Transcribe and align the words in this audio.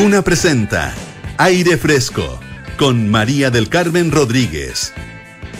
Duna 0.00 0.22
presenta 0.22 0.94
Aire 1.38 1.76
Fresco 1.76 2.38
con 2.76 3.10
María 3.10 3.50
del 3.50 3.68
Carmen 3.68 4.12
Rodríguez. 4.12 4.92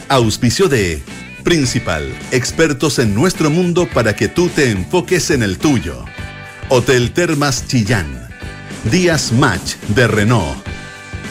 Auspicio 0.08 0.68
de 0.68 1.02
Principal, 1.42 2.16
expertos 2.30 3.00
en 3.00 3.16
nuestro 3.16 3.50
mundo 3.50 3.88
para 3.92 4.14
que 4.14 4.28
tú 4.28 4.48
te 4.48 4.70
enfoques 4.70 5.32
en 5.32 5.42
el 5.42 5.58
tuyo. 5.58 6.04
Hotel 6.68 7.10
Termas 7.10 7.66
Chillán. 7.66 8.28
Díaz 8.84 9.32
Match 9.32 9.74
de 9.88 10.06
Renault. 10.06 10.56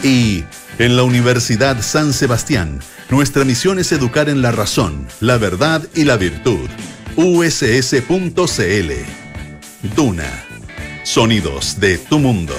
Y 0.02 0.44
en 0.78 0.94
la 0.94 1.02
Universidad 1.02 1.80
San 1.80 2.12
Sebastián, 2.12 2.78
nuestra 3.08 3.46
misión 3.46 3.78
es 3.78 3.90
educar 3.90 4.28
en 4.28 4.42
la 4.42 4.52
razón, 4.52 5.08
la 5.20 5.38
verdad 5.38 5.82
y 5.94 6.04
la 6.04 6.18
virtud. 6.18 6.68
uss.cl. 7.16 8.92
Duna. 9.96 10.44
Sonidos 11.04 11.80
de 11.80 11.96
tu 11.96 12.18
mundo. 12.18 12.54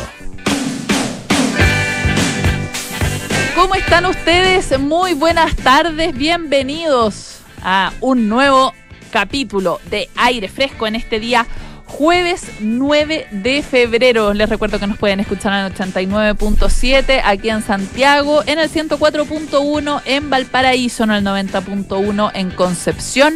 Están 3.79 4.05
ustedes? 4.05 4.77
Muy 4.77 5.13
buenas 5.13 5.55
tardes, 5.55 6.13
bienvenidos 6.13 7.39
a 7.63 7.93
un 8.01 8.27
nuevo 8.27 8.73
capítulo 9.09 9.79
de 9.89 10.09
aire 10.17 10.49
fresco 10.49 10.85
en 10.85 10.95
este 10.95 11.21
día 11.21 11.47
jueves 11.85 12.51
9 12.59 13.27
de 13.31 13.63
febrero. 13.63 14.33
Les 14.33 14.49
recuerdo 14.49 14.79
que 14.79 14.87
nos 14.87 14.97
pueden 14.97 15.21
escuchar 15.21 15.53
en 15.53 15.59
el 15.67 15.73
89.7 15.73 17.21
aquí 17.23 17.49
en 17.49 17.63
Santiago, 17.63 18.43
en 18.45 18.59
el 18.59 18.69
104.1 18.69 20.01
en 20.03 20.29
Valparaíso, 20.29 21.05
en 21.05 21.11
el 21.11 21.23
90.1 21.23 22.31
en 22.33 22.51
Concepción 22.51 23.35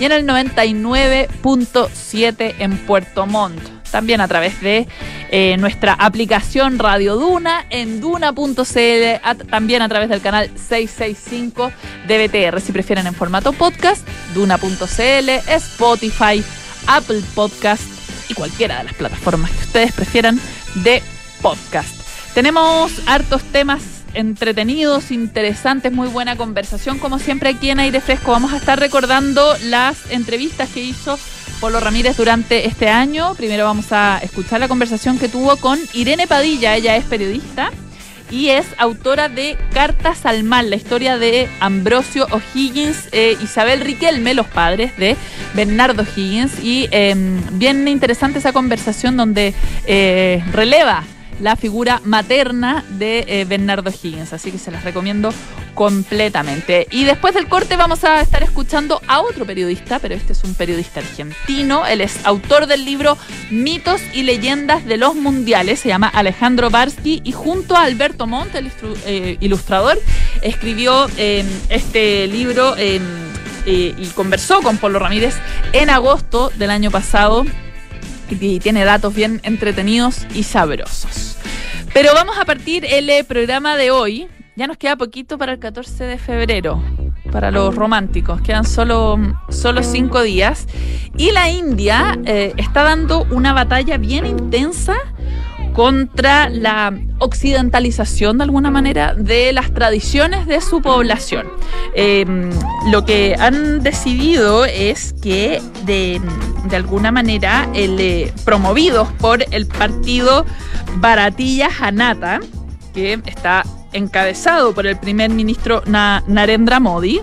y 0.00 0.06
en 0.06 0.12
el 0.12 0.26
99.7 0.26 2.54
en 2.58 2.78
Puerto 2.78 3.26
Montt 3.26 3.81
también 3.92 4.20
a 4.20 4.26
través 4.26 4.60
de 4.60 4.88
eh, 5.30 5.56
nuestra 5.58 5.92
aplicación 5.92 6.78
Radio 6.80 7.16
Duna 7.16 7.64
en 7.70 8.00
duna.cl, 8.00 9.46
también 9.48 9.82
a 9.82 9.88
través 9.88 10.08
del 10.08 10.20
canal 10.20 10.50
665 10.56 11.70
de 12.08 12.26
BTR, 12.26 12.60
si 12.60 12.72
prefieren 12.72 13.06
en 13.06 13.14
formato 13.14 13.52
podcast, 13.52 14.06
duna.cl, 14.34 15.28
Spotify, 15.46 16.42
Apple 16.88 17.20
Podcast 17.34 17.84
y 18.28 18.34
cualquiera 18.34 18.78
de 18.78 18.84
las 18.84 18.94
plataformas 18.94 19.50
que 19.50 19.64
ustedes 19.64 19.92
prefieran 19.92 20.40
de 20.76 21.02
podcast. 21.40 21.94
Tenemos 22.34 22.92
hartos 23.06 23.42
temas 23.44 23.82
entretenidos, 24.14 25.10
interesantes, 25.10 25.92
muy 25.92 26.08
buena 26.08 26.36
conversación. 26.36 26.98
Como 26.98 27.18
siempre 27.18 27.50
aquí 27.50 27.70
en 27.70 27.80
Aire 27.80 28.00
Fresco 28.00 28.32
vamos 28.32 28.52
a 28.52 28.56
estar 28.56 28.78
recordando 28.78 29.54
las 29.64 30.10
entrevistas 30.10 30.68
que 30.70 30.82
hizo 30.82 31.18
Polo 31.62 31.78
Ramírez 31.78 32.16
durante 32.16 32.66
este 32.66 32.88
año. 32.88 33.36
Primero 33.36 33.64
vamos 33.64 33.92
a 33.92 34.18
escuchar 34.20 34.58
la 34.58 34.66
conversación 34.66 35.16
que 35.16 35.28
tuvo 35.28 35.56
con 35.58 35.78
Irene 35.92 36.26
Padilla, 36.26 36.74
ella 36.74 36.96
es 36.96 37.04
periodista 37.04 37.70
y 38.32 38.48
es 38.48 38.66
autora 38.78 39.28
de 39.28 39.56
Cartas 39.72 40.26
al 40.26 40.42
Mal, 40.42 40.70
la 40.70 40.76
historia 40.76 41.18
de 41.18 41.48
Ambrosio 41.60 42.26
O'Higgins, 42.32 43.08
e 43.12 43.36
Isabel 43.40 43.80
Riquelme, 43.80 44.34
los 44.34 44.48
padres 44.48 44.96
de 44.96 45.16
Bernardo 45.54 46.02
Higgins. 46.02 46.58
Y 46.64 46.88
em, 46.90 47.40
bien 47.52 47.86
interesante 47.86 48.40
esa 48.40 48.52
conversación 48.52 49.16
donde 49.16 49.54
eh, 49.86 50.42
releva 50.50 51.04
la 51.42 51.56
figura 51.56 52.00
materna 52.04 52.84
de 52.88 53.24
eh, 53.26 53.44
Bernardo 53.44 53.90
Higgins. 53.90 54.32
Así 54.32 54.50
que 54.50 54.58
se 54.58 54.70
las 54.70 54.84
recomiendo 54.84 55.34
completamente. 55.74 56.86
Y 56.90 57.04
después 57.04 57.34
del 57.34 57.48
corte 57.48 57.76
vamos 57.76 58.04
a 58.04 58.20
estar 58.20 58.42
escuchando 58.42 59.00
a 59.08 59.20
otro 59.20 59.44
periodista, 59.44 59.98
pero 59.98 60.14
este 60.14 60.32
es 60.32 60.44
un 60.44 60.54
periodista 60.54 61.00
argentino. 61.00 61.84
Él 61.84 62.00
es 62.00 62.24
autor 62.24 62.66
del 62.66 62.84
libro 62.84 63.18
Mitos 63.50 64.00
y 64.14 64.22
Leyendas 64.22 64.84
de 64.84 64.96
los 64.96 65.16
Mundiales. 65.16 65.80
Se 65.80 65.88
llama 65.88 66.08
Alejandro 66.08 66.70
Barsky 66.70 67.20
y 67.24 67.32
junto 67.32 67.76
a 67.76 67.82
Alberto 67.82 68.26
Montt, 68.26 68.54
el 68.54 68.70
eh, 69.04 69.36
ilustrador, 69.40 70.00
escribió 70.42 71.08
em, 71.16 71.46
este 71.68 72.28
libro 72.28 72.76
em, 72.76 73.02
eh, 73.66 73.94
y 73.96 74.06
conversó 74.14 74.60
con 74.60 74.78
Polo 74.78 75.00
Ramírez 75.00 75.34
en 75.72 75.90
agosto 75.90 76.52
del 76.56 76.70
año 76.70 76.92
pasado 76.92 77.44
y 78.40 78.60
tiene 78.60 78.84
datos 78.84 79.14
bien 79.14 79.40
entretenidos 79.42 80.26
y 80.34 80.44
sabrosos. 80.44 81.31
Pero 81.92 82.14
vamos 82.14 82.38
a 82.38 82.46
partir 82.46 82.86
el 82.86 83.10
eh, 83.10 83.22
programa 83.22 83.76
de 83.76 83.90
hoy. 83.90 84.26
Ya 84.56 84.66
nos 84.66 84.78
queda 84.78 84.96
poquito 84.96 85.36
para 85.36 85.52
el 85.52 85.58
14 85.58 86.04
de 86.04 86.16
febrero, 86.16 86.82
para 87.30 87.50
los 87.50 87.74
románticos. 87.74 88.40
Quedan 88.40 88.64
solo, 88.64 89.18
solo 89.50 89.82
cinco 89.82 90.22
días. 90.22 90.66
Y 91.18 91.32
la 91.32 91.50
India 91.50 92.18
eh, 92.24 92.54
está 92.56 92.82
dando 92.82 93.26
una 93.30 93.52
batalla 93.52 93.98
bien 93.98 94.24
intensa 94.24 94.94
contra 95.72 96.48
la 96.48 96.92
occidentalización 97.18 98.38
de 98.38 98.44
alguna 98.44 98.70
manera 98.70 99.14
de 99.14 99.52
las 99.52 99.72
tradiciones 99.72 100.46
de 100.46 100.60
su 100.60 100.82
población. 100.82 101.46
Em, 101.94 102.50
lo 102.90 103.04
que 103.04 103.36
han 103.38 103.82
decidido 103.82 104.64
es 104.64 105.14
que 105.22 105.62
de, 105.84 106.20
alguna 106.72 107.10
manera 107.10 107.68
eh, 107.74 108.32
promovidos 108.44 109.08
por 109.18 109.44
el 109.50 109.66
partido 109.66 110.44
Baratilla 110.96 111.70
Janata, 111.70 112.40
que 112.94 113.20
está 113.26 113.64
encabezado 113.92 114.74
por 114.74 114.86
el 114.86 114.96
primer 114.96 115.30
ministro 115.30 115.82
Narendra 115.86 116.80
Modi, 116.80 117.20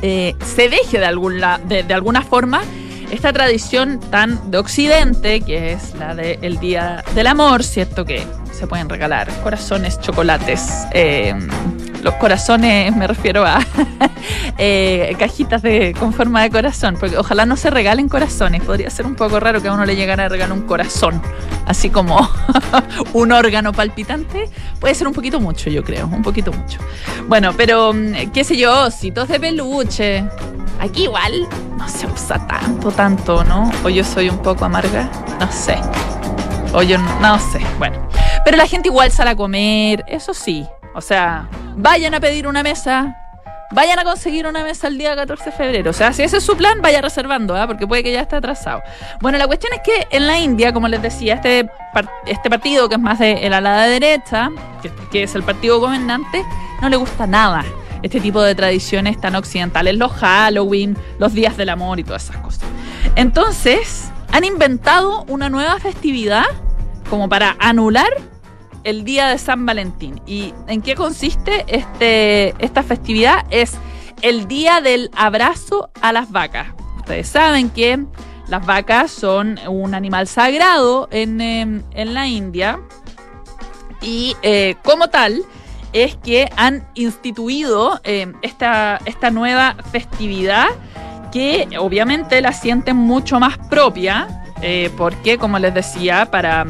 eh, 0.00 0.34
se 0.44 0.68
deje 0.68 0.98
de, 0.98 1.82
de 1.82 1.94
alguna 1.94 2.22
forma 2.22 2.62
esta 3.10 3.32
tradición 3.32 4.00
tan 4.10 4.50
de 4.50 4.58
Occidente, 4.58 5.40
que 5.40 5.72
es 5.72 5.94
la 5.94 6.14
del 6.14 6.58
Día 6.58 7.04
del 7.14 7.26
Amor, 7.26 7.64
¿cierto? 7.64 8.04
Que 8.04 8.24
se 8.58 8.66
pueden 8.66 8.88
regalar 8.88 9.28
corazones, 9.42 10.00
chocolates. 10.00 10.86
Eh, 10.90 11.32
los 12.02 12.14
corazones 12.14 12.94
me 12.96 13.06
refiero 13.06 13.46
a 13.46 13.60
eh, 14.58 15.14
cajitas 15.16 15.62
de, 15.62 15.94
con 15.98 16.12
forma 16.12 16.42
de 16.42 16.50
corazón, 16.50 16.96
porque 16.98 17.16
ojalá 17.16 17.46
no 17.46 17.56
se 17.56 17.70
regalen 17.70 18.08
corazones. 18.08 18.62
Podría 18.62 18.90
ser 18.90 19.06
un 19.06 19.14
poco 19.14 19.38
raro 19.38 19.62
que 19.62 19.68
a 19.68 19.72
uno 19.72 19.84
le 19.84 19.94
llegara 19.94 20.24
a 20.24 20.28
regalar 20.28 20.56
un 20.56 20.62
corazón, 20.62 21.22
así 21.66 21.88
como 21.88 22.28
un 23.12 23.30
órgano 23.30 23.72
palpitante. 23.72 24.50
Puede 24.80 24.96
ser 24.96 25.06
un 25.06 25.14
poquito 25.14 25.38
mucho, 25.38 25.70
yo 25.70 25.84
creo, 25.84 26.06
un 26.06 26.22
poquito 26.22 26.52
mucho. 26.52 26.80
Bueno, 27.28 27.52
pero 27.56 27.92
mm, 27.92 28.32
qué 28.32 28.42
sé 28.42 28.56
yo, 28.56 28.86
ositos 28.86 29.28
de 29.28 29.38
peluche. 29.38 30.24
Aquí 30.80 31.04
igual 31.04 31.46
no 31.76 31.88
se 31.88 32.06
usa 32.06 32.44
tanto, 32.48 32.90
tanto, 32.90 33.44
¿no? 33.44 33.70
O 33.84 33.88
yo 33.88 34.02
soy 34.02 34.28
un 34.28 34.38
poco 34.38 34.64
amarga, 34.64 35.08
no 35.38 35.50
sé. 35.52 35.76
O 36.72 36.82
yo 36.82 36.98
no 36.98 37.38
sé, 37.38 37.60
bueno. 37.78 38.08
Pero 38.48 38.56
la 38.56 38.66
gente 38.66 38.88
igual 38.88 39.10
sale 39.12 39.28
a 39.28 39.36
comer, 39.36 40.06
eso 40.08 40.32
sí. 40.32 40.66
O 40.94 41.02
sea, 41.02 41.46
vayan 41.76 42.14
a 42.14 42.20
pedir 42.20 42.46
una 42.46 42.62
mesa, 42.62 43.14
vayan 43.72 43.98
a 43.98 44.04
conseguir 44.04 44.46
una 44.46 44.64
mesa 44.64 44.88
el 44.88 44.96
día 44.96 45.14
14 45.14 45.44
de 45.44 45.52
febrero. 45.52 45.90
O 45.90 45.92
sea, 45.92 46.14
si 46.14 46.22
ese 46.22 46.38
es 46.38 46.44
su 46.44 46.56
plan, 46.56 46.80
vaya 46.80 47.02
reservando, 47.02 47.54
¿ah? 47.54 47.66
porque 47.66 47.86
puede 47.86 48.02
que 48.02 48.10
ya 48.10 48.22
esté 48.22 48.36
atrasado. 48.36 48.80
Bueno, 49.20 49.36
la 49.36 49.46
cuestión 49.46 49.74
es 49.74 49.80
que 49.84 50.16
en 50.16 50.26
la 50.26 50.38
India, 50.38 50.72
como 50.72 50.88
les 50.88 51.02
decía, 51.02 51.34
este, 51.34 51.68
este 52.24 52.48
partido 52.48 52.88
que 52.88 52.94
es 52.94 53.00
más 53.02 53.18
de 53.18 53.50
la 53.50 53.58
ala 53.58 53.82
derecha, 53.82 54.48
que, 54.80 54.90
que 55.10 55.24
es 55.24 55.34
el 55.34 55.42
partido 55.42 55.78
gobernante, 55.78 56.42
no 56.80 56.88
le 56.88 56.96
gusta 56.96 57.26
nada 57.26 57.66
este 58.02 58.18
tipo 58.18 58.40
de 58.40 58.54
tradiciones 58.54 59.20
tan 59.20 59.34
occidentales, 59.34 59.94
los 59.98 60.12
Halloween, 60.12 60.96
los 61.18 61.34
días 61.34 61.58
del 61.58 61.68
amor 61.68 62.00
y 62.00 62.04
todas 62.04 62.24
esas 62.24 62.38
cosas. 62.38 62.62
Entonces, 63.14 64.10
han 64.32 64.44
inventado 64.44 65.26
una 65.28 65.50
nueva 65.50 65.78
festividad 65.80 66.46
como 67.10 67.28
para 67.28 67.54
anular 67.58 68.08
el 68.88 69.04
día 69.04 69.28
de 69.28 69.38
San 69.38 69.66
Valentín. 69.66 70.20
¿Y 70.26 70.54
en 70.66 70.80
qué 70.80 70.94
consiste 70.94 71.64
este, 71.68 72.54
esta 72.58 72.82
festividad? 72.82 73.44
Es 73.50 73.74
el 74.22 74.48
día 74.48 74.80
del 74.80 75.10
abrazo 75.14 75.90
a 76.00 76.12
las 76.12 76.30
vacas. 76.30 76.68
Ustedes 76.96 77.28
saben 77.28 77.68
que 77.68 77.98
las 78.48 78.64
vacas 78.64 79.10
son 79.10 79.60
un 79.68 79.94
animal 79.94 80.26
sagrado 80.26 81.06
en, 81.10 81.40
em, 81.40 81.82
la 81.94 82.26
India 82.26 82.80
y 84.00 84.34
eh, 84.42 84.76
como 84.82 85.08
tal 85.08 85.42
es 85.92 86.16
que 86.16 86.50
han 86.56 86.88
instituido 86.94 88.00
em, 88.04 88.34
esta, 88.40 89.00
esta 89.04 89.30
nueva 89.30 89.76
festividad 89.92 90.68
que 91.30 91.68
obviamente 91.78 92.40
la 92.40 92.52
sienten 92.52 92.96
mucho 92.96 93.38
más 93.38 93.58
propia 93.68 94.44
eh, 94.62 94.90
porque, 94.96 95.38
como 95.38 95.58
les 95.58 95.72
decía, 95.74 96.30
para, 96.30 96.66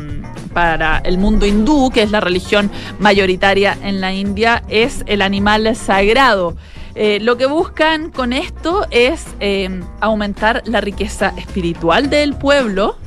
para 0.59 0.99
el 1.05 1.19
mundo 1.19 1.47
hindú, 1.47 1.89
que 1.89 2.03
es 2.03 2.11
la 2.11 2.19
religión 2.19 2.69
mayoritaria 2.99 3.79
en 3.81 4.01
la 4.01 4.13
India, 4.13 4.65
es 4.67 5.05
el 5.07 5.23
animal 5.23 5.77
sagrado. 5.77 6.57
Eh, 6.97 7.21
lo 7.21 7.37
que 7.37 7.47
buscan 7.47 8.11
con 8.11 8.33
esto 8.33 8.85
es 8.91 9.25
eh, 9.39 9.81
aumentar 10.01 10.63
la 10.65 10.81
riqueza 10.81 11.33
espiritual 11.37 12.11
del 12.11 12.35
pueblo 12.35 12.99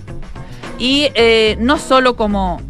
y 0.80 1.10
no 1.60 1.78
solo 1.78 2.16
como 2.16 2.62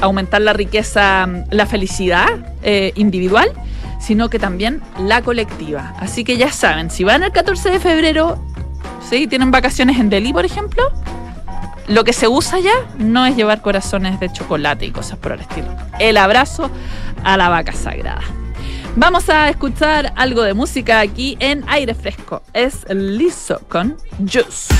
aumentar 0.00 0.42
la 0.42 0.52
riqueza, 0.52 1.28
la 1.50 1.66
felicidad 1.66 2.54
individual, 2.94 3.50
sino 3.98 4.30
que 4.30 4.38
también 4.38 4.80
la 4.96 5.22
colectiva. 5.22 5.92
Así 5.98 6.22
que 6.22 6.36
ya 6.36 6.52
saben, 6.52 6.88
si 6.88 7.02
van 7.02 7.24
el 7.24 7.32
14 7.32 7.68
de 7.68 7.80
febrero, 7.80 8.38
¿sí? 9.10 9.26
¿Tienen 9.26 9.50
vacaciones 9.50 9.98
en 9.98 10.08
Delhi, 10.08 10.32
por 10.32 10.44
ejemplo? 10.44 10.84
Lo 11.90 12.04
que 12.04 12.12
se 12.12 12.28
usa 12.28 12.60
ya 12.60 12.86
no 12.98 13.26
es 13.26 13.34
llevar 13.34 13.62
corazones 13.62 14.20
de 14.20 14.30
chocolate 14.32 14.86
y 14.86 14.92
cosas 14.92 15.18
por 15.18 15.32
el 15.32 15.40
estilo. 15.40 15.66
El 15.98 16.18
abrazo 16.18 16.70
a 17.24 17.36
la 17.36 17.48
vaca 17.48 17.72
sagrada. 17.72 18.22
Vamos 18.94 19.28
a 19.28 19.48
escuchar 19.48 20.12
algo 20.14 20.42
de 20.42 20.54
música 20.54 21.00
aquí 21.00 21.36
en 21.40 21.64
aire 21.66 21.94
fresco. 21.94 22.42
Es 22.52 22.88
Lizzo 22.88 23.60
con 23.68 23.96
Juice. 24.18 24.72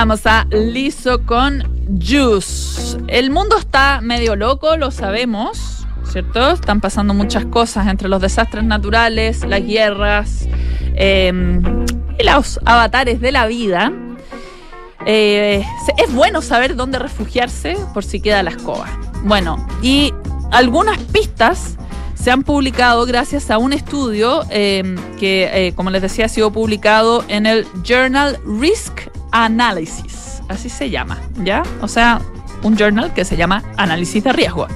Escuchábamos 0.00 0.26
a 0.26 0.46
Liso 0.50 1.26
con 1.26 1.62
Juice. 2.00 2.96
El 3.08 3.30
mundo 3.30 3.58
está 3.58 4.00
medio 4.00 4.34
loco, 4.34 4.78
lo 4.78 4.90
sabemos, 4.90 5.86
¿cierto? 6.10 6.52
Están 6.52 6.80
pasando 6.80 7.12
muchas 7.12 7.44
cosas 7.44 7.86
entre 7.86 8.08
los 8.08 8.22
desastres 8.22 8.64
naturales, 8.64 9.44
las 9.44 9.62
guerras 9.62 10.48
y 10.96 12.24
los 12.24 12.60
avatares 12.64 13.20
de 13.20 13.30
la 13.30 13.44
vida. 13.44 13.92
Eh, 15.04 15.62
es 15.98 16.14
bueno 16.14 16.40
saber 16.40 16.76
dónde 16.76 16.98
refugiarse 16.98 17.76
por 17.92 18.02
si 18.02 18.22
queda 18.22 18.42
la 18.42 18.52
escoba. 18.52 18.86
Bueno, 19.24 19.68
y 19.82 20.14
algunas 20.50 20.96
pistas 21.12 21.76
se 22.14 22.30
han 22.30 22.42
publicado 22.42 23.04
gracias 23.04 23.50
a 23.50 23.58
un 23.58 23.74
estudio 23.74 24.46
em, 24.48 24.96
que, 25.18 25.50
eh, 25.52 25.74
como 25.74 25.90
les 25.90 26.00
decía, 26.00 26.24
ha 26.24 26.30
sido 26.30 26.50
publicado 26.50 27.22
en 27.28 27.44
el 27.44 27.66
Journal 27.84 28.38
Risk 28.46 29.10
análisis, 29.32 30.42
así 30.48 30.68
se 30.68 30.90
llama, 30.90 31.18
¿ya? 31.42 31.62
O 31.80 31.88
sea, 31.88 32.20
un 32.62 32.76
journal 32.76 33.12
que 33.14 33.24
se 33.24 33.36
llama 33.36 33.62
Análisis 33.76 34.22
de 34.22 34.32
Riesgo. 34.32 34.66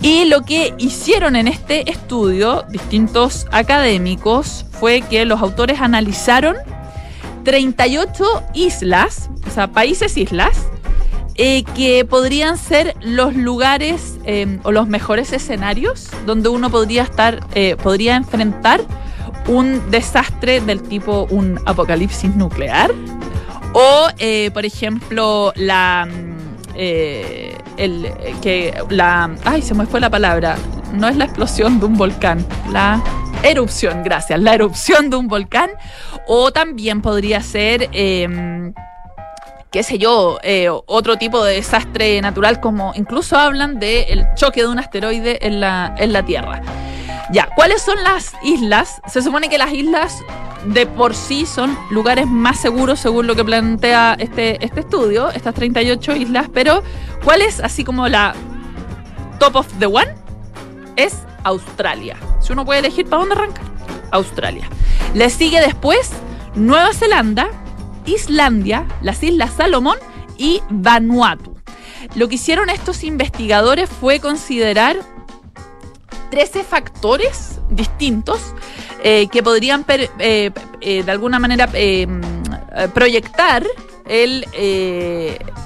Y 0.00 0.26
lo 0.26 0.42
que 0.42 0.74
hicieron 0.78 1.34
en 1.34 1.48
este 1.48 1.90
estudio 1.90 2.64
distintos 2.68 3.46
académicos 3.50 4.64
fue 4.70 5.02
que 5.02 5.24
los 5.24 5.40
autores 5.40 5.80
analizaron 5.80 6.56
38 7.44 8.24
islas, 8.54 9.28
o 9.46 9.50
sea, 9.50 9.68
países 9.72 10.16
islas, 10.16 10.66
eh, 11.34 11.64
que 11.76 12.04
podrían 12.04 12.58
ser 12.58 12.94
los 13.00 13.34
lugares 13.34 14.18
eh, 14.24 14.58
o 14.64 14.72
los 14.72 14.88
mejores 14.88 15.32
escenarios 15.32 16.10
donde 16.26 16.48
uno 16.48 16.68
podría 16.68 17.04
estar, 17.04 17.40
eh, 17.54 17.76
podría 17.82 18.16
enfrentar 18.16 18.80
un 19.46 19.90
desastre 19.90 20.60
del 20.60 20.82
tipo 20.82 21.26
un 21.30 21.60
apocalipsis 21.64 22.34
nuclear 22.34 22.92
o, 23.72 24.08
eh, 24.18 24.50
por 24.52 24.64
ejemplo, 24.64 25.52
la. 25.56 26.06
Mm, 26.06 26.38
eh, 26.74 27.56
el, 27.76 28.06
eh, 28.06 28.34
que 28.42 28.74
la. 28.90 29.30
Ay, 29.44 29.62
se 29.62 29.74
me 29.74 29.86
fue 29.86 30.00
la 30.00 30.10
palabra. 30.10 30.56
No 30.92 31.08
es 31.08 31.16
la 31.16 31.24
explosión 31.24 31.80
de 31.80 31.86
un 31.86 31.96
volcán. 31.96 32.44
La 32.70 33.02
erupción, 33.42 34.02
gracias. 34.02 34.40
La 34.40 34.54
erupción 34.54 35.10
de 35.10 35.16
un 35.16 35.28
volcán. 35.28 35.70
O 36.26 36.50
también 36.50 37.02
podría 37.02 37.42
ser. 37.42 37.88
Em, 37.92 38.72
qué 39.70 39.82
sé 39.82 39.98
yo, 39.98 40.38
eh, 40.42 40.68
otro 40.70 41.16
tipo 41.16 41.44
de 41.44 41.56
desastre 41.56 42.20
natural, 42.22 42.60
como 42.60 42.92
incluso 42.94 43.36
hablan 43.36 43.78
del 43.78 44.22
de 44.22 44.26
choque 44.34 44.62
de 44.62 44.68
un 44.68 44.78
asteroide 44.78 45.46
en 45.46 45.60
la, 45.60 45.94
en 45.98 46.12
la 46.12 46.24
Tierra. 46.24 46.62
Ya, 47.30 47.48
¿cuáles 47.54 47.82
son 47.82 48.02
las 48.02 48.32
islas? 48.42 49.02
Se 49.06 49.20
supone 49.20 49.48
que 49.48 49.58
las 49.58 49.72
islas 49.72 50.22
de 50.64 50.86
por 50.86 51.14
sí 51.14 51.44
son 51.46 51.76
lugares 51.90 52.26
más 52.26 52.58
seguros 52.58 53.00
según 53.00 53.26
lo 53.26 53.36
que 53.36 53.44
plantea 53.44 54.16
este, 54.18 54.64
este 54.64 54.80
estudio, 54.80 55.30
estas 55.30 55.54
38 55.54 56.16
islas, 56.16 56.48
pero 56.52 56.82
¿cuál 57.24 57.42
es 57.42 57.60
así 57.60 57.84
como 57.84 58.08
la 58.08 58.34
top 59.38 59.56
of 59.56 59.66
the 59.78 59.86
one? 59.86 60.14
Es 60.96 61.18
Australia. 61.44 62.16
Si 62.40 62.52
uno 62.52 62.64
puede 62.64 62.80
elegir 62.80 63.06
para 63.06 63.20
dónde 63.20 63.34
arrancar, 63.34 63.64
Australia. 64.10 64.68
Le 65.14 65.28
sigue 65.30 65.60
después 65.60 66.10
Nueva 66.54 66.92
Zelanda, 66.94 67.48
Islandia, 68.06 68.86
las 69.02 69.22
Islas 69.22 69.52
Salomón 69.56 69.98
y 70.38 70.62
Vanuatu. 70.70 71.56
Lo 72.14 72.28
que 72.28 72.36
hicieron 72.36 72.70
estos 72.70 73.04
investigadores 73.04 73.88
fue 73.88 74.18
considerar 74.18 74.96
13 76.30 76.64
factores 76.64 77.60
distintos 77.70 78.54
eh, 79.02 79.28
que 79.28 79.42
podrían 79.42 79.84
eh, 79.88 80.50
eh, 80.80 81.02
de 81.02 81.10
alguna 81.10 81.38
manera 81.38 81.66
mm, 81.66 82.90
proyectar 82.92 83.64
el, 84.06 84.46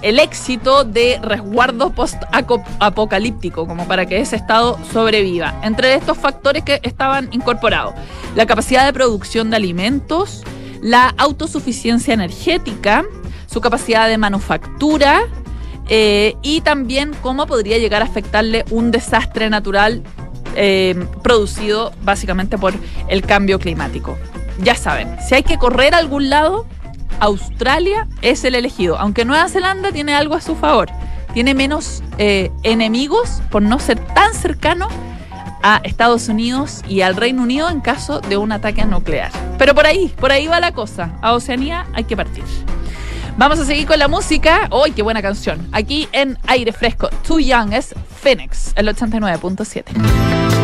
el 0.03 0.19
éxito 0.19 0.83
de 0.85 1.21
resguardo 1.23 1.91
post-apocalíptico, 1.91 3.69
como 3.69 3.87
para 3.87 4.05
que 4.05 4.21
ese 4.21 4.35
estado 4.35 4.79
sobreviva. 4.93 5.61
Entre 5.63 5.95
estos 5.95 6.19
factores 6.19 6.65
que 6.65 6.81
estaban 6.83 7.29
incorporados, 7.31 7.95
la 8.35 8.45
capacidad 8.45 8.85
de 8.85 8.93
producción 8.93 9.51
de 9.51 9.57
alimentos, 9.57 10.43
la 10.81 11.15
autosuficiencia 11.19 12.15
energética, 12.15 13.05
su 13.47 13.61
capacidad 13.61 14.09
de 14.09 14.19
manufactura 14.19 15.29
y 15.89 16.63
también 16.63 17.13
cómo 17.23 17.47
podría 17.47 17.79
llegar 17.79 18.03
a 18.03 18.07
afectarle 18.07 18.65
un 18.71 18.91
desastre 18.91 19.51
natural 19.51 20.03
eh, 20.57 21.07
producido 21.23 21.93
básicamente 22.03 22.59
por 22.59 22.75
el 23.09 23.23
cambio 23.23 23.59
climático. 23.59 24.19
Ya 24.63 24.75
saben, 24.75 25.17
si 25.27 25.35
hay 25.35 25.43
que 25.43 25.59
correr 25.59 25.95
a 25.95 25.99
algún 25.99 26.31
lado, 26.31 26.67
Australia 27.21 28.09
es 28.21 28.45
el 28.45 28.55
elegido, 28.55 28.99
aunque 28.99 29.25
Nueva 29.25 29.49
Zelanda 29.49 29.93
tiene 29.93 30.15
algo 30.15 30.35
a 30.35 30.41
su 30.41 30.57
favor. 30.57 30.89
Tiene 31.35 31.55
menos 31.55 32.03
eh, 32.19 32.51
enemigos 32.63 33.41
por 33.51 33.63
no 33.63 33.79
ser 33.79 33.99
tan 33.99 34.35
cercano 34.35 34.89
a 35.63 35.81
Estados 35.85 36.29
Unidos 36.29 36.83
y 36.89 37.03
al 37.03 37.17
Reino 37.17 37.43
Unido 37.43 37.71
en 37.71 37.81
caso 37.81 38.21
de 38.21 38.37
un 38.37 38.53
ataque 38.53 38.85
nuclear. 38.85 39.31
Pero 39.59 39.75
por 39.75 39.87
ahí, 39.87 40.13
por 40.21 40.33
ahí 40.33 40.47
va 40.47 40.61
la 40.61 40.73
cosa. 40.73 41.13
A 41.23 41.33
Oceanía 41.33 41.87
hay 41.95 42.05
que 42.05 42.17
partir. 42.17 42.45
Vamos 43.37 43.59
a 43.59 43.65
seguir 43.65 43.87
con 43.87 43.99
la 43.99 44.09
música. 44.09 44.69
¡Uy, 44.71 44.93
qué 44.93 45.03
buena 45.03 45.23
canción! 45.23 45.67
Aquí 45.73 46.09
en 46.13 46.39
Aire 46.47 46.73
Fresco, 46.73 47.09
Too 47.27 47.41
Young 47.41 47.73
es 47.73 47.95
Phoenix, 48.21 48.73
el 48.77 48.89
89.7. 48.89 50.62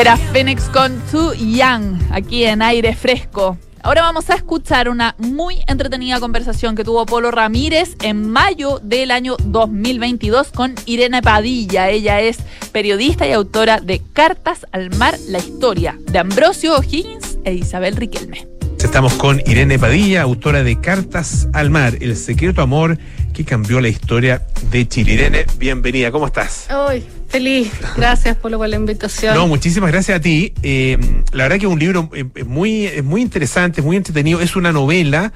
Era 0.00 0.16
Phoenix 0.16 0.62
con 0.70 0.98
Too 1.10 1.34
Young, 1.34 2.00
aquí 2.10 2.44
en 2.44 2.62
aire 2.62 2.94
fresco. 2.94 3.58
Ahora 3.82 4.00
vamos 4.00 4.30
a 4.30 4.34
escuchar 4.34 4.88
una 4.88 5.14
muy 5.18 5.58
entretenida 5.66 6.18
conversación 6.20 6.74
que 6.74 6.84
tuvo 6.84 7.04
Polo 7.04 7.30
Ramírez 7.30 7.96
en 8.00 8.30
mayo 8.30 8.80
del 8.82 9.10
año 9.10 9.36
2022 9.44 10.52
con 10.52 10.74
Irene 10.86 11.20
Padilla. 11.20 11.90
Ella 11.90 12.22
es 12.22 12.38
periodista 12.72 13.26
y 13.26 13.32
autora 13.32 13.80
de 13.80 14.00
Cartas 14.14 14.66
al 14.72 14.88
Mar, 14.96 15.18
la 15.28 15.36
historia 15.36 15.98
de 16.10 16.18
Ambrosio 16.18 16.78
O'Higgins 16.78 17.36
e 17.44 17.52
Isabel 17.52 17.94
Riquelme. 17.96 18.49
Estamos 18.82 19.14
con 19.14 19.40
Irene 19.46 19.78
Padilla, 19.78 20.22
autora 20.22 20.62
de 20.62 20.80
Cartas 20.80 21.48
al 21.52 21.70
Mar, 21.70 21.98
el 22.00 22.16
secreto 22.16 22.62
amor 22.62 22.98
que 23.32 23.44
cambió 23.44 23.80
la 23.80 23.88
historia 23.88 24.42
de 24.70 24.88
Chile. 24.88 25.12
Irene, 25.12 25.46
bienvenida, 25.58 26.10
¿cómo 26.10 26.26
estás? 26.26 26.66
Hoy, 26.70 27.04
feliz. 27.28 27.70
Gracias 27.96 28.36
por, 28.36 28.50
por 28.56 28.68
la 28.68 28.76
invitación. 28.76 29.34
No, 29.34 29.46
muchísimas 29.46 29.92
gracias 29.92 30.18
a 30.18 30.20
ti. 30.20 30.54
Eh, 30.62 30.98
la 31.32 31.44
verdad 31.44 31.58
que 31.58 31.66
es 31.66 31.72
un 31.72 31.78
libro 31.78 32.10
eh, 32.14 32.24
muy, 32.44 32.86
es 32.86 33.04
muy 33.04 33.20
interesante, 33.20 33.82
muy 33.82 33.96
entretenido. 33.96 34.40
Es 34.40 34.56
una 34.56 34.72
novela. 34.72 35.32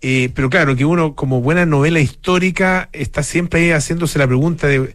Eh, 0.00 0.30
pero 0.34 0.50
claro, 0.50 0.76
que 0.76 0.84
uno 0.84 1.14
como 1.14 1.40
buena 1.40 1.66
novela 1.66 2.00
histórica 2.00 2.88
está 2.92 3.22
siempre 3.22 3.74
haciéndose 3.74 4.18
la 4.18 4.26
pregunta 4.26 4.66
de 4.66 4.94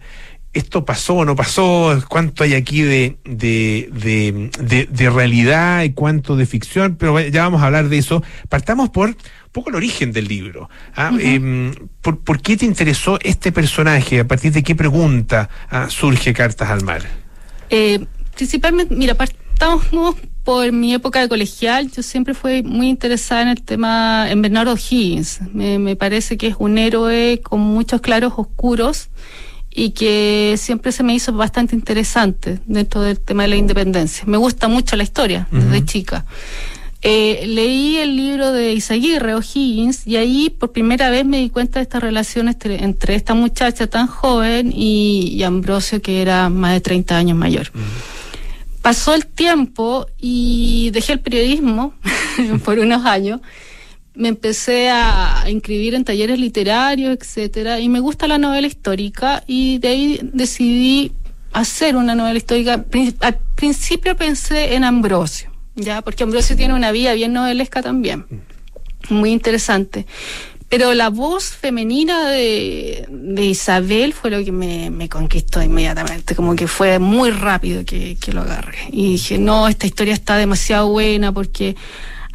esto 0.53 0.85
pasó 0.85 1.15
o 1.15 1.25
no 1.25 1.35
pasó, 1.35 1.99
cuánto 2.07 2.43
hay 2.43 2.53
aquí 2.53 2.81
de, 2.83 3.17
de, 3.25 3.89
de, 3.91 4.51
de, 4.59 4.85
de 4.85 5.09
realidad 5.09 5.83
y 5.83 5.93
cuánto 5.93 6.35
de 6.35 6.45
ficción, 6.45 6.95
pero 6.95 7.19
ya 7.19 7.43
vamos 7.43 7.61
a 7.61 7.65
hablar 7.65 7.89
de 7.89 7.97
eso. 7.97 8.23
Partamos 8.49 8.89
por 8.89 9.09
un 9.09 9.15
poco 9.51 9.69
el 9.69 9.75
origen 9.75 10.11
del 10.11 10.27
libro. 10.27 10.69
¿ah? 10.95 11.11
eh, 11.19 11.71
¿por, 12.01 12.19
por 12.19 12.41
qué 12.41 12.55
te 12.55 12.65
interesó 12.65 13.19
este 13.21 13.51
personaje? 13.51 14.19
¿A 14.19 14.27
partir 14.27 14.51
de 14.51 14.61
qué 14.61 14.75
pregunta 14.75 15.49
ah, 15.69 15.87
surge 15.89 16.33
Cartas 16.33 16.69
al 16.69 16.83
Mar? 16.83 17.01
Eh, 17.69 18.05
principalmente, 18.35 18.93
mira, 18.95 19.15
partamos 19.15 20.15
por 20.43 20.71
mi 20.71 20.93
época 20.93 21.19
de 21.19 21.29
colegial. 21.29 21.91
Yo 21.91 22.03
siempre 22.03 22.35
fui 22.35 22.61
muy 22.61 22.89
interesada 22.89 23.41
en 23.41 23.47
el 23.47 23.63
tema, 23.63 24.29
en 24.29 24.43
Bernardo 24.43 24.75
Higgins. 24.75 25.39
Me, 25.51 25.79
me 25.79 25.95
parece 25.95 26.37
que 26.37 26.47
es 26.47 26.55
un 26.59 26.77
héroe 26.77 27.41
con 27.41 27.59
muchos 27.59 28.01
claros 28.01 28.33
oscuros 28.37 29.09
y 29.75 29.91
que 29.91 30.55
siempre 30.57 30.91
se 30.91 31.03
me 31.03 31.13
hizo 31.15 31.33
bastante 31.33 31.75
interesante 31.75 32.59
dentro 32.65 33.01
del 33.01 33.19
tema 33.19 33.43
de 33.43 33.49
la 33.49 33.55
independencia. 33.55 34.23
Me 34.27 34.37
gusta 34.37 34.67
mucho 34.67 34.95
la 34.95 35.03
historia 35.03 35.47
desde 35.51 35.77
Ujú. 35.77 35.85
chica. 35.85 36.25
Eh, 37.01 37.43
leí 37.47 37.97
el 37.97 38.15
libro 38.15 38.53
de 38.53 38.71
Isaguirre 38.73 39.35
O'Higgins 39.35 40.07
y 40.07 40.15
ahí 40.15 40.49
por 40.49 40.71
primera 40.71 41.09
vez 41.09 41.25
me 41.25 41.39
di 41.39 41.49
cuenta 41.49 41.79
de 41.79 41.83
esta 41.83 41.99
relación 41.99 42.47
entre, 42.47 42.81
entre 42.81 43.15
esta 43.15 43.33
muchacha 43.33 43.87
tan 43.87 44.07
joven 44.07 44.71
y, 44.73 45.27
y 45.35 45.43
Ambrosio 45.43 46.01
que 46.01 46.21
era 46.21 46.47
más 46.47 46.71
de 46.73 46.79
30 46.79 47.17
años 47.17 47.37
mayor. 47.37 47.71
Pasó 48.81 49.15
el 49.15 49.25
tiempo 49.25 50.07
y 50.19 50.91
dejé 50.91 51.13
el 51.13 51.19
periodismo 51.19 51.93
por 52.63 52.79
unos 52.79 53.05
años. 53.05 53.41
Me 54.15 54.27
empecé 54.27 54.89
a 54.89 55.45
inscribir 55.49 55.95
en 55.95 56.03
talleres 56.03 56.39
literarios, 56.39 57.17
etcétera, 57.19 57.79
y 57.79 57.89
me 57.89 57.99
gusta 57.99 58.27
la 58.27 58.37
novela 58.37 58.67
histórica 58.67 59.43
y 59.47 59.79
de 59.79 59.87
ahí 59.87 60.19
decidí 60.21 61.11
hacer 61.51 61.95
una 61.95 62.13
novela 62.13 62.37
histórica. 62.37 62.85
Al 63.21 63.39
principio 63.55 64.15
pensé 64.15 64.75
en 64.75 64.83
Ambrosio, 64.83 65.51
ya, 65.75 66.01
porque 66.01 66.23
Ambrosio 66.23 66.55
tiene 66.55 66.73
una 66.73 66.91
vida 66.91 67.13
bien 67.13 67.33
novelesca 67.33 67.81
también, 67.81 68.25
muy 69.09 69.31
interesante. 69.31 70.05
Pero 70.69 70.95
la 70.95 71.09
voz 71.09 71.49
femenina 71.51 72.29
de, 72.29 73.05
de 73.07 73.45
Isabel 73.45 74.11
fue 74.11 74.31
lo 74.31 74.43
que 74.43 74.51
me, 74.51 74.89
me 74.89 75.07
conquistó 75.07 75.61
inmediatamente, 75.61 76.35
como 76.35 76.55
que 76.55 76.67
fue 76.67 76.97
muy 76.97 77.29
rápido 77.29 77.85
que, 77.85 78.17
que 78.19 78.33
lo 78.33 78.41
agarré. 78.41 78.79
Y 78.91 79.11
dije, 79.11 79.37
no, 79.37 79.67
esta 79.67 79.85
historia 79.85 80.15
está 80.15 80.35
demasiado 80.35 80.89
buena 80.89 81.31
porque 81.31 81.75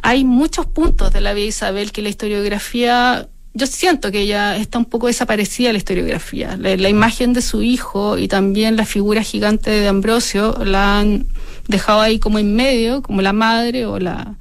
hay 0.01 0.23
muchos 0.23 0.65
puntos 0.65 1.11
de 1.13 1.21
la 1.21 1.33
vida 1.33 1.43
de 1.43 1.49
Isabel 1.49 1.91
que 1.91 2.01
la 2.01 2.09
historiografía, 2.09 3.27
yo 3.53 3.67
siento 3.67 4.11
que 4.11 4.21
ella 4.21 4.57
está 4.57 4.77
un 4.77 4.85
poco 4.85 5.07
desaparecida 5.07 5.71
la 5.71 5.77
historiografía. 5.77 6.57
La, 6.57 6.75
la 6.75 6.89
imagen 6.89 7.33
de 7.33 7.41
su 7.41 7.61
hijo 7.61 8.17
y 8.17 8.27
también 8.27 8.75
la 8.75 8.85
figura 8.85 9.23
gigante 9.23 9.71
de 9.71 9.87
Ambrosio 9.87 10.55
la 10.63 10.99
han 10.99 11.27
dejado 11.67 12.01
ahí 12.01 12.19
como 12.19 12.39
en 12.39 12.55
medio, 12.55 13.01
como 13.01 13.21
la 13.21 13.33
madre 13.33 13.85
o 13.85 13.99
la 13.99 14.35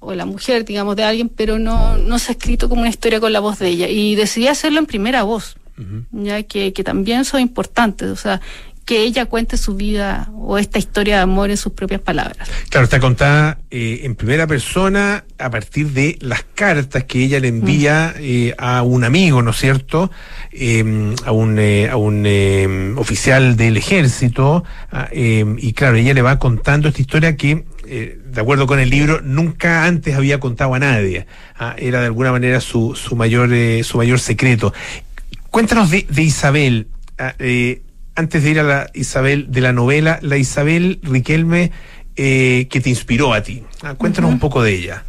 o 0.00 0.14
la 0.14 0.24
mujer, 0.24 0.64
digamos, 0.64 0.96
de 0.96 1.04
alguien, 1.04 1.28
pero 1.28 1.58
no, 1.58 1.98
no 1.98 2.18
se 2.18 2.32
ha 2.32 2.34
escrito 2.34 2.68
como 2.68 2.80
una 2.80 2.90
historia 2.90 3.20
con 3.20 3.32
la 3.32 3.40
voz 3.40 3.58
de 3.58 3.68
ella. 3.68 3.88
Y 3.88 4.14
decidí 4.14 4.48
hacerlo 4.48 4.78
en 4.78 4.86
primera 4.86 5.22
voz, 5.22 5.56
ya 6.10 6.42
que, 6.42 6.72
que 6.72 6.84
también 6.84 7.24
son 7.24 7.40
importantes, 7.40 8.08
o 8.08 8.16
sea, 8.16 8.40
que 8.90 9.02
ella 9.04 9.26
cuente 9.26 9.56
su 9.56 9.76
vida 9.76 10.28
o 10.34 10.58
esta 10.58 10.80
historia 10.80 11.18
de 11.18 11.22
amor 11.22 11.48
en 11.50 11.56
sus 11.56 11.72
propias 11.74 12.00
palabras. 12.00 12.50
Claro, 12.70 12.82
está 12.82 12.98
contada 12.98 13.60
eh, 13.70 14.00
en 14.02 14.16
primera 14.16 14.48
persona 14.48 15.22
a 15.38 15.48
partir 15.48 15.90
de 15.90 16.18
las 16.20 16.42
cartas 16.56 17.04
que 17.04 17.22
ella 17.22 17.38
le 17.38 17.46
envía 17.46 18.12
eh, 18.18 18.52
a 18.58 18.82
un 18.82 19.04
amigo, 19.04 19.42
¿no 19.42 19.52
es 19.52 19.58
cierto? 19.58 20.10
Eh, 20.50 21.14
a 21.24 21.30
un, 21.30 21.60
eh, 21.60 21.88
a 21.88 21.96
un 21.96 22.24
eh, 22.26 22.92
oficial 22.96 23.56
del 23.56 23.76
ejército. 23.76 24.64
ah, 24.90 25.08
eh, 25.12 25.44
y 25.58 25.72
claro, 25.72 25.94
ella 25.94 26.12
le 26.12 26.22
va 26.22 26.40
contando 26.40 26.88
esta 26.88 27.00
historia 27.00 27.36
que, 27.36 27.64
de 27.86 28.40
acuerdo 28.40 28.66
con 28.66 28.80
el 28.80 28.90
libro, 28.90 29.20
nunca 29.22 29.84
antes 29.84 30.16
había 30.16 30.40
contado 30.40 30.74
a 30.74 30.80
nadie. 30.80 31.28
Ah, 31.56 31.76
era 31.78 32.00
de 32.00 32.06
alguna 32.06 32.32
manera 32.32 32.60
su, 32.60 32.96
su, 32.96 33.14
mayor, 33.14 33.50
su 33.84 33.98
mayor 33.98 34.18
secreto. 34.18 34.74
Cuéntanos 35.52 35.90
de, 35.90 36.08
de 36.10 36.22
Isabel. 36.22 36.88
ah, 37.20 37.34
antes 38.20 38.44
de 38.44 38.50
ir 38.50 38.60
a 38.60 38.62
la 38.62 38.90
Isabel 38.94 39.46
de 39.50 39.60
la 39.60 39.72
novela, 39.72 40.18
la 40.22 40.36
Isabel 40.36 41.00
Riquelme 41.02 41.72
eh, 42.16 42.68
que 42.70 42.80
te 42.80 42.90
inspiró 42.90 43.32
a 43.32 43.42
ti. 43.42 43.62
Ah, 43.82 43.94
cuéntanos 43.94 44.30
un 44.30 44.38
poco 44.38 44.62
de 44.62 44.74
ella. 44.74 45.04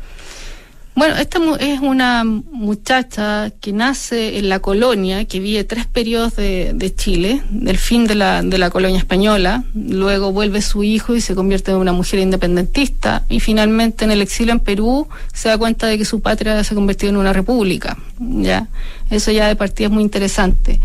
Bueno, 0.94 1.16
esta 1.16 1.40
es 1.60 1.80
una 1.80 2.26
muchacha 2.26 3.50
que 3.62 3.72
nace 3.72 4.38
en 4.38 4.50
la 4.50 4.60
colonia, 4.60 5.24
que 5.24 5.40
vive 5.40 5.64
tres 5.64 5.86
periodos 5.86 6.36
de, 6.36 6.74
de 6.74 6.94
Chile, 6.94 7.42
del 7.50 7.78
fin 7.78 8.08
de 8.08 8.16
la, 8.16 8.44
de 8.44 8.58
la 8.58 8.70
colonia 8.70 8.98
española, 8.98 9.64
luego 9.74 10.34
vuelve 10.34 10.62
su 10.62 10.84
hijo 10.84 11.16
y 11.16 11.22
se 11.22 11.34
convierte 11.34 11.72
en 11.72 11.78
una 11.78 11.94
mujer 11.94 12.20
independentista, 12.20 13.24
y 13.30 13.40
finalmente 13.40 14.04
en 14.04 14.12
el 14.12 14.22
exilio 14.22 14.52
en 14.52 14.60
Perú 14.60 15.08
se 15.34 15.48
da 15.48 15.58
cuenta 15.58 15.88
de 15.88 15.98
que 15.98 16.04
su 16.04 16.22
patria 16.22 16.62
se 16.64 16.74
ha 16.74 16.76
convertido 16.76 17.10
en 17.10 17.18
una 17.18 17.32
república. 17.32 17.98
¿ya? 18.20 18.68
Eso 19.10 19.32
ya 19.32 19.48
de 19.48 19.56
partida 19.56 19.88
es 19.88 19.94
muy 19.94 20.04
interesante. 20.04 20.82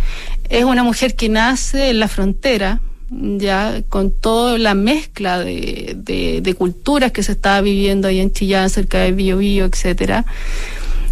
Es 0.49 0.65
una 0.65 0.83
mujer 0.83 1.17
que 1.17 1.29
nace 1.29 1.91
en 1.91 1.99
la 1.99 2.09
frontera, 2.09 2.81
ya 3.11 3.83
con 3.89 4.11
toda 4.11 4.59
la 4.59 4.75
mezcla 4.75 5.39
de, 5.41 6.55
culturas 6.59 7.13
que 7.13 7.23
se 7.23 7.33
estaba 7.33 7.61
viviendo 7.61 8.09
ahí 8.09 8.21
en 8.21 8.33
Chillán, 8.33 8.71
cerca 8.71 8.99
de 8.99 9.13
Biobío, 9.13 9.65
etcétera. 9.65 10.25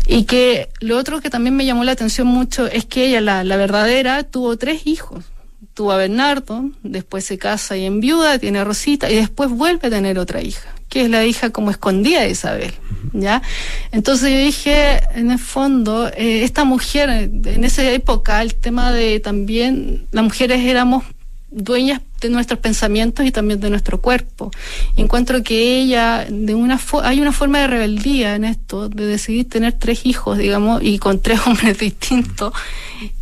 Y 0.06 0.24
que 0.24 0.68
lo 0.80 0.98
otro 0.98 1.20
que 1.20 1.30
también 1.30 1.56
me 1.56 1.64
llamó 1.64 1.84
la 1.84 1.92
atención 1.92 2.26
mucho 2.26 2.66
es 2.66 2.84
que 2.84 3.06
ella, 3.06 3.20
la, 3.20 3.42
la 3.42 3.56
verdadera, 3.56 4.22
tuvo 4.22 4.56
tres 4.56 4.86
hijos. 4.86 5.24
Tuvo 5.72 5.92
a 5.92 5.96
Bernardo, 5.96 6.70
después 6.82 7.24
se 7.24 7.38
casa 7.38 7.76
y 7.76 7.84
enviuda, 7.84 8.38
tiene 8.38 8.60
a 8.60 8.64
Rosita, 8.64 9.10
y 9.10 9.16
después 9.16 9.50
vuelve 9.50 9.88
a 9.88 9.90
tener 9.90 10.18
otra 10.18 10.40
hija, 10.40 10.72
que 10.94 11.02
es 11.02 11.10
la 11.10 11.26
hija 11.26 11.50
como 11.50 11.72
escondida 11.72 12.20
de 12.20 12.30
Isabel. 12.30 12.72
¿ya? 13.12 13.42
Entonces 13.90 14.30
yo 14.30 14.38
dije, 14.38 15.00
en 15.16 15.32
el 15.32 15.40
fondo, 15.40 16.06
eh, 16.06 16.44
esta 16.44 16.62
mujer, 16.62 17.10
en 17.10 17.64
esa 17.64 17.82
época, 17.90 18.40
el 18.40 18.54
tema 18.54 18.92
de 18.92 19.18
también, 19.18 20.06
las 20.12 20.22
mujeres 20.22 20.60
éramos 20.60 21.02
dueñas 21.50 22.00
de 22.20 22.30
nuestros 22.30 22.60
pensamientos 22.60 23.26
y 23.26 23.32
también 23.32 23.58
de 23.58 23.70
nuestro 23.70 24.00
cuerpo. 24.00 24.52
Encuentro 24.96 25.42
que 25.42 25.80
ella, 25.80 26.26
de 26.30 26.54
una 26.54 26.78
hay 27.02 27.20
una 27.20 27.32
forma 27.32 27.58
de 27.58 27.66
rebeldía 27.66 28.36
en 28.36 28.44
esto, 28.44 28.88
de 28.88 29.04
decidir 29.04 29.48
tener 29.48 29.72
tres 29.72 30.06
hijos, 30.06 30.38
digamos, 30.38 30.80
y 30.80 31.00
con 31.00 31.20
tres 31.20 31.40
hombres 31.46 31.76
distintos. 31.76 32.52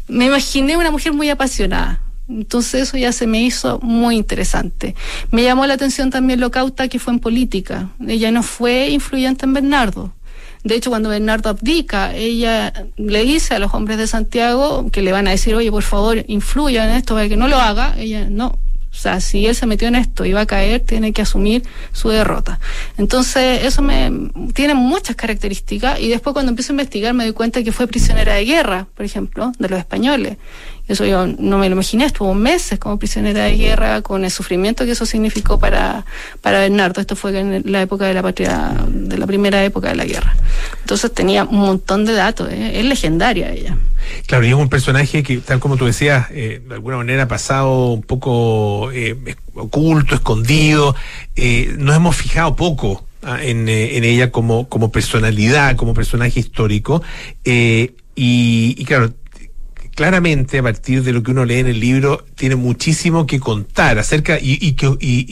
Me 0.08 0.26
imaginé 0.26 0.76
una 0.76 0.90
mujer 0.90 1.14
muy 1.14 1.30
apasionada. 1.30 2.00
Entonces 2.38 2.82
eso 2.82 2.96
ya 2.96 3.12
se 3.12 3.26
me 3.26 3.42
hizo 3.42 3.78
muy 3.80 4.16
interesante. 4.16 4.94
Me 5.30 5.42
llamó 5.42 5.66
la 5.66 5.74
atención 5.74 6.10
también 6.10 6.40
lo 6.40 6.50
cauta 6.50 6.88
que 6.88 6.98
fue 6.98 7.12
en 7.12 7.20
política. 7.20 7.90
Ella 8.06 8.30
no 8.30 8.42
fue 8.42 8.88
influyente 8.88 9.44
en 9.44 9.52
Bernardo. 9.52 10.12
De 10.64 10.76
hecho, 10.76 10.90
cuando 10.90 11.08
Bernardo 11.08 11.50
abdica, 11.50 12.14
ella 12.14 12.72
le 12.96 13.24
dice 13.24 13.54
a 13.54 13.58
los 13.58 13.74
hombres 13.74 13.98
de 13.98 14.06
Santiago 14.06 14.88
que 14.92 15.02
le 15.02 15.10
van 15.10 15.26
a 15.26 15.32
decir, 15.32 15.54
oye, 15.54 15.70
por 15.70 15.82
favor, 15.82 16.24
influya 16.28 16.88
en 16.88 16.96
esto 16.96 17.14
para 17.14 17.28
que 17.28 17.36
no 17.36 17.48
lo 17.48 17.56
haga. 17.56 17.94
Ella 17.98 18.28
no. 18.30 18.58
O 18.92 18.94
sea, 18.94 19.20
si 19.20 19.46
él 19.46 19.54
se 19.54 19.64
metió 19.64 19.88
en 19.88 19.94
esto 19.94 20.26
y 20.26 20.32
va 20.34 20.42
a 20.42 20.46
caer, 20.46 20.80
tiene 20.80 21.14
que 21.14 21.22
asumir 21.22 21.62
su 21.92 22.10
derrota. 22.10 22.60
Entonces, 22.98 23.64
eso 23.64 23.80
me 23.80 24.12
tiene 24.52 24.74
muchas 24.74 25.16
características. 25.16 25.98
Y 25.98 26.08
después, 26.08 26.34
cuando 26.34 26.50
empiezo 26.50 26.72
a 26.72 26.74
investigar, 26.74 27.14
me 27.14 27.24
doy 27.24 27.32
cuenta 27.32 27.62
que 27.62 27.72
fue 27.72 27.86
prisionera 27.86 28.34
de 28.34 28.44
guerra, 28.44 28.86
por 28.94 29.06
ejemplo, 29.06 29.50
de 29.58 29.68
los 29.70 29.78
españoles. 29.78 30.36
Eso 30.88 31.06
yo 31.06 31.26
no 31.26 31.58
me 31.58 31.68
lo 31.68 31.74
imaginé, 31.74 32.06
estuvo 32.06 32.34
meses 32.34 32.78
como 32.78 32.98
prisionera 32.98 33.44
de 33.44 33.56
guerra 33.56 34.02
con 34.02 34.24
el 34.24 34.30
sufrimiento 34.30 34.84
que 34.84 34.90
eso 34.90 35.06
significó 35.06 35.58
para, 35.58 36.04
para 36.40 36.60
Bernardo. 36.60 37.00
Esto 37.00 37.14
fue 37.16 37.38
en 37.38 37.62
la 37.66 37.82
época 37.82 38.06
de 38.06 38.14
la 38.14 38.22
patria, 38.22 38.74
de 38.88 39.16
la 39.16 39.26
primera 39.26 39.64
época 39.64 39.88
de 39.88 39.94
la 39.94 40.04
guerra. 40.04 40.34
Entonces 40.80 41.12
tenía 41.12 41.44
un 41.44 41.60
montón 41.60 42.04
de 42.04 42.14
datos, 42.14 42.50
¿eh? 42.50 42.80
es 42.80 42.84
legendaria 42.84 43.52
ella. 43.52 43.76
Claro, 44.26 44.44
y 44.44 44.48
es 44.48 44.54
un 44.54 44.68
personaje 44.68 45.22
que, 45.22 45.38
tal 45.38 45.60
como 45.60 45.76
tú 45.76 45.86
decías, 45.86 46.26
eh, 46.30 46.60
de 46.66 46.74
alguna 46.74 46.96
manera 46.96 47.24
ha 47.24 47.28
pasado 47.28 47.92
un 47.92 48.02
poco 48.02 48.90
eh, 48.92 49.16
oculto, 49.54 50.14
escondido. 50.14 50.94
Eh, 51.36 51.74
nos 51.78 51.96
hemos 51.96 52.16
fijado 52.16 52.56
poco 52.56 53.04
ah, 53.22 53.42
en, 53.42 53.68
en 53.68 54.04
ella 54.04 54.30
como, 54.30 54.68
como 54.68 54.90
personalidad, 54.90 55.76
como 55.76 55.94
personaje 55.94 56.40
histórico. 56.40 57.02
Y, 57.44 57.92
y 58.14 58.84
claro, 58.84 59.12
claramente, 59.94 60.58
a 60.58 60.62
partir 60.62 61.02
de 61.02 61.12
lo 61.12 61.22
que 61.22 61.30
uno 61.30 61.44
lee 61.44 61.58
en 61.58 61.66
el 61.66 61.80
libro, 61.80 62.24
tiene 62.34 62.56
muchísimo 62.56 63.26
que 63.26 63.38
contar 63.40 63.98
acerca 63.98 64.38
y, 64.40 64.76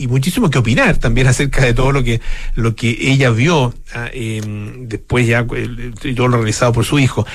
muchísimo 0.09 0.49
que 0.49 0.59
opinar 0.59 0.97
también 0.97 1.27
acerca 1.27 1.65
de 1.65 1.73
todo 1.73 1.91
lo 1.91 2.03
que, 2.03 2.21
lo 2.55 2.75
que 2.75 2.97
ella 2.99 3.31
vio 3.31 3.73
ah, 3.93 4.09
em, 4.13 4.87
después 4.87 5.27
ya 5.27 5.45
todo 5.45 6.27
lo 6.27 6.37
realizado 6.37 6.73
por 6.73 6.85
su 6.85 6.99
hijo. 6.99 7.25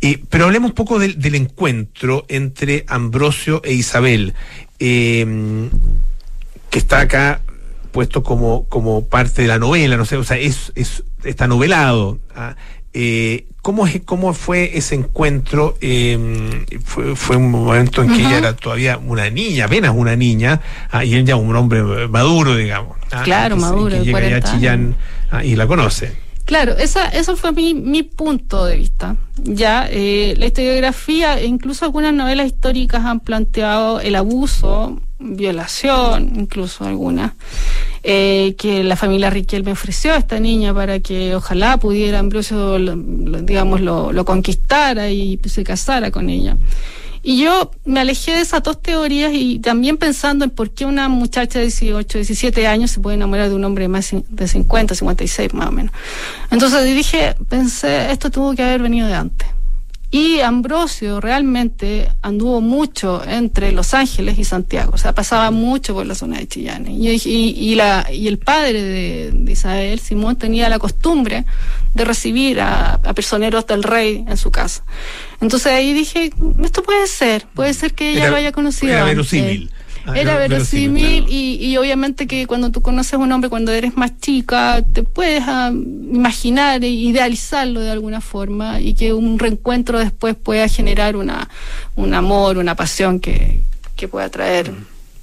Eh, 0.00 0.20
pero 0.30 0.44
hablemos 0.44 0.70
un 0.70 0.74
poco 0.74 0.98
del, 0.98 1.34
encuentro 1.34 2.24
entre 2.28 2.84
Ambrosio 2.88 3.60
e 3.64 3.72
Isabel, 3.74 4.34
em, 4.78 5.70
que 6.70 6.78
está 6.78 7.00
acá 7.00 7.40
puesto 7.92 8.22
como, 8.22 8.64
como 8.68 9.06
parte 9.06 9.42
de 9.42 9.48
la 9.48 9.58
novela, 9.58 9.96
no 9.96 10.04
sé, 10.04 10.16
o 10.16 10.24
sea, 10.24 10.38
es, 10.38 10.72
está 11.24 11.46
novelado. 11.46 12.18
ah. 12.34 12.56
Eh, 12.98 13.44
¿cómo, 13.60 13.86
¿Cómo 14.06 14.32
fue 14.32 14.78
ese 14.78 14.94
encuentro? 14.94 15.76
Eh, 15.82 16.64
fue, 16.82 17.14
fue 17.14 17.36
un 17.36 17.50
momento 17.50 18.02
en 18.02 18.08
que 18.08 18.20
ella 18.20 18.38
era 18.38 18.56
todavía 18.56 18.96
una 18.96 19.28
niña, 19.28 19.66
apenas 19.66 19.92
una 19.94 20.16
niña, 20.16 20.62
ah, 20.90 21.04
y 21.04 21.14
él 21.14 21.26
ya 21.26 21.36
un 21.36 21.54
hombre 21.54 21.82
maduro, 22.08 22.56
digamos. 22.56 22.96
ah, 23.12 23.20
Claro, 23.22 23.56
que 23.56 23.60
maduro, 23.60 23.90
que 23.98 24.04
llega 24.04 24.20
ya 24.20 24.36
a 24.36 24.40
40 24.40 24.50
Chillán 24.50 24.96
ah, 25.30 25.44
y 25.44 25.56
la 25.56 25.66
conoce. 25.66 26.25
Claro, 26.46 26.76
esa, 26.78 27.08
eso 27.08 27.36
fue 27.36 27.52
mi, 27.52 27.74
mi 27.74 28.02
punto 28.04 28.64
de 28.64 28.76
vista. 28.76 29.16
Ya, 29.42 29.88
eh, 29.90 30.34
la 30.38 30.46
historiografía, 30.46 31.38
e 31.40 31.46
incluso 31.46 31.84
algunas 31.84 32.14
novelas 32.14 32.46
históricas 32.46 33.04
han 33.04 33.18
planteado 33.20 33.98
el 34.00 34.14
abuso, 34.14 35.00
violación, 35.18 36.32
incluso 36.36 36.84
algunas, 36.84 37.32
eh, 38.04 38.54
que 38.58 38.84
la 38.84 38.94
familia 38.94 39.28
Riquelme 39.28 39.72
ofreció 39.72 40.12
a 40.12 40.18
esta 40.18 40.38
niña 40.38 40.72
para 40.72 41.00
que 41.00 41.34
ojalá 41.34 41.78
pudiera 41.78 42.20
Ambrosio, 42.20 42.78
lo- 42.78 42.94
digamos, 43.42 43.80
lo, 43.80 44.12
lo 44.12 44.24
conquistara 44.24 45.10
y 45.10 45.40
se 45.46 45.64
casara 45.64 46.12
con 46.12 46.30
ella. 46.30 46.56
Y 47.28 47.38
yo 47.38 47.72
me 47.84 47.98
alejé 47.98 48.36
de 48.36 48.42
esas 48.42 48.62
dos 48.62 48.80
teorías 48.80 49.32
y 49.34 49.58
también 49.58 49.96
pensando 49.96 50.44
en 50.44 50.50
por 50.52 50.70
qué 50.70 50.86
una 50.86 51.08
muchacha 51.08 51.58
de 51.58 51.64
18, 51.64 52.18
17 52.18 52.68
años 52.68 52.92
se 52.92 53.00
puede 53.00 53.16
enamorar 53.16 53.48
de 53.48 53.56
un 53.56 53.64
hombre 53.64 53.88
más 53.88 54.14
de 54.28 54.46
50, 54.46 54.94
56 54.94 55.52
más 55.52 55.66
o 55.66 55.72
menos. 55.72 55.92
Entonces 56.52 56.84
dije, 56.84 57.34
pensé, 57.48 58.12
esto 58.12 58.30
tuvo 58.30 58.54
que 58.54 58.62
haber 58.62 58.80
venido 58.80 59.08
de 59.08 59.14
antes. 59.14 59.48
Y 60.10 60.38
Ambrosio 60.40 61.20
realmente 61.20 62.08
anduvo 62.22 62.60
mucho 62.60 63.22
entre 63.26 63.72
Los 63.72 63.92
Ángeles 63.92 64.38
y 64.38 64.44
Santiago, 64.44 64.92
o 64.94 64.98
sea, 64.98 65.12
pasaba 65.12 65.50
mucho 65.50 65.94
por 65.94 66.06
la 66.06 66.14
zona 66.14 66.38
de 66.38 66.46
Chillán. 66.46 66.86
Y, 66.88 67.10
y- 67.10 67.18
y 67.58 67.74
la, 67.74 68.06
y 68.12 68.28
el 68.28 68.38
padre 68.38 68.82
de, 68.82 69.30
de 69.32 69.52
Isabel, 69.52 69.98
Simón, 69.98 70.36
tenía 70.36 70.68
la 70.68 70.78
costumbre 70.78 71.44
de 71.94 72.04
recibir 72.04 72.60
a, 72.60 72.94
a 72.94 73.14
personeros 73.14 73.66
del 73.66 73.82
rey 73.82 74.24
en 74.28 74.36
su 74.36 74.50
casa. 74.52 74.84
Entonces 75.40 75.72
ahí 75.72 75.92
dije, 75.92 76.30
esto 76.62 76.82
puede 76.84 77.06
ser, 77.08 77.46
puede 77.54 77.74
ser 77.74 77.92
que 77.92 78.10
ella 78.12 78.22
Era- 78.22 78.30
lo 78.30 78.36
haya 78.36 78.52
conocido. 78.52 78.92
era 78.92 79.00
antes. 79.02 79.16
verosímil. 79.16 79.70
Era 80.14 80.38
verosímil, 80.38 80.92
verosímil 80.92 81.24
claro. 81.24 81.32
y, 81.32 81.66
y 81.66 81.76
obviamente 81.76 82.26
que 82.26 82.46
cuando 82.46 82.70
tú 82.70 82.80
conoces 82.82 83.14
a 83.14 83.18
un 83.18 83.32
hombre 83.32 83.50
cuando 83.50 83.72
eres 83.72 83.96
más 83.96 84.18
chica, 84.20 84.82
te 84.92 85.02
puedes 85.02 85.42
ah, 85.46 85.70
imaginar 85.72 86.84
e 86.84 86.88
idealizarlo 86.88 87.80
de 87.80 87.90
alguna 87.90 88.20
forma 88.20 88.80
y 88.80 88.94
que 88.94 89.12
un 89.12 89.38
reencuentro 89.38 89.98
después 89.98 90.34
pueda 90.34 90.68
generar 90.68 91.16
una, 91.16 91.48
un 91.96 92.14
amor, 92.14 92.58
una 92.58 92.74
pasión 92.74 93.20
que, 93.20 93.60
que 93.96 94.08
pueda 94.08 94.28
traer 94.28 94.72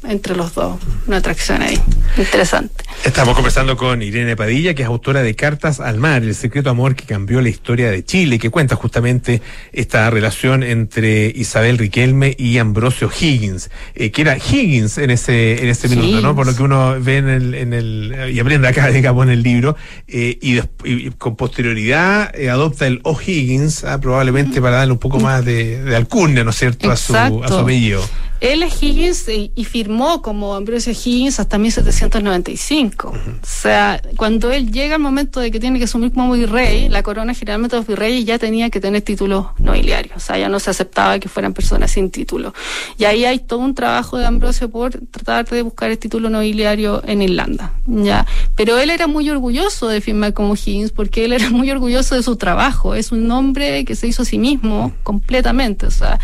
entre 0.08 0.36
los 0.36 0.54
dos 0.54 0.80
una 1.08 1.18
atracción 1.18 1.62
ahí. 1.62 1.80
Interesante. 2.18 2.84
Estamos 3.04 3.36
conversando 3.36 3.76
con 3.76 4.02
Irene 4.02 4.36
Padilla, 4.36 4.74
que 4.74 4.84
es 4.84 4.88
autora 4.88 5.22
de 5.24 5.36
Cartas 5.36 5.80
al 5.80 5.98
Mar, 5.98 6.24
el 6.24 6.36
secreto 6.36 6.70
amor 6.70 6.96
que 6.96 7.06
cambió 7.06 7.42
la 7.42 7.50
historia 7.50 7.90
de 7.92 8.04
Chile, 8.06 8.40
que 8.40 8.50
cuenta 8.50 8.76
justamente 8.76 9.42
esta 9.72 10.10
relación 10.10 10.64
entre 10.64 11.26
Isabel 11.36 11.78
Riquelme 11.78 12.36
y 12.38 12.58
Ambrosio 12.60 13.10
Higgins, 13.10 13.70
eh, 13.96 14.12
que 14.12 14.22
era 14.22 14.38
Higgins 14.38 14.98
en 14.98 15.10
ese 15.10 15.64
en 15.64 15.70
ese 15.70 15.90
minuto, 15.90 16.22
¿no? 16.22 16.36
Por 16.36 16.46
lo 16.46 16.56
que 16.56 16.64
uno 16.64 16.96
ve 17.00 17.18
en 17.18 17.30
el, 17.30 17.54
en 17.56 17.74
el 17.74 18.30
y 18.32 18.40
aprende 18.40 18.68
acá, 18.68 18.88
digamos, 18.92 19.26
en 19.26 19.32
el 19.32 19.44
libro, 19.44 19.76
eh, 20.08 20.38
y, 20.42 20.54
des- 20.54 20.70
y 20.86 21.10
con 21.12 21.36
posterioridad 21.36 22.34
eh, 22.40 22.50
adopta 22.50 22.88
el 22.88 23.00
O'Higgins, 23.04 23.84
ah, 23.84 24.00
probablemente 24.00 24.62
para 24.62 24.78
darle 24.78 24.94
un 24.94 25.00
poco 25.00 25.20
más 25.20 25.44
de, 25.44 25.84
de 25.84 25.96
alcurnia, 25.96 26.44
¿no 26.44 26.52
es 26.52 26.58
cierto?, 26.58 26.92
a 26.92 26.96
su, 26.96 27.16
a 27.16 27.48
su 27.48 27.58
apellido. 27.60 28.02
Él 28.44 28.62
es 28.62 28.84
Higgins 28.84 29.30
y, 29.30 29.54
y 29.56 29.64
firmó 29.64 30.22
como 30.22 30.54
Ambrosio 30.54 30.92
Higgins 30.92 31.40
hasta 31.40 31.58
1795. 31.58 33.08
O 33.08 33.16
sea, 33.42 34.02
cuando 34.18 34.52
él 34.52 34.70
llega 34.70 34.96
al 34.96 35.02
momento 35.02 35.40
de 35.40 35.50
que 35.50 35.62
tiene 35.62 35.80
que 35.80 35.86
asumir 35.86 36.12
como 36.12 36.34
virrey, 36.34 36.90
la 36.90 37.04
corona 37.04 37.34
generalmente 37.34 37.78
los 37.78 37.88
virreyes 37.88 38.26
ya 38.26 38.38
tenía 38.38 38.70
que 38.70 38.82
tener 38.82 39.02
títulos 39.02 39.46
nobiliarios. 39.60 40.18
O 40.18 40.20
sea, 40.20 40.38
ya 40.38 40.50
no 40.50 40.60
se 40.60 40.72
aceptaba 40.72 41.20
que 41.20 41.30
fueran 41.30 41.54
personas 41.54 41.92
sin 41.92 42.12
título. 42.12 42.54
Y 42.98 43.06
ahí 43.06 43.24
hay 43.24 43.40
todo 43.40 43.60
un 43.60 43.76
trabajo 43.76 44.18
de 44.18 44.26
Ambrosio 44.26 44.70
por 44.70 44.92
tratar 44.92 45.48
de 45.48 45.62
buscar 45.62 45.90
el 45.90 45.98
título 45.98 46.30
nobiliario 46.30 47.02
en 47.08 47.22
Irlanda. 47.22 47.72
¿ya? 47.88 48.28
Pero 48.56 48.78
él 48.78 48.90
era 48.90 49.08
muy 49.08 49.30
orgulloso 49.30 49.88
de 49.88 50.02
firmar 50.02 50.34
como 50.34 50.56
Higgins 50.56 50.92
porque 50.92 51.24
él 51.24 51.32
era 51.32 51.50
muy 51.50 51.72
orgulloso 51.72 52.16
de 52.16 52.24
su 52.24 52.36
trabajo. 52.36 52.94
Es 52.94 53.14
un 53.14 53.32
hombre 53.32 53.86
que 53.86 53.96
se 53.96 54.08
hizo 54.08 54.24
a 54.24 54.26
sí 54.26 54.38
mismo 54.38 54.92
completamente. 55.04 55.86
O 55.86 55.92
sea, 55.92 56.20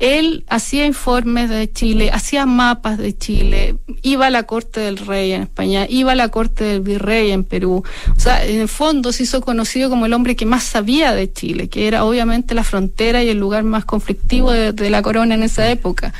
él 0.00 0.44
hacía 0.48 0.86
informes 0.86 1.50
de 1.50 1.70
Chile, 1.70 2.10
hacía 2.10 2.46
mapas 2.46 2.96
de 2.96 3.16
Chile, 3.16 3.76
iba 4.00 4.26
a 4.26 4.30
la 4.30 4.44
corte 4.44 4.80
del 4.80 4.96
rey 4.96 5.32
en 5.32 5.42
España, 5.42 5.86
iba 5.88 6.12
a 6.12 6.14
la 6.14 6.30
corte 6.30 6.64
del 6.64 6.80
virrey 6.80 7.30
en 7.30 7.44
Perú. 7.44 7.84
O 8.16 8.18
sea, 8.18 8.44
en 8.46 8.60
el 8.60 8.68
fondo 8.68 9.12
se 9.12 9.24
hizo 9.24 9.42
conocido 9.42 9.90
como 9.90 10.06
el 10.06 10.14
hombre 10.14 10.36
que 10.36 10.46
más 10.46 10.64
sabía 10.64 11.14
de 11.14 11.30
Chile, 11.30 11.68
que 11.68 11.86
era 11.86 12.04
obviamente 12.04 12.54
la 12.54 12.64
frontera 12.64 13.22
y 13.22 13.28
el 13.28 13.38
lugar 13.38 13.62
más 13.62 13.84
conflictivo 13.84 14.50
de, 14.50 14.90
la 14.90 15.02
corona 15.02 15.34
en 15.34 15.42
esa 15.42 15.70
época. 15.70 16.14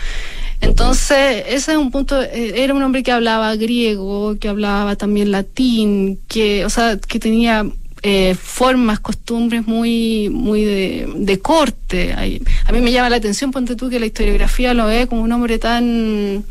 Entonces, 0.60 1.44
ese 1.48 1.72
es 1.72 1.78
un 1.78 1.90
punto, 1.90 2.20
eh, 2.20 2.52
era 2.56 2.74
un 2.74 2.82
hombre 2.82 3.02
que 3.02 3.12
hablaba 3.12 3.56
griego, 3.56 4.36
que 4.38 4.50
hablaba 4.50 4.94
también 4.96 5.30
latín, 5.30 6.20
que, 6.28 6.66
o 6.66 6.70
sea, 6.70 6.98
que 6.98 7.18
tenía 7.18 7.66
eh, 8.02 8.34
formas, 8.34 9.00
costumbres 9.00 9.66
muy, 9.66 10.28
muy 10.30 10.64
de, 10.64 11.12
de 11.16 11.38
corte. 11.40 12.14
A 12.14 12.72
mí 12.72 12.80
me 12.80 12.92
llama 12.92 13.10
la 13.10 13.16
atención, 13.16 13.50
ponte 13.50 13.76
tú, 13.76 13.90
que 13.90 14.00
la 14.00 14.06
historiografía 14.06 14.74
lo 14.74 14.86
ve 14.86 15.06
como 15.06 15.22
un 15.22 15.32
hombre 15.32 15.58
tan 15.58 16.44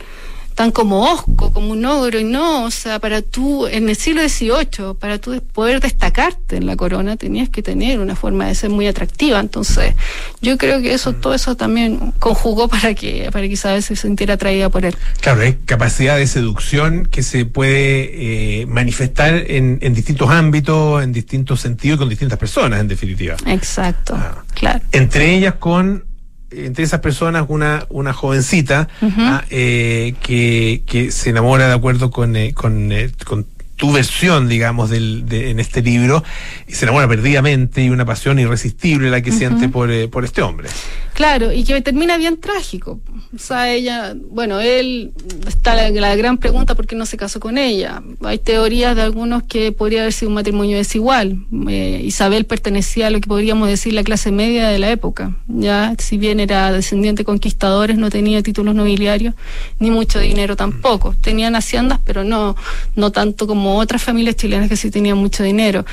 tan 0.59 0.71
como 0.71 1.09
osco, 1.09 1.53
como 1.53 1.69
un 1.71 1.85
ogro, 1.85 2.19
y 2.19 2.25
no, 2.25 2.65
o 2.65 2.69
sea, 2.69 2.99
para 2.99 3.21
tú, 3.21 3.65
en 3.65 3.87
el 3.87 3.95
siglo 3.95 4.21
XVIII, 4.27 4.93
para 4.99 5.17
tú 5.17 5.41
poder 5.53 5.79
destacarte 5.79 6.57
en 6.57 6.65
la 6.65 6.75
corona, 6.75 7.15
tenías 7.15 7.47
que 7.47 7.63
tener 7.63 8.01
una 8.01 8.13
forma 8.17 8.45
de 8.45 8.55
ser 8.55 8.69
muy 8.69 8.85
atractiva, 8.85 9.39
entonces, 9.39 9.95
yo 10.41 10.57
creo 10.57 10.81
que 10.81 10.93
eso, 10.93 11.13
todo 11.13 11.33
eso 11.33 11.55
también 11.55 12.11
conjugó 12.19 12.67
para 12.67 12.93
que, 12.93 13.29
para 13.31 13.47
que 13.47 13.53
Isabel 13.53 13.81
se 13.81 13.95
sintiera 13.95 14.33
atraída 14.33 14.67
por 14.67 14.83
él. 14.83 14.97
Claro, 15.21 15.43
es 15.43 15.55
capacidad 15.63 16.17
de 16.17 16.27
seducción 16.27 17.05
que 17.05 17.23
se 17.23 17.45
puede 17.45 18.61
eh, 18.61 18.65
manifestar 18.65 19.35
en, 19.47 19.79
en 19.81 19.93
distintos 19.93 20.29
ámbitos, 20.29 21.01
en 21.01 21.13
distintos 21.13 21.61
sentidos 21.61 21.99
con 21.99 22.09
distintas 22.09 22.37
personas, 22.37 22.81
en 22.81 22.89
definitiva. 22.89 23.37
Exacto, 23.45 24.13
Ah. 24.13 24.43
claro. 24.55 24.81
Entre 24.91 25.33
ellas 25.37 25.53
con, 25.53 26.03
entre 26.51 26.83
esas 26.83 26.99
personas, 27.01 27.45
una, 27.47 27.85
una 27.89 28.13
jovencita 28.13 28.87
ah, 29.01 29.43
eh, 29.49 30.15
que, 30.21 30.83
que 30.85 31.11
se 31.11 31.29
enamora 31.29 31.67
de 31.67 31.73
acuerdo 31.73 32.11
con, 32.11 32.35
eh, 32.35 32.53
con, 32.53 32.91
eh, 32.91 33.11
con 33.25 33.45
tu 33.79 33.93
versión, 33.93 34.49
digamos, 34.49 34.89
del, 34.89 35.25
de- 35.25 35.51
en 35.51 35.59
este 35.61 35.81
libro, 35.81 36.21
y 36.67 36.73
se 36.73 36.83
enamora 36.83 37.07
perdidamente 37.07 37.81
y 37.81 37.89
una 37.89 38.03
pasión 38.05 38.37
irresistible 38.37 39.09
la 39.09 39.21
que 39.21 39.31
siente 39.31 39.69
por, 39.69 39.89
eh, 39.89 40.09
por 40.09 40.25
este 40.25 40.41
hombre. 40.41 40.67
Claro, 41.13 41.51
y 41.53 41.63
que 41.63 41.81
termina 41.81 42.17
bien 42.17 42.39
trágico. 42.39 42.99
O 43.35 43.37
sea, 43.39 43.71
ella, 43.73 44.15
bueno, 44.29 44.59
él, 44.59 45.11
está 45.47 45.75
la, 45.75 45.89
la 45.91 46.15
gran 46.15 46.37
pregunta 46.37 46.75
por 46.75 46.87
qué 46.87 46.95
no 46.95 47.05
se 47.05 47.17
casó 47.17 47.39
con 47.39 47.57
ella. 47.57 48.01
Hay 48.23 48.37
teorías 48.39 48.95
de 48.95 49.01
algunos 49.01 49.43
que 49.43 49.71
podría 49.71 50.01
haber 50.01 50.13
sido 50.13 50.29
un 50.29 50.35
matrimonio 50.35 50.77
desigual. 50.77 51.37
Eh, 51.69 52.01
Isabel 52.03 52.45
pertenecía 52.45 53.07
a 53.07 53.09
lo 53.09 53.19
que 53.21 53.27
podríamos 53.27 53.67
decir 53.69 53.93
la 53.93 54.03
clase 54.03 54.31
media 54.31 54.69
de 54.69 54.79
la 54.79 54.89
época. 54.91 55.35
Ya, 55.47 55.93
si 55.99 56.17
bien 56.17 56.39
era 56.39 56.71
descendiente 56.71 57.21
de 57.21 57.25
conquistadores, 57.25 57.97
no 57.97 58.09
tenía 58.09 58.41
títulos 58.41 58.73
nobiliarios, 58.75 59.35
ni 59.79 59.89
mucho 59.91 60.19
dinero 60.19 60.55
tampoco. 60.55 61.15
Tenían 61.21 61.55
haciendas, 61.55 61.99
pero 62.05 62.23
no, 62.23 62.55
no 62.95 63.11
tanto 63.11 63.45
como 63.45 63.68
otras 63.75 64.01
familias 64.01 64.35
chilenas 64.35 64.69
que 64.69 64.75
sí 64.75 64.91
tenían 64.91 65.17
mucho 65.17 65.43
dinero. 65.43 65.85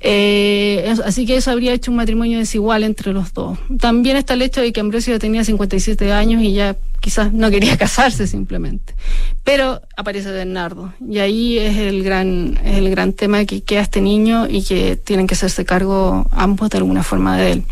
Eh, 0.00 0.94
así 1.04 1.26
que 1.26 1.36
eso 1.36 1.50
habría 1.50 1.72
hecho 1.72 1.90
un 1.90 1.96
matrimonio 1.96 2.38
desigual 2.38 2.84
entre 2.84 3.12
los 3.12 3.32
dos. 3.32 3.58
También 3.80 4.16
está 4.16 4.34
el 4.34 4.42
hecho 4.42 4.60
de 4.60 4.72
que 4.72 4.80
Ambrosio 4.80 5.18
tenía 5.18 5.44
57 5.44 6.12
años 6.12 6.42
y 6.42 6.52
ya 6.52 6.76
quizás 7.00 7.32
no 7.32 7.50
quería 7.50 7.76
casarse 7.78 8.26
simplemente. 8.26 8.94
Pero 9.42 9.80
aparece 9.96 10.30
Bernardo 10.30 10.92
y 11.08 11.18
ahí 11.18 11.58
es 11.58 11.76
el 11.76 12.02
gran, 12.02 12.58
es 12.64 12.76
el 12.78 12.90
gran 12.90 13.12
tema 13.14 13.44
que 13.44 13.62
queda 13.62 13.80
este 13.80 14.00
niño 14.00 14.46
y 14.48 14.62
que 14.62 14.96
tienen 14.96 15.26
que 15.26 15.34
hacerse 15.34 15.64
cargo 15.64 16.28
ambos 16.30 16.70
de 16.70 16.78
alguna 16.78 17.02
forma 17.02 17.36
de 17.38 17.52
él. 17.52 17.64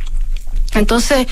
Entonces, 0.74 1.26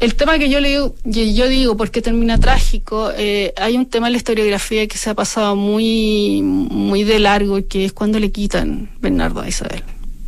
el 0.00 0.14
tema 0.14 0.38
que 0.38 0.50
yo 0.50 0.60
le 0.60 0.68
digo, 0.70 0.94
yo 1.04 1.48
digo, 1.48 1.76
¿por 1.76 1.90
qué 1.90 2.02
termina 2.02 2.38
trágico? 2.38 3.10
Eh, 3.16 3.54
hay 3.56 3.76
un 3.76 3.86
tema 3.86 4.08
en 4.08 4.12
la 4.12 4.18
historiografía 4.18 4.86
que 4.86 4.98
se 4.98 5.10
ha 5.10 5.14
pasado 5.14 5.56
muy, 5.56 6.42
muy 6.42 7.04
de 7.04 7.18
largo, 7.18 7.66
que 7.66 7.86
es 7.86 7.92
cuando 7.92 8.18
le 8.18 8.30
quitan 8.30 8.90
Bernardo 9.00 9.40
a 9.40 9.48
Isabel. 9.48 9.82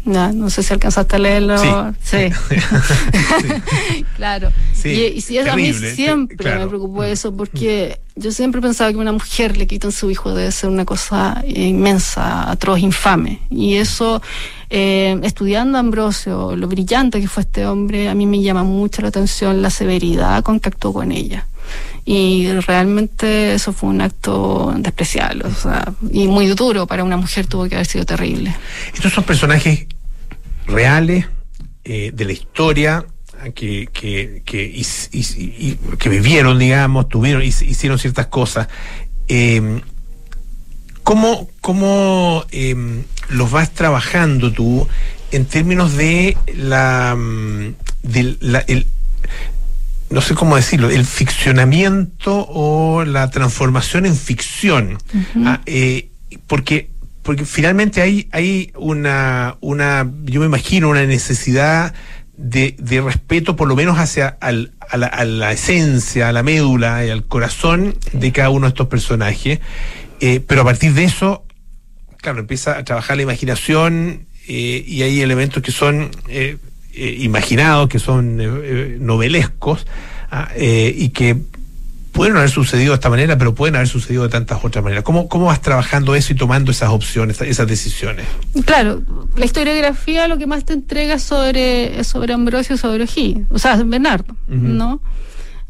Ya, 0.05 0.33
no 0.33 0.49
sé 0.49 0.63
si 0.63 0.73
alcanzaste 0.73 1.17
a 1.17 1.19
leerlo. 1.19 1.59
Sí. 1.59 1.69
Sí. 2.03 2.17
claro. 4.17 4.51
Sí, 4.73 5.23
y, 5.29 5.39
a 5.39 5.55
mí 5.55 5.73
siempre 5.75 6.37
te- 6.37 6.45
claro. 6.45 6.61
me 6.61 6.69
preocupó 6.69 7.05
eso 7.05 7.37
porque 7.37 8.01
yo 8.17 8.33
siempre 8.33 8.63
pensaba 8.63 8.91
que 8.91 8.97
una 8.97 9.13
mujer 9.13 9.59
le 9.59 9.67
quitan 9.67 9.93
su 9.93 10.11
hijo 10.11 10.35
debe 10.35 10.51
ser 10.51 10.71
una 10.71 10.87
cosa 10.87 11.43
inmensa, 11.47 12.51
atroz, 12.51 12.79
infame. 12.79 13.41
Y 13.51 13.75
eso, 13.75 14.23
eh, 14.71 15.19
estudiando 15.23 15.79
Ambrosio, 15.79 16.55
lo 16.57 16.69
brillante 16.69 17.21
que 17.21 17.29
fue 17.29 17.43
este 17.43 17.67
hombre, 17.67 18.09
a 18.09 18.15
mí 18.15 18.27
me 18.27 18.41
llama 18.43 18.65
mucho 18.65 19.03
la 19.03 19.09
atención 19.09 19.63
la 19.63 19.71
severidad 19.71 20.43
con 20.43 20.61
que 20.61 20.69
actuó 20.69 20.93
con 20.93 21.13
ella. 21.13 21.47
Y 22.05 22.51
realmente 22.67 23.55
eso 23.55 23.73
fue 23.75 23.91
un 23.91 24.01
acto 24.01 24.73
despreciable, 24.79 25.45
o 25.45 25.55
sea, 25.55 25.93
y 26.11 26.27
muy 26.27 26.47
duro 26.47 26.87
para 26.87 27.05
una 27.05 27.19
mujer 27.19 27.47
tuvo 27.47 27.69
que 27.69 27.75
haber 27.75 27.87
sido 27.87 28.07
terrible. 28.07 28.55
Estos 28.95 29.13
son 29.13 29.25
personajes 29.25 29.87
reales 30.67 31.27
eh, 31.85 32.11
de 32.15 32.25
la 32.25 32.33
historia 32.33 33.05
que, 33.55 33.89
que, 33.93 34.43
que, 34.45 34.65
his- 34.65 35.11
his- 35.13 35.37
y- 35.37 35.79
que 35.99 36.09
vivieron, 36.09 36.59
digamos, 36.59 37.09
tuvieron, 37.09 37.43
hic- 37.43 37.67
hicieron 37.69 37.99
ciertas 37.99 38.27
cosas. 38.29 38.69
Eh, 39.29 39.81
¿Cómo, 41.09 41.49
cómo 41.63 42.45
eh, 42.51 42.77
los 43.31 43.51
vas 43.51 43.71
trabajando 43.73 44.53
tú 44.53 44.87
en 45.33 45.47
términos 45.47 45.97
de 45.97 46.37
la, 46.55 47.17
mm, 47.17 47.75
la- 48.41 48.59
el, 48.69 48.87
no 50.11 50.21
sé 50.21 50.35
cómo 50.35 50.57
decirlo, 50.57 50.91
el 50.91 51.07
ficcionamiento 51.07 52.47
o 52.51 53.05
la 53.07 53.31
transformación 53.31 54.05
en 54.05 54.17
ficción. 54.17 54.99
Ah, 55.47 55.61
eh, 55.65 56.11
porque, 56.47 56.91
porque 57.23 57.47
finalmente 57.47 58.03
hay, 58.03 58.29
hay 58.33 58.71
una, 58.77 59.57
una, 59.63 60.07
yo 60.25 60.41
me 60.41 60.47
imagino, 60.47 60.91
una 60.91 61.07
necesidad 61.07 61.95
de, 62.37 62.77
de 62.79 63.01
respeto, 63.01 63.57
por 63.57 63.67
lo 63.67 63.77
menos 63.77 63.99
hacia 63.99 64.37
al- 64.41 64.73
a, 64.91 64.97
la, 64.99 65.07
a 65.07 65.25
la 65.25 65.53
esencia, 65.53 66.29
a 66.29 66.33
la 66.33 66.43
médula 66.43 67.05
y 67.07 67.11
al 67.11 67.25
corazón 67.25 67.95
de 68.13 68.31
cada 68.33 68.51
uno 68.51 68.67
de 68.67 68.69
estos 68.71 68.89
personajes. 68.89 69.61
Eh, 70.21 70.41
pero 70.47 70.63
a 70.63 70.65
partir 70.65 70.95
de 70.95 71.05
eso, 71.05 71.45
claro, 72.19 72.41
empieza 72.41 72.79
a 72.79 72.85
trabajar 72.85 73.17
la 73.17 73.23
imaginación 73.23 74.27
eh, 74.49 74.85
y 74.87 75.03
hay 75.03 75.21
elementos 75.21 75.63
que 75.63 75.73
son 75.73 76.11
eh, 76.29 76.57
eh, 76.95 77.17
imaginados, 77.21 77.89
que 77.89 77.99
son 77.99 78.39
eh, 78.41 78.97
novelescos 79.01 79.87
ah, 80.31 80.49
eh, 80.57 80.93
y 80.97 81.11
que 81.11 81.37
pueden 82.11 82.37
haber 82.37 82.51
sucedido 82.51 82.91
de 82.91 82.95
esta 82.97 83.11
manera, 83.11 83.39
pero 83.39 83.55
pueden 83.55 83.77
haber 83.77 83.87
sucedido 83.87 84.25
de 84.25 84.29
tantas 84.31 84.65
otras 84.65 84.83
maneras. 84.83 85.05
¿Cómo, 85.05 85.29
cómo 85.29 85.47
vas 85.47 85.63
trabajando 85.63 86.17
eso 86.17 86.33
y 86.33 86.37
tomando 86.37 86.73
esas 86.73 86.91
opciones, 86.91 87.41
esas 87.41 87.69
decisiones? 87.69 88.27
Claro, 88.65 89.03
la 89.37 89.45
historiografía 89.45 90.27
lo 90.27 90.37
que 90.37 90.49
más 90.49 90.65
te 90.65 90.73
entrega 90.73 91.15
es 91.15 91.23
sobre, 91.23 92.03
sobre 92.03 92.33
Ambrosio, 92.33 92.77
sobre 92.77 93.05
O'Higgins, 93.05 93.47
o 93.51 93.59
sea, 93.61 93.77
Bernardo, 93.77 94.35
¿no? 94.49 95.01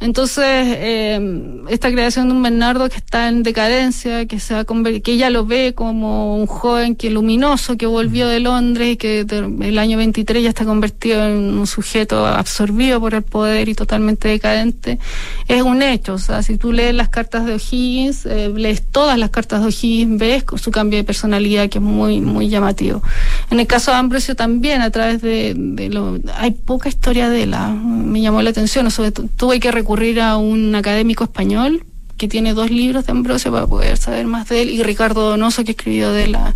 Entonces, 0.01 0.45
eh, 0.47 1.61
esta 1.71 1.91
creación 1.91 2.29
de 2.29 2.35
un 2.35 2.43
Bernardo 2.43 2.89
que 2.89 2.97
está 2.97 3.29
en 3.29 3.43
decadencia, 3.43 4.27
que 4.27 4.39
se 4.39 4.55
va 4.55 4.61
a 4.61 4.65
conver- 4.65 5.03
que 5.03 5.13
ella 5.13 5.29
lo 5.29 5.45
ve 5.45 5.73
como 5.75 6.37
un 6.37 6.47
joven 6.47 6.95
que 6.95 7.11
luminoso 7.11 7.77
que 7.77 7.87
volvió 7.87 8.29
de 8.29 8.39
Londres 8.39 8.93
y 8.93 8.97
que 8.97 9.27
el 9.61 9.79
año 9.79 9.99
23 9.99 10.43
ya 10.45 10.51
está 10.51 10.65
convertido 10.65 11.27
en 11.27 11.59
un 11.59 11.67
sujeto 11.67 12.25
absorbido 12.27 13.01
por 13.01 13.15
el 13.15 13.23
poder 13.23 13.69
y 13.69 13.75
totalmente 13.75 14.29
decadente, 14.29 15.01
es 15.49 15.63
un 15.63 15.83
hecho. 15.83 16.15
O 16.15 16.19
sea, 16.19 16.43
si 16.45 16.57
tú 16.59 16.73
lees 16.73 16.95
las 16.95 17.09
cartas 17.09 17.45
de 17.45 17.55
O'Higgins, 17.55 18.25
eh, 18.27 18.53
lees 18.55 18.83
todas 18.87 19.19
las 19.19 19.31
cartas 19.31 19.63
de 19.63 19.67
O'Higgins, 19.67 20.19
ves 20.19 20.45
su 20.57 20.71
cambio 20.71 20.99
de 20.99 21.05
personalidad 21.05 21.69
que 21.69 21.79
es 21.79 21.85
muy, 21.85 22.21
muy 22.21 22.49
llamativo. 22.49 23.03
En 23.51 23.59
el 23.59 23.67
caso 23.67 23.91
de 23.91 23.97
Ambrosio 23.97 24.37
también, 24.37 24.81
a 24.81 24.91
través 24.91 25.21
de, 25.23 25.55
de 25.57 25.89
lo, 25.89 26.19
hay 26.37 26.53
poca 26.53 26.89
historia 26.89 27.29
de 27.31 27.43
él, 27.43 27.55
ah, 27.55 27.71
me 27.71 28.21
llamó 28.21 28.43
la 28.43 28.51
atención, 28.51 28.89
sobre 28.93 29.11
todo, 29.11 29.27
tuve 29.37 29.59
que 29.59 29.73
recurrir 29.89 30.21
a 30.21 30.37
un 30.37 30.75
académico 30.75 31.25
español 31.25 31.83
que 32.19 32.29
tiene 32.29 32.53
dos 32.53 32.71
libros 32.71 33.07
de 33.07 33.13
Ambrosio 33.13 33.51
para 33.51 33.67
poder 33.67 33.97
saber 33.97 34.27
más 34.27 34.47
de 34.51 34.61
él, 34.61 34.69
y 34.69 34.83
Ricardo 34.83 35.31
Donoso 35.31 35.65
que 35.65 35.71
escribió 35.71 36.13
de 36.13 36.27
la 36.27 36.55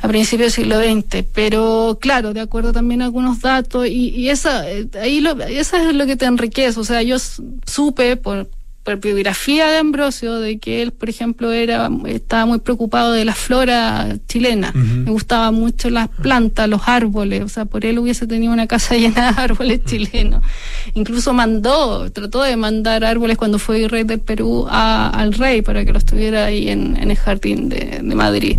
a 0.00 0.06
principios 0.06 0.54
del 0.54 0.64
siglo 0.64 0.78
XX, 0.78 1.24
pero 1.34 1.98
claro, 2.00 2.32
de 2.32 2.40
acuerdo 2.40 2.72
también 2.72 3.02
a 3.02 3.06
algunos 3.06 3.40
datos, 3.40 3.88
y, 3.88 4.10
y 4.10 4.28
esa, 4.28 4.70
eh, 4.70 4.86
ahí 5.02 5.20
lo, 5.20 5.32
esa 5.42 5.82
es 5.82 5.96
lo 5.96 6.06
que 6.06 6.14
te 6.14 6.26
enriquece, 6.26 6.78
o 6.78 6.84
sea, 6.84 7.02
yo 7.02 7.16
supe 7.18 8.14
por, 8.14 8.48
por 8.84 9.00
biografía 9.00 9.66
de 9.70 9.78
Ambrosio 9.78 10.38
de 10.40 10.58
que 10.58 10.82
él, 10.82 10.92
por 10.92 11.08
ejemplo, 11.08 11.50
era 11.52 11.90
estaba 12.06 12.44
muy 12.44 12.58
preocupado 12.58 13.12
de 13.12 13.24
la 13.24 13.34
flora 13.34 14.14
chilena, 14.28 14.72
le 14.74 15.10
gustaban 15.10 15.54
mucho 15.54 15.88
las 15.88 16.08
plantas, 16.08 16.68
los 16.68 16.82
árboles, 16.86 17.42
o 17.42 17.48
sea, 17.48 17.64
por 17.64 17.86
él 17.86 17.98
hubiese 17.98 18.26
tenido 18.26 18.52
una 18.52 18.66
casa 18.66 18.94
llena 18.98 19.32
de 19.32 19.40
árboles 19.40 19.80
chilenos. 19.86 20.42
Incluso 20.92 21.32
mandó, 21.32 22.10
trató 22.12 22.42
de 22.42 22.56
mandar 22.56 23.04
árboles 23.04 23.38
cuando 23.38 23.58
fue 23.58 23.88
rey 23.88 24.04
del 24.04 24.20
Perú 24.20 24.66
a- 24.68 25.08
al 25.08 25.32
rey 25.32 25.62
para 25.62 25.84
que 25.84 25.92
los 25.92 26.04
tuviera 26.04 26.44
ahí 26.44 26.68
en, 26.68 26.96
en 26.98 27.10
el 27.10 27.16
jardín 27.16 27.70
de, 27.70 28.00
de 28.02 28.14
Madrid. 28.14 28.58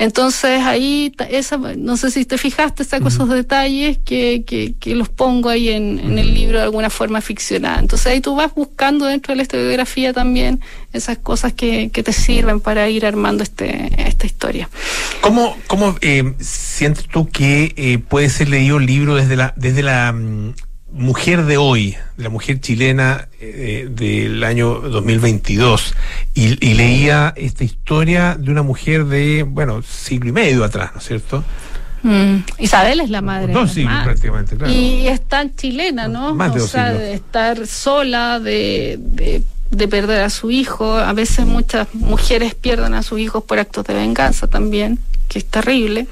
Entonces 0.00 0.62
ahí, 0.62 1.12
esa, 1.28 1.58
no 1.58 1.98
sé 1.98 2.10
si 2.10 2.24
te 2.24 2.38
fijaste, 2.38 2.84
saco 2.84 3.08
esos 3.08 3.28
detalles 3.28 3.98
que, 3.98 4.44
que, 4.46 4.72
que 4.80 4.94
los 4.94 5.10
pongo 5.10 5.50
ahí 5.50 5.68
en, 5.68 5.98
en 5.98 6.18
el 6.18 6.32
libro 6.32 6.56
de 6.56 6.64
alguna 6.64 6.88
forma 6.88 7.20
ficcionada. 7.20 7.78
Entonces 7.78 8.06
ahí 8.06 8.22
tú 8.22 8.34
vas 8.34 8.54
buscando 8.54 9.04
dentro 9.04 9.32
de 9.32 9.36
la 9.36 9.42
historiografía 9.42 10.14
también 10.14 10.62
esas 10.94 11.18
cosas 11.18 11.52
que, 11.52 11.90
que 11.90 12.02
te 12.02 12.14
sirven 12.14 12.60
para 12.60 12.88
ir 12.88 13.04
armando 13.04 13.42
este, 13.42 13.90
esta 14.08 14.24
historia. 14.24 14.70
¿Cómo, 15.20 15.54
cómo 15.66 15.94
eh, 16.00 16.32
sientes 16.40 17.06
tú 17.06 17.28
que 17.28 17.74
eh, 17.76 17.98
puede 17.98 18.30
ser 18.30 18.48
leído 18.48 18.78
el 18.78 18.86
libro 18.86 19.16
desde 19.16 19.36
la, 19.36 19.52
desde 19.58 19.82
la 19.82 20.12
mm, 20.12 20.54
mujer 20.92 21.44
de 21.44 21.56
hoy, 21.56 21.96
de 22.16 22.24
la 22.24 22.30
mujer 22.30 22.60
chilena 22.60 23.28
eh, 23.40 23.88
del 23.90 24.42
año 24.44 24.80
2022? 24.80 25.94
Y, 26.34 26.64
y 26.66 26.74
leía 26.74 27.32
esta 27.36 27.64
historia 27.64 28.36
de 28.38 28.50
una 28.50 28.62
mujer 28.62 29.06
de, 29.06 29.44
bueno, 29.44 29.82
siglo 29.82 30.30
y 30.30 30.32
medio 30.32 30.64
atrás, 30.64 30.90
¿no 30.94 31.00
es 31.00 31.06
cierto? 31.06 31.44
Mm, 32.02 32.36
Isabel 32.58 33.00
es 33.00 33.10
la 33.10 33.20
madre. 33.20 33.52
Dos 33.52 33.72
siglos 33.72 34.02
prácticamente, 34.04 34.56
claro. 34.56 34.72
Y 34.72 35.06
es 35.06 35.20
tan 35.20 35.54
chilena, 35.54 36.08
¿no? 36.08 36.34
Más 36.34 36.54
de 36.54 36.62
o 36.62 36.66
sea, 36.66 36.86
siglos. 36.86 37.02
de 37.02 37.14
estar 37.14 37.66
sola, 37.66 38.40
de, 38.40 38.98
de, 38.98 39.42
de 39.70 39.88
perder 39.88 40.22
a 40.22 40.30
su 40.30 40.50
hijo. 40.50 40.96
A 40.96 41.12
veces 41.12 41.46
muchas 41.46 41.88
mujeres 41.94 42.54
pierden 42.54 42.94
a 42.94 43.02
sus 43.02 43.20
hijos 43.20 43.44
por 43.44 43.58
actos 43.58 43.84
de 43.84 43.94
venganza 43.94 44.46
también, 44.46 44.98
que 45.30 45.38
es 45.38 45.46
terrible. 45.46 46.06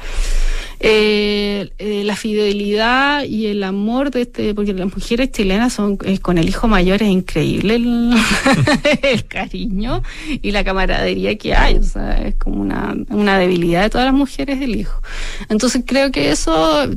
Eh, 0.80 1.72
eh, 1.78 2.04
la 2.04 2.14
fidelidad 2.14 3.24
y 3.24 3.46
el 3.46 3.64
amor 3.64 4.12
de 4.12 4.22
este, 4.22 4.54
porque 4.54 4.72
las 4.74 4.94
mujeres 4.94 5.32
chilenas 5.32 5.72
son 5.72 5.98
eh, 6.04 6.20
con 6.20 6.38
el 6.38 6.48
hijo 6.48 6.68
mayor 6.68 7.02
es 7.02 7.08
increíble 7.08 7.74
el, 7.74 8.14
el 9.02 9.26
cariño 9.26 10.04
y 10.28 10.52
la 10.52 10.62
camaradería 10.62 11.36
que 11.36 11.52
hay, 11.56 11.78
o 11.78 11.82
sea, 11.82 12.12
es 12.18 12.36
como 12.36 12.60
una, 12.60 12.94
una 13.10 13.40
debilidad 13.40 13.82
de 13.82 13.90
todas 13.90 14.04
las 14.04 14.14
mujeres 14.14 14.62
el 14.62 14.76
hijo. 14.76 15.02
Entonces 15.48 15.82
creo 15.84 16.12
que 16.12 16.30
eso 16.30 16.88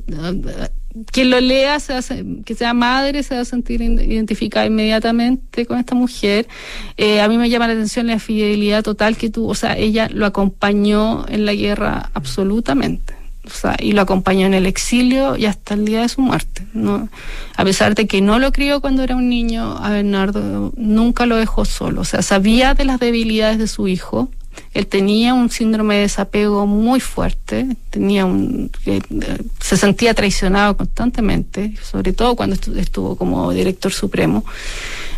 quien 1.12 1.30
lo 1.30 1.39
lea, 1.39 1.80
se 1.80 2.01
se- 2.01 2.25
que 2.45 2.56
sea 2.56 2.73
madre, 2.73 3.23
se 3.23 3.36
va 3.36 3.41
a 3.41 3.45
sentir 3.45 3.82
identificada 3.82 4.65
inmediatamente 4.65 5.65
con 5.65 5.77
esta 5.80 5.95
mujer. 5.95 6.47
Eh, 6.97 7.21
a 7.21 7.27
mí 7.27 7.38
me 7.38 7.49
llama 7.49 7.67
la 7.67 7.73
atención 7.73 8.08
la 8.08 8.19
fidelidad 8.19 8.84
total 8.84 9.17
que 9.17 9.30
tuvo, 9.30 9.49
o 9.49 9.56
sea, 9.56 9.77
ella 9.77 10.10
lo 10.12 10.25
acompañó 10.25 11.25
en 11.27 11.45
la 11.45 11.54
guerra 11.54 12.10
absolutamente. 12.13 13.15
O 13.43 13.49
sea, 13.49 13.75
y 13.80 13.93
lo 13.93 14.01
acompañó 14.01 14.45
en 14.45 14.54
el 14.54 14.67
exilio 14.67 15.36
y 15.36 15.47
hasta 15.47 15.73
el 15.73 15.84
día 15.86 16.01
de 16.01 16.10
su 16.10 16.21
muerte. 16.21 16.63
¿no? 16.73 17.10
A 17.58 17.63
pesar 17.63 17.95
de 17.95 18.06
que 18.06 18.21
no 18.21 18.38
lo 18.38 18.51
crió 18.51 18.82
cuando 18.82 19.01
era 19.01 19.15
un 19.15 19.30
niño, 19.30 19.77
a 19.84 19.89
Bernardo 19.89 20.71
nunca 20.77 21.25
lo 21.25 21.38
dejó 21.38 21.65
solo. 21.65 22.01
O 22.01 22.06
sea, 22.06 22.21
sabía 22.21 22.75
de 22.75 22.86
las 22.86 22.99
debilidades 22.99 23.58
de 23.58 23.67
su 23.67 23.88
hijo, 23.88 24.30
él 24.73 24.87
tenía 24.87 25.33
un 25.33 25.49
síndrome 25.49 25.95
de 25.95 26.01
desapego 26.01 26.65
muy 26.67 26.99
fuerte, 26.99 27.67
tenía 27.89 28.25
un, 28.25 28.71
eh, 28.85 29.01
se 29.59 29.77
sentía 29.77 30.13
traicionado 30.13 30.77
constantemente, 30.77 31.73
sobre 31.81 32.13
todo 32.13 32.35
cuando 32.35 32.55
estu- 32.55 32.77
estuvo 32.77 33.15
como 33.15 33.51
director 33.51 33.91
supremo. 33.91 34.43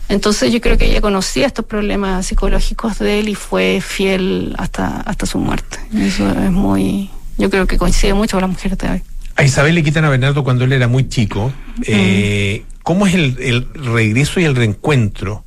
Entonces 0.09 0.51
yo 0.51 0.59
creo 0.59 0.77
que 0.77 0.85
ella 0.85 1.01
conocía 1.01 1.47
estos 1.47 1.65
problemas 1.65 2.25
psicológicos 2.25 2.99
de 2.99 3.19
él 3.19 3.29
y 3.29 3.35
fue 3.35 3.79
fiel 3.81 4.53
hasta, 4.57 5.01
hasta 5.01 5.25
su 5.25 5.37
muerte. 5.39 5.77
Eso 5.97 6.29
es 6.29 6.51
muy, 6.51 7.09
yo 7.37 7.49
creo 7.49 7.65
que 7.67 7.77
coincide 7.77 8.13
mucho 8.13 8.37
con 8.37 8.41
las 8.41 8.49
mujeres 8.51 8.77
de 8.77 8.89
hoy. 8.89 9.01
A 9.35 9.43
Isabel 9.43 9.73
le 9.75 9.83
quitan 9.83 10.05
a 10.05 10.09
Bernardo 10.09 10.43
cuando 10.43 10.65
él 10.65 10.73
era 10.73 10.87
muy 10.87 11.07
chico. 11.09 11.51
Eh, 11.87 12.65
¿Cómo 12.83 13.07
es 13.07 13.13
el, 13.15 13.37
el 13.39 13.67
regreso 13.73 14.39
y 14.39 14.43
el 14.43 14.55
reencuentro 14.55 15.43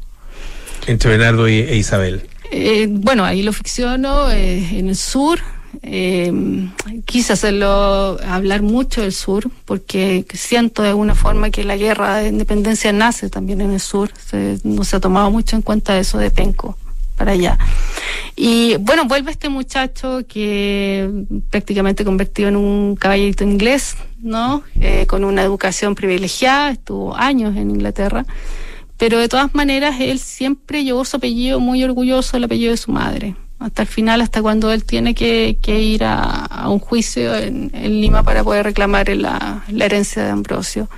entre 0.87 1.11
Bernardo 1.11 1.49
y, 1.49 1.59
e 1.61 1.77
Isabel? 1.77 2.27
Eh, 2.51 2.87
bueno, 2.91 3.25
ahí 3.25 3.43
lo 3.43 3.53
ficciono 3.53 4.31
eh, 4.31 4.79
en 4.79 4.89
el 4.89 4.97
sur. 4.97 5.39
Eh, 5.83 6.33
quise 7.05 7.35
hacerlo 7.35 8.17
hablar 8.27 8.63
mucho 8.63 9.03
del 9.03 9.13
sur 9.13 9.51
porque 9.67 10.25
siento 10.33 10.83
de 10.83 10.89
alguna 10.89 11.15
forma 11.15 11.51
que 11.51 11.65
la 11.65 11.77
guerra 11.77 12.19
de 12.19 12.29
independencia 12.29 12.93
nace 12.93 13.29
también 13.29 13.61
en 13.61 13.73
el 13.73 13.81
sur. 13.81 14.11
No 14.65 14.85
se 14.85 14.97
ha 14.97 15.01
tomado 15.01 15.31
mucho 15.31 15.57
en 15.57 15.63
cuenta 15.63 15.99
eso 15.99 16.19
de 16.19 16.31
Penco. 16.31 16.77
para 17.17 17.33
allá. 17.33 17.59
Y 18.37 18.77
bueno, 18.77 19.07
vuelve 19.07 19.31
este 19.31 19.49
muchacho 19.49 20.21
que 20.29 21.11
prácticamente 21.51 22.05
convertido 22.05 22.49
en 22.49 22.57
un 22.57 22.95
caballito 22.97 23.43
inglés, 23.43 23.97
¿no? 24.21 24.63
Eh, 24.79 25.07
con 25.07 25.25
una 25.25 25.43
educación 25.43 25.95
privilegiada, 25.95 26.71
estuvo 26.71 27.17
años 27.17 27.57
en 27.57 27.71
Inglaterra, 27.71 28.27
pero 28.99 29.19
de 29.19 29.29
todas 29.29 29.55
maneras 29.55 30.01
él 30.01 30.19
siempre 30.19 30.85
llevó 30.85 31.05
su 31.05 31.17
apellido 31.17 31.61
muy 31.61 31.83
orgulloso, 31.85 32.37
el 32.37 32.45
apellido 32.45 32.71
de 32.71 32.77
su 32.77 32.93
madre 32.93 33.37
hasta 33.59 33.83
el 33.83 33.89
final, 33.89 34.21
hasta 34.21 34.43
cuando 34.43 34.71
él 34.71 34.85
tiene 34.85 35.15
que, 35.15 35.57
ir 35.67 36.05
a, 36.05 36.67
un 36.69 36.79
juicio 36.79 37.35
en, 37.35 37.71
Lima 38.01 38.23
para 38.23 38.45
poder 38.45 38.65
reclamar 38.65 39.09
la, 39.17 39.65
herencia 39.79 40.25
de 40.25 40.31
Ambrosio. 40.31 40.89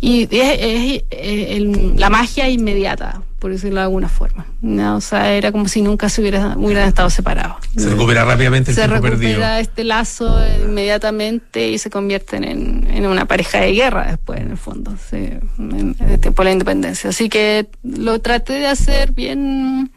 Y 0.00 0.28
es, 0.30 1.04
el, 1.10 1.94
la 1.96 2.10
magia 2.10 2.48
inmediata, 2.48 3.22
por 3.44 3.52
decirlo 3.52 3.80
de 3.80 3.82
alguna 3.82 4.08
forma. 4.08 4.46
¿no? 4.62 4.96
O 4.96 5.02
sea, 5.02 5.34
era 5.34 5.52
como 5.52 5.68
si 5.68 5.82
nunca 5.82 6.08
se 6.08 6.22
hubiera, 6.22 6.56
hubieran 6.56 6.88
estado 6.88 7.10
separados. 7.10 7.58
Se 7.76 7.90
recupera 7.90 8.24
rápidamente 8.24 8.70
el 8.70 8.74
se 8.74 8.88
tiempo 8.88 9.06
recupera 9.06 9.18
perdido. 9.18 9.56
este 9.58 9.84
lazo 9.84 10.34
inmediatamente 10.64 11.68
y 11.68 11.76
se 11.76 11.90
convierten 11.90 12.42
en, 12.42 12.88
en, 12.90 13.04
una 13.04 13.26
pareja 13.26 13.60
de 13.60 13.72
guerra 13.72 14.06
después, 14.06 14.40
en 14.40 14.52
el 14.52 14.56
fondo, 14.56 14.96
sí, 15.10 15.28
en, 15.58 15.94
en, 16.00 16.32
por 16.32 16.46
la 16.46 16.52
independencia. 16.52 17.10
Así 17.10 17.28
que 17.28 17.68
lo 17.82 18.18
traté 18.18 18.54
de 18.54 18.66
hacer 18.66 19.12
bien 19.12 19.90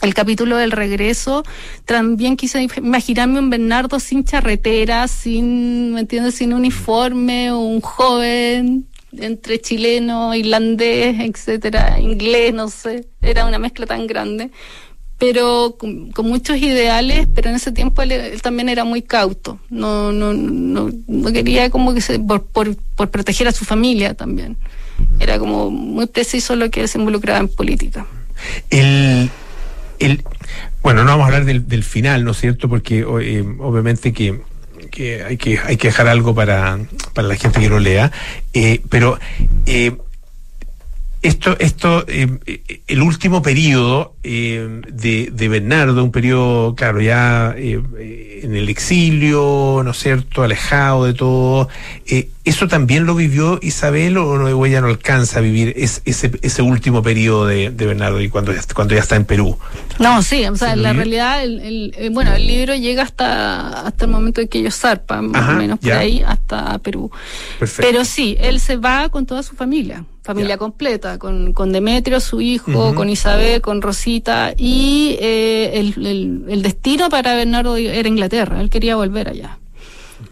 el 0.00 0.14
capítulo 0.14 0.56
del 0.56 0.70
regreso, 0.70 1.44
también 1.84 2.38
quise 2.38 2.66
imaginarme 2.78 3.40
un 3.40 3.50
Bernardo 3.50 4.00
sin 4.00 4.24
charretera, 4.24 5.06
sin, 5.06 5.92
¿me 5.92 6.00
entiendes? 6.00 6.36
Sin 6.36 6.54
uniforme, 6.54 7.52
un 7.52 7.82
joven 7.82 8.86
entre 9.18 9.60
chileno, 9.60 10.34
irlandés, 10.34 11.18
etcétera, 11.20 12.00
inglés, 12.00 12.54
no 12.54 12.68
sé, 12.68 13.06
era 13.20 13.46
una 13.46 13.58
mezcla 13.58 13.86
tan 13.86 14.06
grande, 14.06 14.50
pero 15.18 15.76
con, 15.78 16.12
muchos 16.24 16.56
ideales, 16.58 17.26
pero 17.34 17.50
en 17.50 17.56
ese 17.56 17.72
tiempo 17.72 18.02
él, 18.02 18.40
también 18.42 18.68
era 18.68 18.84
muy 18.84 19.02
cauto, 19.02 19.58
no, 19.68 20.12
no, 20.12 20.32
no, 20.32 20.90
no 21.06 21.32
quería 21.32 21.70
como 21.70 21.94
que 21.94 22.00
se, 22.00 22.18
por, 22.18 22.44
por, 22.44 22.76
proteger 23.10 23.48
a 23.48 23.52
su 23.52 23.64
familia 23.64 24.14
también, 24.14 24.56
era 25.18 25.38
como 25.38 25.70
muy 25.70 26.06
preciso 26.06 26.56
lo 26.56 26.70
que 26.70 26.86
se 26.88 26.98
involucraba 26.98 27.38
en 27.38 27.48
política. 27.48 28.06
El 28.70 29.30
el, 30.00 30.24
bueno, 30.82 31.04
no 31.04 31.10
vamos 31.10 31.24
a 31.24 31.26
hablar 31.26 31.44
del, 31.44 31.68
del 31.68 31.84
final, 31.84 32.24
¿no 32.24 32.32
es 32.32 32.38
cierto? 32.38 32.68
Porque 32.68 33.00
eh, 33.00 33.44
obviamente 33.60 34.12
que, 34.12 34.40
que, 34.90 35.24
hay 35.24 35.36
que 35.36 35.58
hay 35.58 35.76
que 35.76 35.88
dejar 35.88 36.08
algo 36.08 36.34
para, 36.34 36.78
para 37.14 37.28
la 37.28 37.36
gente 37.36 37.60
que 37.60 37.68
lo 37.68 37.78
lea, 37.78 38.12
eh, 38.52 38.80
pero 38.88 39.18
eh, 39.66 39.96
esto, 41.22 41.54
esto, 41.58 42.04
eh, 42.08 42.82
el 42.86 43.02
último 43.02 43.42
periodo 43.42 44.14
eh, 44.22 44.80
de, 44.90 45.30
de, 45.30 45.48
Bernardo, 45.48 46.02
un 46.02 46.12
periodo, 46.12 46.74
claro, 46.74 47.02
ya 47.02 47.54
eh, 47.58 48.40
en 48.42 48.56
el 48.56 48.70
exilio, 48.70 49.82
¿no 49.84 49.90
es 49.90 49.98
cierto?, 49.98 50.42
alejado 50.42 51.04
de 51.04 51.12
todo, 51.12 51.68
¿eso 52.44 52.68
también 52.68 53.04
lo 53.04 53.14
vivió 53.14 53.58
Isabel 53.60 54.16
o 54.16 54.38
no, 54.38 54.64
ella 54.64 54.80
no 54.80 54.86
alcanza 54.86 55.40
a 55.40 55.42
vivir 55.42 55.74
es, 55.76 56.00
ese, 56.06 56.30
ese 56.40 56.62
último 56.62 57.02
periodo 57.02 57.46
de, 57.46 57.70
de, 57.70 57.86
Bernardo 57.86 58.22
y 58.22 58.30
cuando 58.30 58.54
ya, 58.54 58.62
cuando 58.74 58.94
ya 58.94 59.00
está 59.00 59.16
en 59.16 59.26
Perú? 59.26 59.58
No, 59.98 60.22
sí, 60.22 60.46
o 60.46 60.56
sea, 60.56 60.72
en 60.72 60.82
la 60.82 60.94
realidad, 60.94 61.44
el, 61.44 61.92
el, 61.98 62.10
bueno, 62.10 62.32
el 62.32 62.46
libro 62.46 62.74
llega 62.74 63.02
hasta, 63.02 63.86
hasta 63.86 64.06
el 64.06 64.10
momento 64.10 64.40
en 64.40 64.48
que 64.48 64.60
ellos 64.60 64.74
zarpan, 64.74 65.30
más 65.30 65.42
Ajá, 65.42 65.52
o 65.52 65.56
menos 65.56 65.78
por 65.80 65.88
ya. 65.88 65.98
ahí, 65.98 66.22
hasta 66.26 66.78
Perú. 66.78 67.10
Perfecto. 67.58 67.86
Pero 67.86 68.06
sí, 68.06 68.38
él 68.40 68.58
se 68.58 68.78
va 68.78 69.10
con 69.10 69.26
toda 69.26 69.42
su 69.42 69.54
familia 69.54 70.06
familia 70.22 70.56
completa, 70.58 71.18
con, 71.18 71.52
con 71.52 71.72
Demetrio, 71.72 72.20
su 72.20 72.40
hijo, 72.40 72.94
con 72.94 73.08
Isabel, 73.08 73.60
con 73.60 73.80
Rosita, 73.82 74.52
y 74.56 75.16
eh, 75.20 75.70
el, 75.74 76.06
el- 76.06 76.44
el 76.48 76.62
destino 76.62 77.08
para 77.08 77.34
Bernardo 77.34 77.76
era 77.76 78.08
Inglaterra, 78.08 78.60
él 78.60 78.68
quería 78.70 78.96
volver 78.96 79.28
allá. 79.28 79.58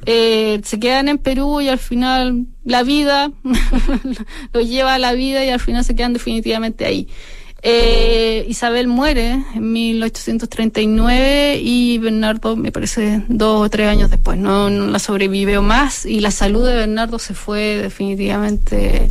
Eh, 0.04 0.60
se 0.64 0.78
quedan 0.78 1.08
en 1.08 1.18
Perú 1.18 1.60
y 1.62 1.68
al 1.68 1.78
final 1.78 2.44
la 2.64 2.82
vida 2.82 3.30
los 4.52 4.68
lleva 4.68 4.94
a 4.94 4.98
la 4.98 5.12
vida 5.14 5.44
y 5.44 5.48
al 5.48 5.60
final 5.60 5.84
se 5.84 5.96
quedan 5.96 6.12
definitivamente 6.12 6.84
ahí. 6.84 7.08
Eh, 7.62 8.44
Isabel 8.48 8.86
muere 8.86 9.42
en 9.54 9.72
1839 9.72 11.60
y 11.62 11.98
Bernardo 11.98 12.54
me 12.56 12.70
parece 12.70 13.22
dos 13.28 13.66
o 13.66 13.70
tres 13.70 13.88
años 13.88 14.10
después, 14.10 14.38
no, 14.38 14.70
no 14.70 14.86
la 14.86 14.98
sobrevivió 15.00 15.60
más 15.62 16.06
y 16.06 16.20
la 16.20 16.30
salud 16.30 16.64
de 16.66 16.74
Bernardo 16.76 17.18
se 17.18 17.34
fue 17.34 17.78
definitivamente 17.78 19.10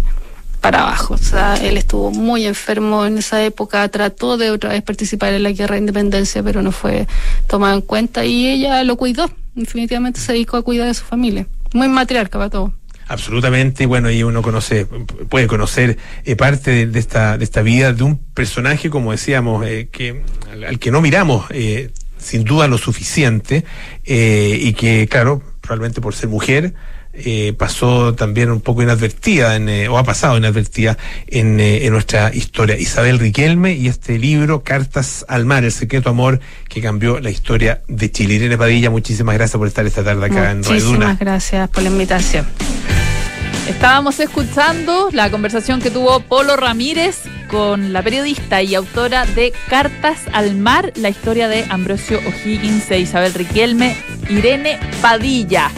para 0.62 0.82
abajo. 0.82 1.14
O 1.14 1.18
sea, 1.18 1.56
él 1.56 1.78
estuvo 1.78 2.12
muy 2.12 2.46
enfermo 2.46 3.06
en 3.06 3.18
esa 3.18 3.44
época, 3.44 3.88
trató 3.90 4.38
de 4.38 4.52
otra 4.52 4.72
vez 4.72 4.82
participar 4.82 5.34
en 5.34 5.44
la 5.44 5.52
guerra 5.52 5.76
de 5.76 5.82
independencia, 5.82 6.44
pero 6.44 6.62
no 6.62 6.72
fue 6.72 7.08
tomado 7.48 7.76
en 7.76 7.82
cuenta 7.82 8.26
y 8.26 8.48
ella 8.48 8.84
lo 8.84 8.96
cuidó. 8.98 9.30
Definitivamente 9.56 10.20
se 10.20 10.34
dedicó 10.34 10.58
a 10.58 10.62
cuidar 10.62 10.88
de 10.88 10.94
su 10.94 11.04
familia. 11.04 11.48
Muy 11.74 11.88
matriarca 11.88 12.38
para 12.38 12.50
todo. 12.50 12.74
Absolutamente, 13.10 13.86
bueno, 13.86 14.12
y 14.12 14.24
uno 14.24 14.42
conoce, 14.42 14.86
puede 14.86 15.48
conocer 15.48 15.98
eh, 16.26 16.36
parte 16.36 16.88
de, 16.88 17.00
esta, 17.00 17.38
de 17.38 17.44
esta 17.46 17.62
vida 17.62 17.94
de 17.94 18.04
un 18.04 18.18
personaje, 18.18 18.90
como 18.90 19.12
decíamos, 19.12 19.66
eh, 19.66 19.88
que 19.90 20.24
al, 20.52 20.78
que 20.78 20.92
no 20.92 21.00
miramos 21.00 21.46
eh, 21.52 21.92
sin 22.18 22.44
duda 22.44 22.68
lo 22.68 22.78
suficiente, 22.78 23.64
y 24.04 24.74
que, 24.74 25.08
claro, 25.10 25.42
probablemente 25.62 26.02
por 26.02 26.16
ser 26.16 26.28
mujer, 26.30 26.74
eh, 27.18 27.54
pasó 27.58 28.14
también 28.14 28.52
un 28.52 28.62
poco 28.62 28.84
inadvertida, 28.84 29.56
en, 29.56 29.70
eh, 29.70 29.88
o 29.88 29.98
ha 29.98 30.04
pasado 30.04 30.38
inadvertida 30.38 30.98
en, 31.28 31.60
eh, 31.60 31.86
en 31.86 31.94
nuestra 31.94 32.34
historia. 32.34 32.78
Isabel 32.78 33.20
Riquelme 33.20 33.74
y 33.74 33.88
este 33.88 34.20
libro, 34.20 34.64
Cartas 34.64 35.26
al 35.28 35.46
Mar, 35.46 35.64
el 35.64 35.72
secreto 35.72 36.10
amor 36.10 36.40
que 36.70 36.82
cambió 36.82 37.20
la 37.20 37.30
historia 37.30 37.82
de 37.88 38.12
Chile. 38.12 38.36
Irene 38.36 38.58
Padilla, 38.58 38.90
muchísimas 38.90 39.36
gracias 39.36 39.58
por 39.58 39.68
estar 39.68 39.86
esta 39.86 40.04
tarde 40.04 40.26
acá 40.26 40.52
en 40.52 40.64
Radio 40.64 40.84
Duna. 40.84 40.98
Muchísimas 40.98 41.20
gracias 41.20 41.70
por 41.70 41.84
la 41.84 41.90
invitación. 41.90 42.46
Estábamos 43.68 44.20
escuchando 44.20 45.10
la 45.12 45.30
conversación 45.30 45.82
que 45.82 45.92
tuvo 45.92 46.22
Polo 46.22 46.56
Ramírez 46.56 47.24
con 47.50 47.92
la 47.92 48.02
periodista 48.02 48.62
y 48.62 48.76
autora 48.76 49.26
de 49.26 49.54
Cartas 49.70 50.22
al 50.32 50.56
Mar, 50.56 50.94
la 50.96 51.10
historia 51.10 51.48
de 51.48 51.66
Ambrosio 51.70 52.20
O'Higgins 52.20 52.90
e 52.92 53.00
Isabel 53.00 53.34
Riquelme, 53.34 53.98
Irene 54.30 54.80
Padilla. 55.02 55.70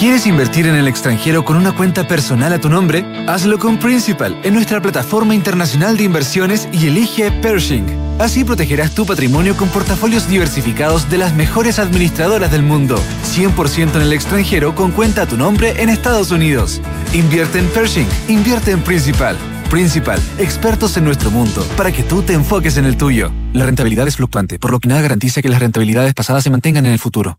¿Quieres 0.00 0.26
invertir 0.26 0.66
en 0.66 0.76
el 0.76 0.88
extranjero 0.88 1.44
con 1.44 1.58
una 1.58 1.72
cuenta 1.72 2.08
personal 2.08 2.54
a 2.54 2.58
tu 2.58 2.70
nombre? 2.70 3.04
Hazlo 3.28 3.58
con 3.58 3.78
Principal 3.78 4.34
en 4.44 4.54
nuestra 4.54 4.80
plataforma 4.80 5.34
internacional 5.34 5.98
de 5.98 6.04
inversiones 6.04 6.70
y 6.72 6.86
elige 6.86 7.30
Pershing. 7.30 7.84
Así 8.18 8.42
protegerás 8.42 8.94
tu 8.94 9.04
patrimonio 9.04 9.58
con 9.58 9.68
portafolios 9.68 10.26
diversificados 10.26 11.10
de 11.10 11.18
las 11.18 11.34
mejores 11.34 11.78
administradoras 11.78 12.50
del 12.50 12.62
mundo. 12.62 12.98
100% 13.26 13.96
en 13.96 14.00
el 14.00 14.14
extranjero 14.14 14.74
con 14.74 14.90
cuenta 14.90 15.20
a 15.20 15.26
tu 15.26 15.36
nombre 15.36 15.82
en 15.82 15.90
Estados 15.90 16.30
Unidos. 16.30 16.80
Invierte 17.12 17.58
en 17.58 17.66
Pershing, 17.66 18.08
invierte 18.28 18.70
en 18.70 18.80
Principal. 18.80 19.36
Principal, 19.68 20.18
expertos 20.38 20.96
en 20.96 21.04
nuestro 21.04 21.30
mundo, 21.30 21.62
para 21.76 21.92
que 21.92 22.02
tú 22.02 22.22
te 22.22 22.32
enfoques 22.32 22.78
en 22.78 22.86
el 22.86 22.96
tuyo. 22.96 23.30
La 23.52 23.66
rentabilidad 23.66 24.08
es 24.08 24.16
fluctuante, 24.16 24.58
por 24.58 24.70
lo 24.70 24.80
que 24.80 24.88
nada 24.88 25.02
garantiza 25.02 25.42
que 25.42 25.50
las 25.50 25.60
rentabilidades 25.60 26.14
pasadas 26.14 26.42
se 26.42 26.48
mantengan 26.48 26.86
en 26.86 26.92
el 26.92 26.98
futuro. 26.98 27.38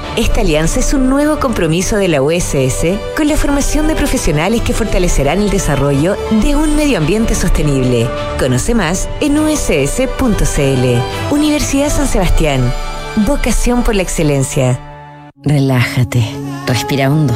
Esta 0.17 0.41
alianza 0.41 0.81
es 0.81 0.93
un 0.93 1.09
nuevo 1.09 1.39
compromiso 1.39 1.95
de 1.95 2.09
la 2.09 2.21
USS 2.21 2.99
con 3.15 3.29
la 3.29 3.37
formación 3.37 3.87
de 3.87 3.95
profesionales 3.95 4.61
que 4.61 4.73
fortalecerán 4.73 5.39
el 5.41 5.49
desarrollo 5.49 6.17
de 6.43 6.53
un 6.57 6.75
medio 6.75 6.97
ambiente 6.97 7.33
sostenible. 7.33 8.09
Conoce 8.37 8.75
más 8.75 9.07
en 9.21 9.39
uss.cl. 9.39 11.33
Universidad 11.33 11.89
San 11.89 12.07
Sebastián. 12.07 12.73
Vocación 13.25 13.83
por 13.83 13.95
la 13.95 14.01
excelencia. 14.01 14.77
Relájate. 15.43 16.21
Respira 16.67 17.09
hondo. 17.09 17.33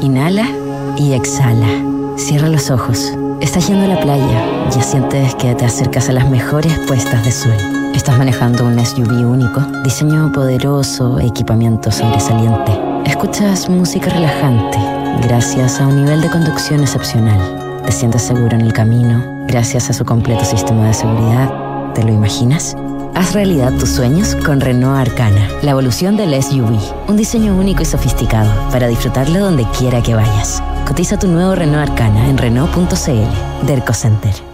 Inhala 0.00 0.48
y 0.96 1.12
exhala. 1.12 1.68
Cierra 2.16 2.48
los 2.48 2.70
ojos. 2.70 3.12
Estás 3.42 3.68
yendo 3.68 3.84
a 3.84 3.96
la 3.96 4.00
playa. 4.00 4.70
Ya 4.70 4.82
sientes 4.82 5.34
que 5.34 5.54
te 5.54 5.66
acercas 5.66 6.08
a 6.08 6.12
las 6.12 6.30
mejores 6.30 6.72
puestas 6.88 7.22
de 7.22 7.32
sol. 7.32 7.83
Estás 7.94 8.18
manejando 8.18 8.64
un 8.64 8.84
SUV 8.84 9.24
único, 9.24 9.60
diseño 9.84 10.32
poderoso, 10.32 11.20
equipamiento 11.20 11.92
sobresaliente. 11.92 12.72
Escuchas 13.06 13.68
música 13.68 14.10
relajante 14.10 14.78
gracias 15.22 15.80
a 15.80 15.86
un 15.86 16.02
nivel 16.02 16.20
de 16.20 16.28
conducción 16.28 16.80
excepcional. 16.80 17.82
Te 17.86 17.92
sientes 17.92 18.22
seguro 18.22 18.56
en 18.56 18.62
el 18.62 18.72
camino 18.72 19.24
gracias 19.46 19.90
a 19.90 19.92
su 19.92 20.04
completo 20.04 20.44
sistema 20.44 20.88
de 20.88 20.94
seguridad. 20.94 21.92
¿Te 21.94 22.02
lo 22.02 22.12
imaginas? 22.12 22.76
Haz 23.14 23.32
realidad 23.32 23.72
tus 23.78 23.90
sueños 23.90 24.34
con 24.44 24.60
Renault 24.60 25.08
Arcana, 25.08 25.48
la 25.62 25.70
evolución 25.70 26.16
del 26.16 26.34
SUV. 26.42 26.76
Un 27.08 27.16
diseño 27.16 27.56
único 27.56 27.82
y 27.82 27.86
sofisticado 27.86 28.50
para 28.72 28.88
disfrutarlo 28.88 29.38
donde 29.38 29.66
quiera 29.78 30.02
que 30.02 30.16
vayas. 30.16 30.60
Cotiza 30.84 31.16
tu 31.16 31.28
nuevo 31.28 31.54
Renault 31.54 31.90
Arcana 31.90 32.28
en 32.28 32.38
Renault.cl. 32.38 33.66
Derco 33.66 33.94
Center. 33.94 34.53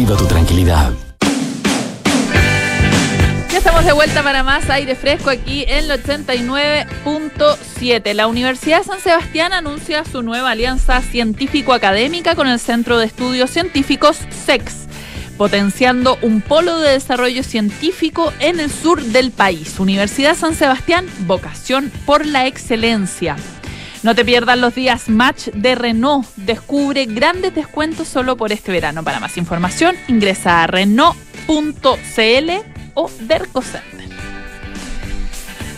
tu 0.05 0.25
tranquilidad. 0.25 0.91
Ya 3.51 3.57
estamos 3.57 3.83
de 3.85 3.93
vuelta 3.93 4.23
para 4.23 4.43
más 4.43 4.69
aire 4.69 4.95
fresco 4.95 5.29
aquí 5.29 5.63
en 5.67 5.91
el 5.91 6.03
89.7. 6.03 8.13
La 8.13 8.27
Universidad 8.27 8.83
San 8.83 8.99
Sebastián 8.99 9.53
anuncia 9.53 10.03
su 10.03 10.23
nueva 10.23 10.51
alianza 10.51 10.99
científico-académica 11.01 12.35
con 12.35 12.47
el 12.47 12.59
Centro 12.59 12.97
de 12.97 13.05
Estudios 13.05 13.51
Científicos 13.51 14.17
SEX, 14.45 14.87
potenciando 15.37 16.17
un 16.23 16.41
polo 16.41 16.79
de 16.79 16.93
desarrollo 16.93 17.43
científico 17.43 18.33
en 18.39 18.59
el 18.59 18.71
sur 18.71 19.03
del 19.03 19.29
país. 19.31 19.79
Universidad 19.79 20.35
San 20.35 20.55
Sebastián, 20.55 21.05
vocación 21.27 21.91
por 22.05 22.25
la 22.25 22.47
excelencia. 22.47 23.35
No 24.03 24.15
te 24.15 24.25
pierdas 24.25 24.57
los 24.57 24.73
días 24.73 25.09
match 25.09 25.49
de 25.49 25.75
Renault. 25.75 26.27
Descubre 26.35 27.05
grandes 27.05 27.53
descuentos 27.53 28.07
solo 28.07 28.35
por 28.35 28.51
este 28.51 28.71
verano. 28.71 29.03
Para 29.03 29.19
más 29.19 29.37
información, 29.37 29.95
ingresa 30.07 30.63
a 30.63 30.67
Renault.cl 30.67 32.49
o 32.95 33.11
Derco 33.21 33.61
Center. 33.61 34.10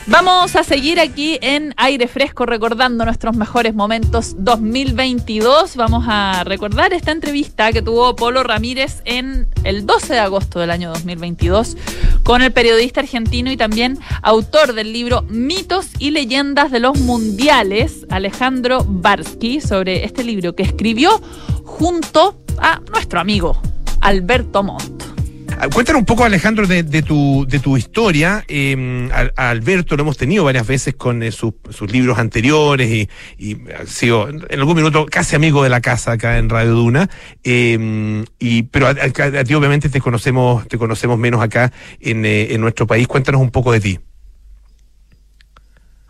Vamos 0.05 0.57
a 0.57 0.65
seguir 0.65 0.99
aquí 0.99 1.39
en 1.41 1.73
aire 1.77 2.09
fresco 2.09 2.45
recordando 2.45 3.05
nuestros 3.05 3.37
mejores 3.37 3.73
momentos 3.73 4.35
2022. 4.37 5.77
Vamos 5.77 6.03
a 6.09 6.43
recordar 6.43 6.91
esta 6.91 7.11
entrevista 7.11 7.71
que 7.71 7.81
tuvo 7.81 8.13
Polo 8.13 8.43
Ramírez 8.43 9.01
en 9.05 9.47
el 9.63 9.85
12 9.85 10.13
de 10.13 10.19
agosto 10.19 10.59
del 10.59 10.71
año 10.71 10.89
2022 10.89 11.77
con 12.23 12.41
el 12.41 12.51
periodista 12.51 12.99
argentino 12.99 13.49
y 13.49 13.55
también 13.55 13.97
autor 14.21 14.73
del 14.73 14.91
libro 14.91 15.21
Mitos 15.29 15.87
y 15.99 16.11
leyendas 16.11 16.69
de 16.69 16.81
los 16.81 16.99
mundiales, 16.99 18.05
Alejandro 18.09 18.85
Barsky, 18.85 19.61
sobre 19.61 20.03
este 20.03 20.25
libro 20.25 20.53
que 20.53 20.63
escribió 20.63 21.21
junto 21.63 22.37
a 22.57 22.81
nuestro 22.91 23.21
amigo 23.21 23.61
Alberto 24.01 24.63
Montt. 24.63 25.12
Ah, 25.59 25.69
Cuéntanos 25.69 25.99
un 26.01 26.05
poco, 26.05 26.25
Alejandro, 26.25 26.67
de, 26.67 26.83
tu, 27.03 27.45
de 27.47 27.59
tu 27.59 27.77
historia. 27.77 28.43
Eh, 28.47 29.09
a, 29.37 29.49
Alberto 29.49 29.95
lo 29.95 30.03
hemos 30.03 30.17
tenido 30.17 30.43
varias 30.43 30.67
veces 30.67 30.95
con 30.95 31.23
eh, 31.23 31.31
sus- 31.31 31.53
sus 31.69 31.89
libros 31.91 32.17
anteriores 32.19 32.89
y, 32.89 33.09
y 33.37 33.57
ha 33.71 33.85
sido 33.85 34.27
en 34.29 34.59
algún 34.59 34.75
minuto 34.75 35.05
casi 35.05 35.35
amigo 35.35 35.63
de 35.63 35.69
la 35.69 35.79
casa 35.79 36.13
acá 36.13 36.37
en 36.37 36.49
Radio 36.49 36.71
Duna. 36.73 37.09
Eh, 37.43 38.23
y, 38.39 38.63
pero 38.63 38.87
a, 38.87 38.91
a- 38.91 39.39
a 39.39 39.43
ti 39.43 39.53
obviamente 39.53 39.89
te 39.89 40.01
conocemos, 40.01 40.67
te 40.67 40.77
conocemos 40.77 41.17
menos 41.17 41.41
acá 41.41 41.71
en, 41.99 42.25
eh, 42.25 42.53
en 42.53 42.59
nuestro 42.61 42.85
país. 42.85 43.07
Cuéntanos 43.07 43.39
un 43.39 43.51
poco 43.51 43.71
de 43.71 43.79
ti. 43.79 43.99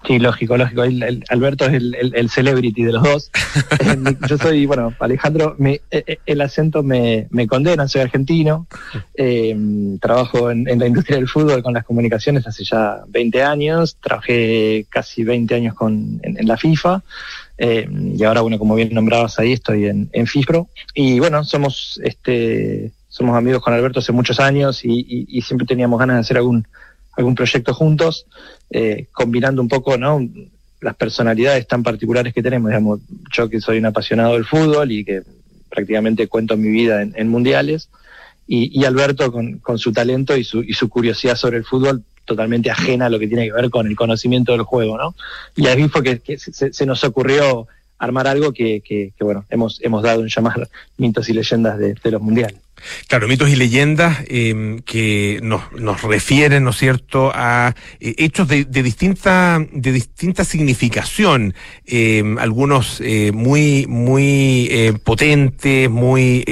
Sí, 0.05 0.19
lógico, 0.19 0.57
lógico. 0.57 0.83
El- 0.83 1.01
el- 1.01 1.23
Alberto 1.29 1.65
es 1.65 1.73
el, 1.73 1.95
el- 1.95 2.13
el 2.15 2.29
celebrity 2.29 2.83
de 2.83 2.91
los 2.91 3.03
dos. 3.03 3.31
Eh, 3.79 4.15
Yo 4.27 4.37
soy, 4.37 4.65
bueno, 4.65 4.93
Alejandro, 4.99 5.55
me- 5.57 5.81
eh, 5.91 6.03
eh, 6.05 6.17
el 6.25 6.41
acento 6.41 6.83
me, 6.83 7.27
me 7.29 7.47
condena, 7.47 7.87
soy 7.87 8.01
argentino. 8.01 8.67
Eh, 9.15 9.55
trabajo 10.01 10.51
en, 10.51 10.67
en 10.67 10.79
la 10.79 10.87
industria 10.87 11.17
del 11.17 11.27
fútbol 11.29 11.63
con 11.63 11.73
las 11.73 11.85
comunicaciones 11.85 12.45
hace 12.47 12.63
ya 12.65 13.01
20 13.07 13.43
años. 13.43 13.95
Trabajé 14.01 14.85
casi 14.89 15.23
20 15.23 15.55
años 15.55 15.73
con, 15.73 16.19
en, 16.23 16.37
en 16.37 16.47
la 16.47 16.57
FIFA. 16.57 17.01
Eh, 17.57 17.87
y 18.17 18.23
ahora, 18.23 18.41
bueno, 18.41 18.59
como 18.59 18.75
bien 18.75 18.93
nombrabas 18.93 19.39
ahí, 19.39 19.53
estoy 19.53 19.85
en, 19.85 20.09
en 20.11 20.27
FIFRO. 20.27 20.67
Y 20.93 21.19
bueno, 21.19 21.43
somos, 21.45 21.99
este, 22.03 22.91
somos 23.07 23.37
amigos 23.37 23.61
con 23.63 23.73
Alberto 23.73 23.99
hace 23.99 24.11
muchos 24.11 24.39
años 24.41 24.83
y, 24.83 24.99
y- 25.07 25.25
y 25.29 25.41
siempre 25.41 25.65
teníamos 25.67 25.97
ganas 25.99 26.17
de 26.17 26.21
hacer 26.21 26.37
algún, 26.37 26.67
algún 27.15 27.35
proyecto 27.35 27.73
juntos 27.73 28.25
eh, 28.69 29.07
combinando 29.11 29.61
un 29.61 29.67
poco 29.67 29.97
¿no? 29.97 30.19
las 30.81 30.95
personalidades 30.95 31.67
tan 31.67 31.83
particulares 31.83 32.33
que 32.33 32.43
tenemos. 32.43 32.69
Digamos, 32.69 32.99
yo 33.31 33.49
que 33.49 33.61
soy 33.61 33.77
un 33.77 33.85
apasionado 33.85 34.33
del 34.33 34.45
fútbol 34.45 34.91
y 34.91 35.05
que 35.05 35.21
prácticamente 35.69 36.27
cuento 36.27 36.57
mi 36.57 36.69
vida 36.69 37.01
en, 37.01 37.13
en 37.15 37.29
mundiales, 37.29 37.89
y, 38.47 38.77
y 38.77 38.85
Alberto 38.85 39.31
con, 39.31 39.59
con 39.59 39.79
su 39.79 39.91
talento 39.93 40.35
y 40.35 40.43
su, 40.43 40.61
y 40.61 40.73
su 40.73 40.89
curiosidad 40.89 41.35
sobre 41.35 41.57
el 41.57 41.63
fútbol 41.63 42.03
totalmente 42.25 42.69
ajena 42.69 43.07
a 43.07 43.09
lo 43.09 43.19
que 43.19 43.27
tiene 43.27 43.45
que 43.45 43.53
ver 43.53 43.69
con 43.69 43.87
el 43.87 43.95
conocimiento 43.95 44.51
del 44.51 44.63
juego. 44.63 44.97
¿no? 44.97 45.15
Y 45.55 45.67
ahí 45.67 45.87
fue 45.87 46.03
que, 46.03 46.19
que 46.19 46.37
se, 46.37 46.73
se 46.73 46.85
nos 46.85 47.03
ocurrió 47.03 47.67
armar 47.97 48.27
algo 48.27 48.51
que, 48.51 48.81
que, 48.81 49.13
que, 49.17 49.23
bueno, 49.23 49.45
hemos, 49.49 49.79
hemos 49.81 50.03
dado 50.03 50.21
en 50.21 50.27
llamar 50.27 50.67
mitos 50.97 51.29
y 51.29 51.33
leyendas 51.33 51.77
de, 51.77 51.93
de 51.93 52.11
los 52.11 52.21
mundiales. 52.21 52.59
Claro, 53.07 53.27
mitos 53.27 53.49
y 53.49 53.55
leyendas 53.55 54.19
eh, 54.27 54.81
que 54.85 55.39
nos, 55.41 55.71
nos 55.73 56.01
refieren, 56.01 56.63
¿no 56.63 56.71
es 56.71 56.77
cierto?, 56.77 57.31
a 57.33 57.73
eh, 57.99 58.15
hechos 58.17 58.47
de, 58.47 58.65
de 58.65 58.83
distinta 58.83 59.59
de 59.71 59.91
distinta 59.91 60.43
significación, 60.43 61.53
eh, 61.85 62.23
algunos 62.39 62.99
eh, 63.01 63.31
muy 63.33 63.85
muy 63.87 64.67
eh, 64.71 64.93
potentes, 65.03 65.89
muy 65.89 66.43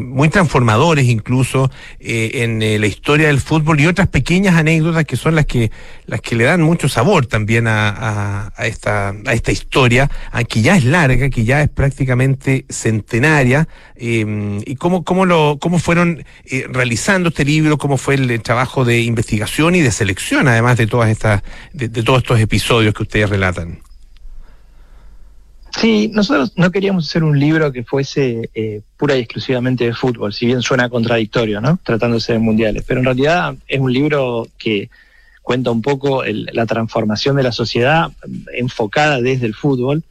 muy 0.00 0.28
transformadores 0.28 1.06
incluso 1.08 1.70
en 1.98 2.60
la 2.80 2.86
historia 2.86 3.26
del 3.28 3.40
fútbol 3.40 3.80
y 3.80 3.86
otras 3.86 4.08
pequeñas 4.08 4.54
anécdotas 4.56 5.04
que 5.04 5.16
son 5.16 5.34
las 5.34 5.46
que 5.46 5.70
las 6.06 6.20
que 6.20 6.36
le 6.36 6.44
dan 6.44 6.62
mucho 6.62 6.88
sabor 6.88 7.26
también 7.26 7.66
a, 7.66 8.50
a- 8.56 8.66
esta 8.66 9.08
a 9.26 9.32
esta 9.32 9.52
historia, 9.52 10.10
aunque 10.32 10.60
ya 10.62 10.76
es 10.76 10.84
larga, 10.84 11.30
que 11.30 11.44
ya 11.44 11.62
es 11.62 11.68
prácticamente 11.68 12.66
centenaria, 12.68 13.66
eh, 13.96 14.60
y 14.66 14.76
cómo 14.76 15.02
cómo 15.04 15.24
lo 15.26 15.58
cómo 15.60 15.79
fueron 15.80 16.24
eh, 16.44 16.66
realizando 16.68 17.30
este 17.30 17.44
libro, 17.44 17.78
cómo 17.78 17.96
fue 17.96 18.14
el, 18.14 18.30
eh, 18.30 18.38
trabajo 18.38 18.84
de 18.84 19.00
investigación 19.00 19.74
y 19.74 19.80
de 19.80 19.90
selección, 19.90 20.48
además 20.48 20.76
de 20.78 20.86
todas 20.86 21.10
estas 21.10 21.42
de, 21.72 21.88
todos 21.88 22.22
estos 22.22 22.40
episodios 22.40 22.94
que 22.94 23.02
ustedes 23.02 23.28
relatan. 23.30 23.80
Sí, 25.78 26.10
nosotros 26.12 26.52
no 26.56 26.70
queríamos 26.72 27.08
hacer 27.08 27.22
un 27.22 27.38
libro 27.38 27.70
que 27.72 27.84
fuese 27.84 28.50
eh, 28.54 28.80
pura 28.96 29.16
y 29.16 29.20
exclusivamente 29.20 29.84
de 29.84 29.94
fútbol, 29.94 30.32
si 30.32 30.46
bien 30.46 30.62
suena 30.62 30.88
contradictorio, 30.88 31.60
¿no? 31.60 31.78
Tratándose 31.84 32.32
de 32.32 32.38
mundiales, 32.40 32.84
pero 32.86 32.98
en 33.00 33.06
realidad 33.06 33.54
es 33.68 33.78
un 33.78 33.92
libro 33.92 34.48
que 34.58 34.90
cuenta 35.42 35.70
un 35.70 35.80
poco 35.80 36.24
el- 36.24 36.50
la 36.52 36.66
transformación 36.66 37.36
de 37.36 37.44
la 37.44 37.52
sociedad 37.52 38.10
enfocada 38.52 39.20
desde 39.20 39.46
el 39.46 39.54
fútbol 39.54 40.02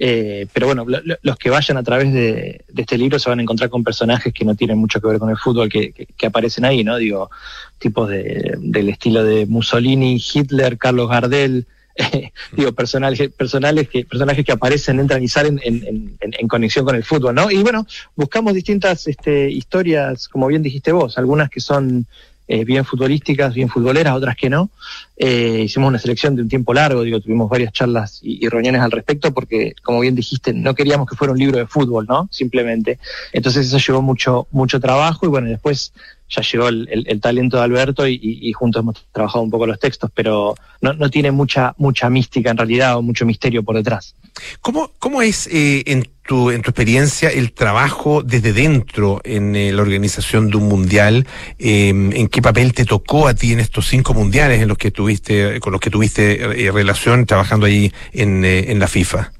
Eh, 0.00 0.46
pero 0.52 0.66
bueno, 0.66 0.84
lo- 0.86 1.00
lo- 1.02 1.16
los 1.22 1.36
que 1.36 1.50
vayan 1.50 1.76
a 1.76 1.82
través 1.82 2.12
de, 2.12 2.64
este 2.76 2.96
libro 2.96 3.18
se 3.18 3.28
van 3.28 3.40
a 3.40 3.42
encontrar 3.42 3.68
con 3.68 3.82
personajes 3.82 4.32
que 4.32 4.44
no 4.44 4.54
tienen 4.54 4.78
mucho 4.78 5.00
que 5.00 5.08
ver 5.08 5.18
con 5.18 5.28
el 5.30 5.36
fútbol 5.36 5.68
que, 5.68 5.92
que- 5.92 6.26
aparecen 6.26 6.64
ahí, 6.64 6.84
¿no? 6.84 6.96
Digo, 6.96 7.30
tipos 7.78 8.08
de, 8.08 8.54
del 8.58 8.88
estilo 8.90 9.24
de 9.24 9.46
Mussolini, 9.46 10.22
Hitler, 10.32 10.78
Carlos 10.78 11.08
Gardel, 11.08 11.66
eh, 11.96 12.30
digo, 12.52 12.70
personajes, 12.72 13.28
personales 13.30 13.88
que, 13.88 14.04
personajes 14.04 14.44
que 14.44 14.52
aparecen, 14.52 15.00
entran 15.00 15.20
y 15.22 15.26
salen 15.26 15.60
en, 15.64 15.84
en- 15.84 16.16
en- 16.20 16.34
en 16.38 16.46
conexión 16.48 16.84
con 16.84 16.94
el 16.94 17.02
fútbol, 17.02 17.34
¿no? 17.34 17.50
Y 17.50 17.60
bueno, 17.62 17.84
buscamos 18.14 18.54
distintas 18.54 19.08
este, 19.08 19.50
historias, 19.50 20.28
como 20.28 20.46
bien 20.46 20.62
dijiste 20.62 20.92
vos, 20.92 21.18
algunas 21.18 21.50
que 21.50 21.58
son 21.60 22.06
eh, 22.48 22.64
bien 22.64 22.84
futbolísticas, 22.84 23.54
bien 23.54 23.68
futboleras, 23.68 24.14
otras 24.14 24.34
que 24.34 24.48
no. 24.48 24.70
Eh, 25.16 25.62
hicimos 25.64 25.88
una 25.88 25.98
selección 25.98 26.34
de 26.34 26.42
un 26.42 26.48
tiempo 26.48 26.72
largo, 26.72 27.02
digo, 27.02 27.20
tuvimos 27.20 27.48
varias 27.48 27.72
charlas 27.72 28.20
y, 28.22 28.44
y 28.44 28.48
reuniones 28.48 28.80
al 28.80 28.90
respecto 28.90 29.32
porque, 29.32 29.74
como 29.82 30.00
bien 30.00 30.14
dijiste, 30.14 30.54
no 30.54 30.74
queríamos 30.74 31.08
que 31.08 31.14
fuera 31.14 31.32
un 31.32 31.38
libro 31.38 31.58
de 31.58 31.66
fútbol, 31.66 32.06
¿no? 32.08 32.28
Simplemente. 32.30 32.98
Entonces 33.32 33.66
eso 33.66 33.78
llevó 33.78 34.02
mucho, 34.02 34.48
mucho 34.50 34.80
trabajo 34.80 35.26
y 35.26 35.28
bueno, 35.28 35.48
después 35.48 35.92
ya 36.30 36.42
llegó 36.42 36.68
el, 36.68 36.88
el- 36.90 37.06
el 37.08 37.20
talento 37.20 37.56
de 37.56 37.62
Alberto 37.62 38.06
y, 38.06 38.52
juntos 38.52 38.80
hemos 38.80 39.06
trabajado 39.12 39.42
un 39.44 39.50
poco 39.50 39.66
los 39.66 39.78
textos, 39.78 40.10
pero 40.14 40.54
no, 40.80 40.92
no 40.92 41.08
tiene 41.10 41.30
mucha, 41.30 41.74
mucha 41.78 42.10
mística 42.10 42.50
en 42.50 42.56
realidad 42.56 42.96
o 42.96 43.02
mucho 43.02 43.24
misterio 43.24 43.62
por 43.62 43.76
detrás. 43.76 44.14
¿Cómo, 44.60 44.92
cómo 44.98 45.22
es 45.22 45.46
eh, 45.48 45.82
en, 45.86 46.08
tu, 46.26 46.50
en 46.50 46.62
tu 46.62 46.70
experiencia 46.70 47.28
el 47.30 47.52
trabajo 47.52 48.22
desde 48.22 48.52
dentro 48.52 49.20
en 49.24 49.56
eh, 49.56 49.72
la 49.72 49.82
organización 49.82 50.50
de 50.50 50.56
un 50.58 50.68
mundial? 50.68 51.26
Eh, 51.58 51.88
¿En 51.88 52.28
qué 52.28 52.42
papel 52.42 52.72
te 52.74 52.84
tocó 52.84 53.26
a 53.26 53.34
ti 53.34 53.52
en 53.52 53.60
estos 53.60 53.86
cinco 53.88 54.12
mundiales 54.14 54.60
en 54.60 54.68
los 54.68 54.76
que 54.78 54.90
tuviste, 54.90 55.58
con 55.60 55.72
los 55.72 55.80
que 55.80 55.90
tuviste 55.90 56.66
eh, 56.66 56.70
relación 56.70 57.26
trabajando 57.26 57.66
ahí 57.66 57.92
en, 58.12 58.44
en 58.44 58.78
la 58.78 58.86
FIFA? 58.86 59.32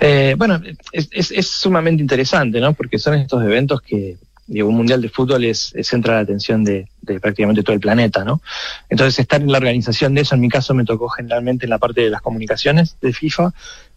Eh, 0.00 0.34
bueno, 0.38 0.60
es, 0.92 1.08
es- 1.12 1.30
es 1.30 1.46
sumamente 1.48 2.02
interesante, 2.02 2.60
¿no? 2.60 2.72
Porque 2.72 2.98
son 2.98 3.14
estos 3.14 3.42
eventos 3.44 3.80
que, 3.82 4.16
digo, 4.46 4.68
un 4.68 4.76
mundial 4.76 5.00
de 5.00 5.08
fútbol 5.08 5.44
es, 5.44 5.72
es 5.74 5.88
centra 5.88 6.14
la 6.14 6.20
atención 6.20 6.64
de, 6.64 6.88
de 7.00 7.20
prácticamente 7.20 7.62
todo 7.62 7.74
el 7.74 7.80
planeta, 7.80 8.24
¿no? 8.24 8.40
Entonces, 8.88 9.18
estar 9.18 9.40
en 9.40 9.50
la 9.50 9.58
organización 9.58 10.14
de 10.14 10.22
eso, 10.22 10.34
en 10.34 10.40
mi 10.40 10.48
caso, 10.48 10.74
me 10.74 10.84
tocó 10.84 11.08
generalmente 11.08 11.66
en 11.66 11.70
la 11.70 11.78
parte 11.78 12.02
de 12.02 12.10
las 12.10 12.22
comunicaciones 12.22 12.96
de 13.00 13.12
FIFA. 13.12 13.52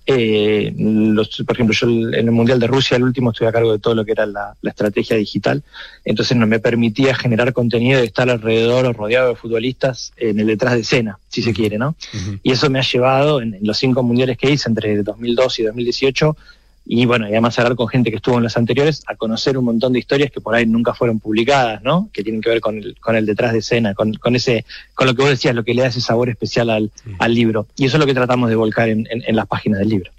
Eh, 0.07 0.71
los, 0.77 1.43
por 1.47 1.55
ejemplo, 1.55 1.73
yo 1.73 1.87
en 1.87 2.13
el 2.13 2.31
mundial 2.31 2.59
de 2.59 2.67
Rusia, 2.67 2.95
el 2.95 3.03
último, 3.03 3.31
estuve 3.31 3.47
a 3.47 3.51
cargo 3.51 3.71
de 3.71 3.79
todo 3.79 3.95
lo 3.95 4.05
que 4.05 4.11
era 4.11 4.27
la, 4.27 4.55
la 4.61 4.69
estrategia 4.69 5.17
digital. 5.17 5.63
Entonces, 6.03 6.37
no 6.37 6.45
me 6.45 6.59
permitía 6.59 7.15
generar 7.15 7.53
contenido 7.53 8.03
y 8.03 8.05
estar 8.05 8.29
alrededor 8.29 8.85
o 8.85 8.93
rodeado 8.93 9.29
de 9.29 9.35
futbolistas 9.35 10.13
en 10.17 10.39
el 10.39 10.47
detrás 10.47 10.75
de 10.75 10.81
escena, 10.81 11.17
si 11.27 11.41
se 11.41 11.53
quiere, 11.53 11.77
¿no? 11.79 11.95
Y 12.43 12.51
eso 12.51 12.69
me 12.69 12.79
ha 12.79 12.83
llevado 12.83 13.41
en, 13.41 13.55
en 13.55 13.65
los 13.65 13.77
cinco 13.77 14.03
mundiales 14.03 14.37
que 14.37 14.51
hice 14.51 14.69
entre 14.69 15.01
2002 15.01 15.59
y 15.59 15.63
2018, 15.63 16.37
y 16.87 17.05
bueno, 17.05 17.25
y 17.27 17.31
además 17.31 17.57
hablar 17.57 17.75
con 17.75 17.87
gente 17.87 18.09
que 18.11 18.17
estuvo 18.17 18.37
en 18.37 18.43
los 18.43 18.55
anteriores, 18.57 19.03
a 19.07 19.15
conocer 19.15 19.57
un 19.57 19.65
montón 19.65 19.93
de 19.93 19.99
historias 19.99 20.29
que 20.31 20.39
por 20.41 20.53
ahí 20.53 20.65
nunca 20.67 20.93
fueron 20.93 21.19
publicadas, 21.19 21.81
¿no? 21.83 22.09
Que 22.13 22.23
tienen 22.23 22.41
que 22.41 22.49
ver 22.51 22.61
con 22.61 22.77
el, 22.77 22.95
con 22.99 23.15
el 23.15 23.25
detrás 23.25 23.53
de 23.53 23.59
escena, 23.59 23.93
con, 23.95 24.13
con 24.13 24.35
ese, 24.35 24.65
con 24.93 25.07
lo 25.07 25.15
que 25.15 25.21
vos 25.23 25.31
decías, 25.31 25.55
lo 25.55 25.63
que 25.63 25.73
le 25.73 25.81
da 25.81 25.87
ese 25.87 26.01
sabor 26.01 26.29
especial 26.29 26.69
al, 26.69 26.91
al 27.19 27.33
libro. 27.33 27.65
Y 27.75 27.85
eso 27.85 27.97
es 27.97 27.99
lo 27.99 28.05
que 28.05 28.13
tratamos 28.13 28.49
de 28.49 28.55
volcar 28.55 28.89
en, 28.89 29.07
en- 29.09 29.23
en 29.25 29.35
las 29.35 29.47
páginas 29.47 29.79
del 29.79 29.89
libro. 29.89 30.11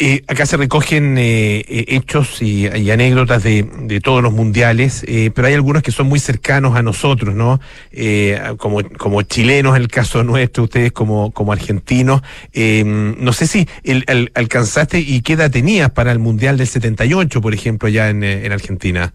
Eh, 0.00 0.24
acá 0.26 0.44
se 0.44 0.56
recogen 0.56 1.16
eh, 1.18 1.64
eh, 1.68 1.84
hechos 1.88 2.42
y, 2.42 2.66
y 2.66 2.90
anécdotas 2.90 3.44
de, 3.44 3.62
de 3.82 4.00
todos 4.00 4.24
los 4.24 4.32
mundiales, 4.32 5.04
eh, 5.06 5.30
pero 5.32 5.46
hay 5.46 5.54
algunos 5.54 5.84
que 5.84 5.92
son 5.92 6.08
muy 6.08 6.18
cercanos 6.18 6.74
a 6.76 6.82
nosotros, 6.82 7.32
¿no? 7.36 7.60
Eh, 7.92 8.40
como, 8.58 8.82
como 8.98 9.22
chilenos, 9.22 9.76
en 9.76 9.82
el 9.82 9.88
caso 9.88 10.24
nuestro, 10.24 10.64
ustedes 10.64 10.90
como, 10.90 11.30
como 11.30 11.52
argentinos. 11.52 12.22
Eh, 12.52 12.82
no 12.84 13.32
sé 13.32 13.46
si 13.46 13.68
el- 13.84 14.04
al- 14.08 14.32
alcanzaste 14.34 14.98
y 14.98 15.20
qué 15.22 15.34
edad 15.34 15.50
tenías 15.52 15.90
para 15.92 16.10
el 16.10 16.18
mundial 16.18 16.58
del 16.58 16.66
78, 16.66 17.40
por 17.40 17.54
ejemplo, 17.54 17.86
allá 17.86 18.08
en, 18.10 18.24
eh, 18.24 18.46
en 18.46 18.50
Argentina. 18.52 19.14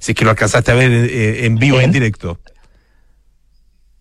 Si 0.00 0.10
es 0.12 0.18
que 0.18 0.24
lo 0.24 0.32
alcanzaste 0.32 0.72
a 0.72 0.74
ver 0.74 0.90
eh, 0.90 1.46
en 1.46 1.54
vivo, 1.56 1.80
en 1.80 1.92
directo. 1.92 2.40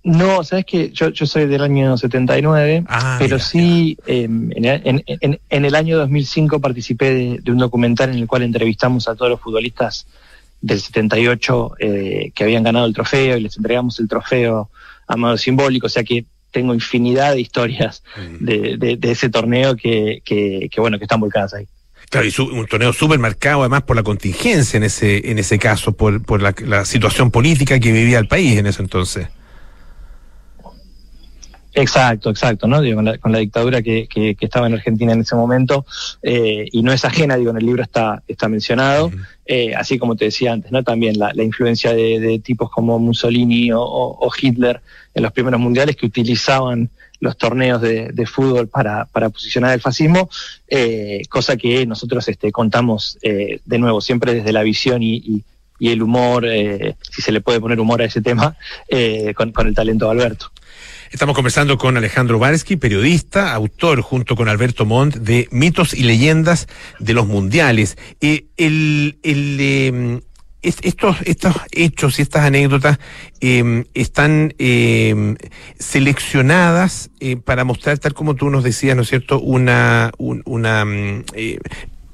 No, 0.06 0.44
sabes 0.44 0.66
que 0.66 0.92
yo, 0.92 1.10
yo 1.10 1.26
soy 1.26 1.48
del 1.48 1.64
año 1.64 1.98
79, 1.98 2.84
Ah, 2.88 3.18
pero 3.20 3.40
sí 3.40 3.98
eh, 4.06 4.24
en, 4.26 4.54
en- 4.56 5.04
en- 5.08 5.40
en 5.50 5.66
el 5.66 5.74
año 5.76 5.98
2005 5.98 6.60
participé 6.62 7.14
de, 7.14 7.40
de 7.42 7.52
un 7.52 7.58
documental 7.58 8.12
en 8.12 8.20
el 8.20 8.28
cual 8.28 8.44
entrevistamos 8.44 9.08
a 9.08 9.16
todos 9.16 9.32
los 9.32 9.42
futbolistas 9.42 10.06
del 10.62 10.80
78 10.80 11.72
eh, 11.80 12.32
que 12.36 12.44
habían 12.44 12.62
ganado 12.64 12.86
el 12.86 12.94
trofeo 12.94 13.36
y 13.36 13.42
les 13.42 13.58
entregamos 13.58 14.00
el 14.00 14.08
trofeo 14.08 14.70
a 15.08 15.18
modo 15.18 15.38
simbólico, 15.38 15.88
o 15.88 15.90
sea 15.90 16.04
que 16.04 16.26
tengo 16.52 16.74
infinidad 16.76 17.34
de 17.34 17.42
historias 17.42 18.04
de, 18.40 18.78
de- 18.78 18.98
de 18.98 19.12
ese 19.12 19.30
torneo 19.30 19.76
que, 19.76 20.22
que, 20.24 20.70
que, 20.72 20.82
bueno 20.82 21.00
que 21.00 21.06
están 21.06 21.20
volcadas 21.20 21.56
ahí. 21.56 21.66
Claro, 22.12 22.28
y 22.28 22.32
su- 22.32 22.46
un 22.46 22.68
torneo 22.68 22.94
súper 22.94 23.18
marcado 23.18 23.62
además 23.62 23.82
por 23.82 23.96
la 23.96 24.04
contingencia 24.04 24.78
en 24.78 24.84
ese, 24.84 25.32
en 25.32 25.40
ese 25.40 25.58
caso, 25.58 25.94
por, 25.94 26.22
por 26.24 26.44
la, 26.44 26.54
la 26.60 26.86
situación 26.86 27.32
política 27.32 27.80
que 27.80 27.92
vivía 27.92 28.20
el 28.20 28.28
país 28.28 28.58
en 28.60 28.68
ese 28.68 28.84
entonces. 28.84 29.28
Exacto, 31.78 32.30
exacto, 32.30 32.68
¿no? 32.68 32.80
Digo, 32.82 32.96
con, 32.96 33.06
la, 33.06 33.18
con 33.18 33.32
la 33.34 33.40
dictadura 33.40 33.82
que, 33.82 34.08
que- 34.08 34.36
que 34.36 34.46
estaba 34.46 34.68
en 34.68 34.74
Argentina 34.76 35.12
en 35.12 35.20
ese 35.22 35.36
momento, 35.36 35.86
eh, 36.24 36.66
y 36.72 36.82
no 36.82 36.94
es 36.94 37.04
ajena, 37.04 37.36
digo, 37.36 37.52
en 37.52 37.58
el 37.58 37.66
libro 37.66 37.84
está, 37.84 38.24
está 38.30 38.48
mencionado, 38.48 39.12
eh, 39.46 39.76
así 39.76 40.00
como 40.00 40.16
te 40.16 40.26
decía 40.26 40.54
antes, 40.54 40.72
¿no? 40.72 40.84
También 40.84 41.20
la, 41.20 41.34
la 41.34 41.44
influencia 41.44 41.94
de, 41.94 42.20
de 42.22 42.40
tipos 42.40 42.72
como 42.72 42.98
Mussolini 42.98 43.74
o, 43.74 43.82
o- 43.82 44.26
o 44.26 44.32
Hitler 44.42 44.80
en 45.14 45.24
los 45.24 45.34
primeros 45.34 45.60
mundiales 45.60 45.98
que 45.98 46.06
utilizaban 46.06 46.90
los 47.20 47.38
torneos 47.38 47.82
de, 47.82 48.10
de 48.14 48.26
fútbol 48.26 48.68
para, 48.70 49.06
para 49.06 49.30
posicionar 49.30 49.74
el 49.74 49.82
fascismo, 49.82 50.30
eh, 50.70 51.24
cosa 51.30 51.58
que 51.58 51.86
nosotros 51.86 52.28
este, 52.30 52.52
contamos 52.54 53.18
eh, 53.22 53.60
de 53.66 53.78
nuevo, 53.80 54.00
siempre 54.00 54.34
desde 54.34 54.54
la 54.54 54.64
visión 54.64 55.04
y, 55.04 55.16
y- 55.18 55.44
y 55.78 55.90
el 55.90 56.02
humor, 56.02 56.46
eh, 56.48 56.96
si 57.12 57.22
se 57.22 57.34
le 57.34 57.42
puede 57.42 57.60
poner 57.60 57.82
humor 57.82 58.02
a 58.02 58.06
ese 58.06 58.22
tema, 58.22 58.56
eh, 58.88 59.34
con, 59.36 59.52
con 59.52 59.68
el 59.68 59.76
talento 59.76 60.06
de 60.06 60.12
Alberto. 60.12 60.48
Estamos 61.12 61.36
conversando 61.36 61.78
con 61.78 61.98
Alejandro 61.98 62.40
Varsky, 62.40 62.76
periodista, 62.78 63.54
autor, 63.54 64.02
junto 64.02 64.36
con 64.36 64.50
Alberto 64.50 64.86
Montt, 64.86 65.16
de 65.18 65.48
Mitos 65.52 65.94
y 65.94 66.04
Leyendas 66.04 66.68
de 67.00 67.14
los 67.14 67.28
Mundiales. 67.28 67.98
Eh, 68.22 68.48
es- 70.62 70.78
estos, 70.82 71.18
estos 71.26 71.56
hechos 71.72 72.18
y 72.20 72.24
estas 72.24 72.44
anécdotas 72.46 72.98
eh, 73.40 73.86
están 73.94 74.54
eh, 74.58 75.36
seleccionadas 75.78 77.12
para 77.46 77.64
mostrar, 77.64 78.00
tal 78.00 78.14
como 78.14 78.36
tú 78.36 78.50
nos 78.50 78.64
decías, 78.64 78.96
¿no 78.96 79.04
es 79.04 79.10
cierto?, 79.10 79.40
una, 79.40 80.12
un- 80.18 80.42
una 80.46 80.84
mm, 80.86 81.24
eh, 81.36 81.60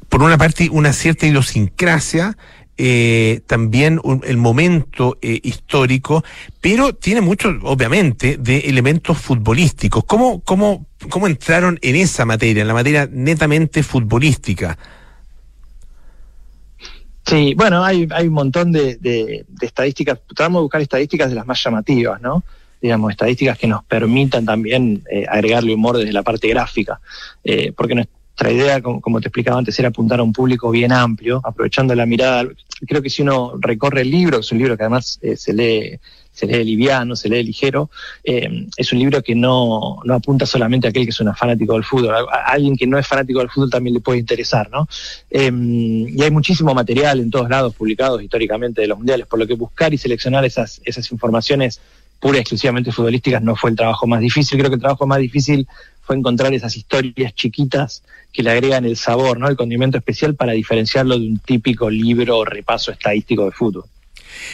por 0.09 0.21
una 0.21 0.37
parte, 0.37 0.67
una 0.69 0.91
cierta 0.91 1.25
idiosincrasia, 1.25 2.37
eh, 2.77 3.41
también 3.47 3.99
un- 4.03 4.21
el 4.25 4.37
momento 4.37 5.17
eh, 5.21 5.39
histórico, 5.43 6.23
pero 6.61 6.93
tiene 6.93 7.21
mucho, 7.21 7.49
obviamente, 7.63 8.37
de 8.37 8.59
elementos 8.59 9.17
futbolísticos. 9.17 10.03
¿Cómo, 10.05 10.41
cómo, 10.41 10.85
¿Cómo 11.09 11.27
entraron 11.27 11.77
en 11.81 11.95
esa 11.95 12.25
materia, 12.25 12.61
en 12.61 12.67
la 12.67 12.73
materia 12.73 13.07
netamente 13.11 13.83
futbolística? 13.83 14.77
Sí, 17.25 17.53
bueno, 17.55 17.83
hay, 17.83 18.07
hay 18.11 18.27
un 18.27 18.33
montón 18.33 18.71
de, 18.71 19.45
estadísticas. 19.61 20.19
Tratamos 20.27 20.59
de 20.59 20.63
buscar 20.63 20.81
estadísticas 20.81 21.29
de 21.29 21.35
las 21.35 21.45
más 21.45 21.63
llamativas, 21.63 22.19
¿no? 22.21 22.43
Digamos, 22.81 23.11
estadísticas 23.11 23.57
que 23.59 23.67
nos 23.67 23.83
permitan 23.83 24.43
también 24.43 25.03
eh, 25.11 25.25
agregarle 25.29 25.73
humor 25.75 25.97
desde 25.97 26.13
la 26.13 26.23
parte 26.23 26.47
gráfica. 26.47 26.99
Eh, 27.43 27.71
porque 27.77 28.07
nuestra 28.31 28.51
idea, 28.51 28.81
como, 28.81 29.19
te 29.19 29.27
explicaba 29.27 29.59
antes, 29.59 29.77
era 29.77 29.89
apuntar 29.89 30.19
a 30.19 30.23
un 30.23 30.33
público 30.33 30.71
bien 30.71 30.91
amplio, 30.91 31.41
aprovechando 31.43 31.93
la 31.93 32.05
mirada. 32.05 32.47
Creo 32.87 33.01
que 33.01 33.09
si 33.09 33.21
uno 33.21 33.53
recorre 33.59 34.01
el 34.01 34.11
libro, 34.11 34.39
es 34.39 34.51
un 34.51 34.57
libro 34.57 34.77
que 34.77 34.83
además 34.83 35.19
eh, 35.21 35.35
se 35.35 35.53
lee 35.53 35.99
se 36.31 36.45
lee 36.45 36.63
liviano, 36.63 37.15
se 37.15 37.29
lee 37.29 37.43
ligero, 37.43 37.89
eh, 38.23 38.67
es 38.77 38.93
un 38.93 38.99
libro 38.99 39.21
que 39.21 39.35
no, 39.35 39.99
no 40.05 40.13
apunta 40.13 40.45
solamente 40.45 40.87
a 40.87 40.89
aquel 40.89 41.03
que 41.03 41.09
es 41.09 41.19
un 41.19 41.35
fanático 41.35 41.73
del 41.73 41.83
fútbol, 41.83 42.15
a, 42.15 42.45
alguien 42.45 42.75
que 42.77 42.87
no 42.87 42.97
es 42.97 43.05
fanático 43.05 43.39
del 43.39 43.49
fútbol 43.49 43.69
también 43.69 43.95
le 43.95 43.99
puede 43.99 44.19
interesar, 44.19 44.69
¿no? 44.71 44.87
Eh, 45.29 45.51
y 45.51 46.21
hay 46.21 46.31
muchísimo 46.31 46.73
material 46.73 47.19
en 47.19 47.29
todos 47.29 47.49
lados 47.49 47.75
publicados 47.75 48.23
históricamente 48.23 48.81
de 48.81 48.87
los 48.87 48.97
mundiales, 48.97 49.27
por 49.27 49.39
lo 49.39 49.47
que 49.47 49.55
buscar 49.55 49.93
y 49.93 49.97
seleccionar 49.97 50.45
esas, 50.45 50.81
esas 50.85 51.11
informaciones 51.11 51.81
pura 52.19 52.37
y 52.37 52.41
exclusivamente 52.41 52.91
futbolísticas 52.91 53.41
no 53.41 53.55
fue 53.55 53.71
el 53.71 53.75
trabajo 53.75 54.07
más 54.07 54.21
difícil, 54.21 54.57
creo 54.57 54.69
que 54.69 54.75
el 54.75 54.81
trabajo 54.81 55.07
más 55.07 55.19
difícil 55.19 55.67
fue 56.01 56.15
encontrar 56.15 56.53
esas 56.53 56.75
historias 56.77 57.33
chiquitas 57.33 58.03
que 58.31 58.43
le 58.43 58.51
agregan 58.51 58.85
el 58.85 58.97
sabor, 58.97 59.39
¿no? 59.39 59.47
El 59.47 59.55
condimento 59.57 59.97
especial 59.97 60.35
para 60.35 60.53
diferenciarlo 60.53 61.17
de 61.17 61.27
un 61.27 61.39
típico 61.39 61.89
libro 61.89 62.37
o 62.39 62.45
repaso 62.45 62.91
estadístico 62.91 63.45
de 63.45 63.51
fútbol. 63.51 63.83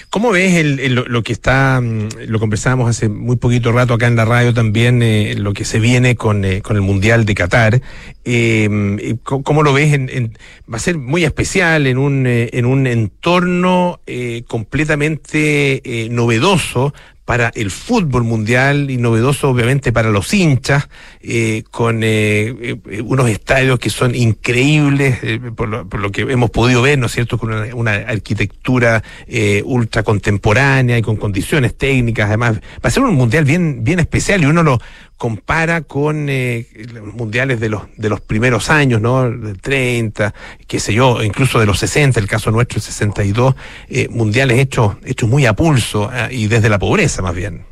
¿Cómo 0.09 0.31
ves 0.31 0.55
el- 0.55 0.95
lo, 0.95 1.23
que 1.23 1.33
está, 1.33 1.79
mm, 1.81 2.09
lo 2.27 2.39
conversábamos 2.39 2.89
hace 2.89 3.09
muy 3.09 3.35
poquito 3.37 3.71
rato 3.71 3.93
acá 3.93 4.07
en 4.07 4.15
la 4.15 4.25
radio 4.25 4.53
también, 4.53 5.01
eh, 5.03 5.35
lo 5.37 5.53
que 5.53 5.65
se 5.65 5.79
viene 5.79 6.15
con, 6.15 6.43
eh, 6.45 6.61
con 6.61 6.75
el 6.75 6.81
Mundial 6.81 7.25
de 7.25 7.35
Qatar? 7.35 7.81
Eh, 8.25 9.15
¿cómo, 9.23 9.63
lo 9.63 9.73
ves? 9.73 9.93
En, 9.93 10.37
va 10.71 10.77
a 10.77 10.79
ser 10.79 10.97
muy 10.97 11.23
especial 11.23 11.87
en 11.87 11.97
un, 11.97 12.25
en 12.27 12.65
un 12.65 12.87
entorno 12.87 14.01
completamente 14.47 16.07
novedoso 16.09 16.93
para 17.27 17.51
el 17.55 17.71
fútbol 17.71 18.23
mundial 18.23 18.89
y 18.89 18.95
novedoso 18.95 19.49
obviamente 19.49 19.91
para 19.91 20.11
los 20.11 20.33
hinchas, 20.33 20.87
eh, 21.19 21.63
con 21.71 22.01
eh, 22.01 22.79
eh, 22.89 23.01
unos 23.01 23.29
estadios 23.29 23.79
que 23.79 23.89
son 23.89 24.15
increíbles 24.15 25.19
eh, 25.23 25.37
por, 25.53 25.67
lo, 25.67 25.89
por, 25.89 25.99
lo, 25.99 26.09
que 26.09 26.21
hemos 26.21 26.51
podido 26.51 26.81
ver, 26.81 26.97
¿no 26.97 27.07
es 27.07 27.11
cierto?, 27.11 27.37
con 27.37 27.51
una, 27.51 27.75
una 27.75 27.95
arquitectura 27.95 29.03
eh, 29.27 29.61
ultra 29.65 30.03
contemporánea 30.03 30.97
y 30.97 31.01
con 31.01 31.17
condiciones 31.17 31.77
técnicas, 31.77 32.27
además 32.27 32.61
va 32.75 32.87
a 32.87 32.89
ser 32.91 33.03
un 33.03 33.15
mundial 33.15 33.43
bien, 33.43 33.83
bien 33.83 33.99
especial 33.99 34.43
y 34.43 34.45
uno 34.45 34.63
lo 34.63 34.79
compara 35.17 35.81
con 35.81 36.29
eh, 36.29 36.67
mundiales 37.13 37.59
de 37.59 37.69
los 37.69 37.83
de 37.97 38.09
los 38.09 38.21
primeros 38.21 38.69
años, 38.69 39.01
¿no? 39.01 39.29
Del 39.29 39.59
30, 39.59 40.33
qué 40.67 40.79
sé 40.79 40.93
yo, 40.93 41.23
incluso 41.23 41.59
de 41.59 41.65
los 41.65 41.79
60, 41.79 42.19
el 42.19 42.27
caso 42.27 42.51
nuestro, 42.51 42.77
el 42.77 42.83
62, 42.83 43.55
eh, 43.89 44.07
mundiales 44.09 44.59
hechos 44.59 44.97
hechos 45.03 45.27
muy 45.27 45.45
a 45.45 45.53
pulso 45.53 46.09
eh, 46.13 46.29
y 46.31 46.47
desde 46.47 46.69
la 46.69 46.79
pobreza 46.79 47.21
más 47.21 47.35
bien. 47.35 47.65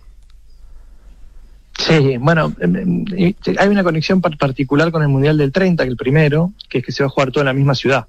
Sí, 1.77 2.17
bueno, 2.17 2.53
hay 2.61 3.67
una 3.67 3.83
conexión 3.83 4.21
particular 4.21 4.91
con 4.91 5.01
el 5.01 5.09
Mundial 5.09 5.37
del 5.37 5.51
30, 5.51 5.83
que 5.83 5.89
el 5.89 5.97
primero, 5.97 6.53
que 6.69 6.77
es 6.77 6.85
que 6.85 6.93
se 6.93 7.03
va 7.03 7.07
a 7.07 7.09
jugar 7.09 7.31
todo 7.31 7.41
en 7.41 7.47
la 7.47 7.53
misma 7.53 7.75
ciudad. 7.75 8.07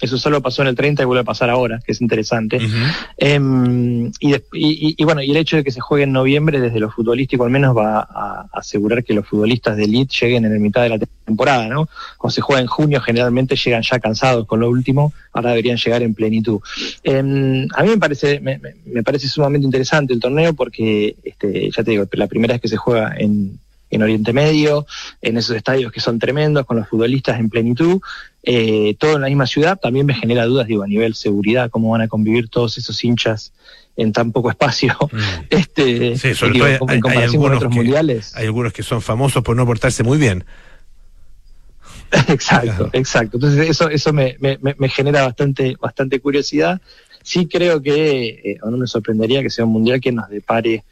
Eso 0.00 0.16
solo 0.18 0.40
pasó 0.40 0.62
en 0.62 0.68
el 0.68 0.76
30 0.76 1.02
y 1.02 1.06
vuelve 1.06 1.22
a 1.22 1.24
pasar 1.24 1.50
ahora, 1.50 1.80
que 1.84 1.92
es 1.92 2.00
interesante. 2.00 2.56
Uh 2.56 2.60
-huh. 2.60 2.92
eh, 3.18 4.10
y, 4.20 4.34
y, 4.34 4.94
y, 4.96 5.04
bueno, 5.04 5.22
y 5.22 5.30
el 5.30 5.36
hecho 5.36 5.56
de 5.56 5.64
que 5.64 5.72
se 5.72 5.80
juegue 5.80 6.04
en 6.04 6.12
noviembre, 6.12 6.60
desde 6.60 6.78
lo 6.78 6.90
futbolístico 6.90 7.44
al 7.44 7.50
menos, 7.50 7.76
va 7.76 8.00
a, 8.00 8.46
asegurar 8.52 9.02
que 9.04 9.14
los 9.14 9.26
futbolistas 9.26 9.76
de 9.76 9.84
elite 9.84 10.14
lleguen 10.20 10.44
en 10.44 10.52
el 10.52 10.60
mitad 10.60 10.82
de 10.82 10.90
la 10.90 10.98
temporada, 11.24 11.66
¿no? 11.68 11.88
Cuando 12.16 12.34
se 12.34 12.40
juega 12.40 12.60
en 12.60 12.68
junio, 12.68 13.00
generalmente 13.00 13.56
llegan 13.56 13.82
ya 13.82 13.98
cansados 13.98 14.46
con 14.46 14.60
lo 14.60 14.70
último, 14.70 15.12
ahora 15.32 15.50
deberían 15.50 15.76
llegar 15.76 16.02
en 16.02 16.14
plenitud. 16.14 16.60
Eh, 17.02 17.18
a 17.18 17.82
mí 17.82 17.88
me 17.88 17.98
parece, 17.98 18.40
me, 18.40 18.60
me, 18.86 19.02
parece 19.02 19.28
sumamente 19.28 19.64
interesante 19.64 20.12
el 20.12 20.20
torneo 20.20 20.54
porque, 20.54 21.16
este, 21.24 21.70
ya 21.70 21.82
te 21.82 21.90
digo, 21.90 22.06
la 22.12 22.26
primera 22.26 22.54
vez 22.54 22.60
que 22.60 22.68
se 22.68 22.76
juega 22.76 23.14
en, 23.18 23.58
en 23.90 24.02
Oriente 24.02 24.32
Medio, 24.32 24.86
en 25.22 25.36
esos 25.36 25.56
estadios 25.56 25.92
que 25.92 26.00
son 26.00 26.18
tremendos, 26.18 26.66
con 26.66 26.76
los 26.76 26.88
futbolistas 26.88 27.38
en 27.38 27.48
plenitud, 27.48 28.00
eh, 28.42 28.94
todo 28.98 29.16
en 29.16 29.22
la 29.22 29.28
misma 29.28 29.46
ciudad, 29.46 29.78
también 29.78 30.06
me 30.06 30.14
genera 30.14 30.46
dudas, 30.46 30.66
digo, 30.66 30.82
a 30.82 30.86
nivel 30.86 31.14
seguridad, 31.14 31.70
cómo 31.70 31.90
van 31.90 32.02
a 32.02 32.08
convivir 32.08 32.48
todos 32.48 32.78
esos 32.78 33.02
hinchas 33.04 33.52
en 33.96 34.12
tan 34.12 34.32
poco 34.32 34.50
espacio. 34.50 34.96
Mm. 35.12 35.18
Este, 35.50 36.16
sí, 36.16 36.34
sobre 36.34 36.52
digo, 36.52 36.66
todo 36.78 36.88
hay, 36.88 36.94
en 36.96 37.00
comparación 37.00 37.42
hay 37.42 37.48
con 37.48 37.56
otros 37.56 37.70
que, 37.70 37.76
mundiales. 37.76 38.36
Hay 38.36 38.46
algunos 38.46 38.72
que 38.72 38.82
son 38.82 39.02
famosos 39.02 39.42
por 39.42 39.56
no 39.56 39.66
portarse 39.66 40.02
muy 40.02 40.18
bien. 40.18 40.44
exacto, 42.28 42.66
claro. 42.66 42.90
exacto. 42.92 43.36
Entonces 43.36 43.68
eso, 43.68 43.90
eso 43.90 44.12
me, 44.12 44.36
me, 44.40 44.58
me, 44.62 44.88
genera 44.88 45.24
bastante, 45.24 45.76
bastante 45.80 46.20
curiosidad. 46.20 46.80
Sí 47.22 47.46
creo 47.46 47.82
que, 47.82 48.28
eh, 48.28 48.58
o 48.62 48.70
no 48.70 48.78
me 48.78 48.86
sorprendería 48.86 49.42
que 49.42 49.50
sea 49.50 49.64
un 49.64 49.72
mundial 49.72 50.00
que 50.00 50.12
nos 50.12 50.28
depare 50.30 50.84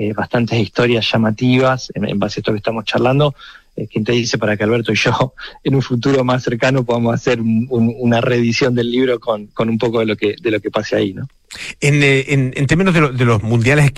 eh, 0.00 0.14
bastantes 0.14 0.58
historias 0.58 1.12
llamativas 1.12 1.92
en, 1.94 2.18
base 2.18 2.38
a 2.38 2.40
esto 2.40 2.52
que 2.52 2.56
estamos 2.56 2.86
charlando. 2.86 3.34
Eh, 3.76 3.86
¿Quién 3.86 4.02
te 4.02 4.12
dice 4.12 4.38
para 4.38 4.56
que 4.56 4.64
Alberto 4.64 4.92
y 4.92 4.96
yo 4.96 5.34
en 5.64 5.74
un 5.74 5.82
futuro 5.82 6.24
más 6.24 6.42
cercano 6.42 6.84
podamos 6.84 7.12
hacer 7.12 7.38
un, 7.38 7.66
un, 7.68 7.94
una 7.98 8.22
reedición 8.22 8.74
del 8.74 8.90
libro 8.90 9.20
con, 9.20 9.48
con, 9.48 9.68
un 9.68 9.76
poco 9.76 9.98
de 9.98 10.06
lo 10.06 10.16
que, 10.16 10.36
de 10.40 10.50
lo 10.50 10.58
que 10.58 10.70
pase 10.70 10.96
ahí, 10.96 11.12
¿no? 11.12 11.28
En, 11.82 12.02
eh, 12.02 12.24
en, 12.28 12.66
términos 12.66 12.94
de, 12.94 13.00
lo, 13.02 13.12
de, 13.12 13.24
los 13.26 13.42
mundiales 13.42 13.92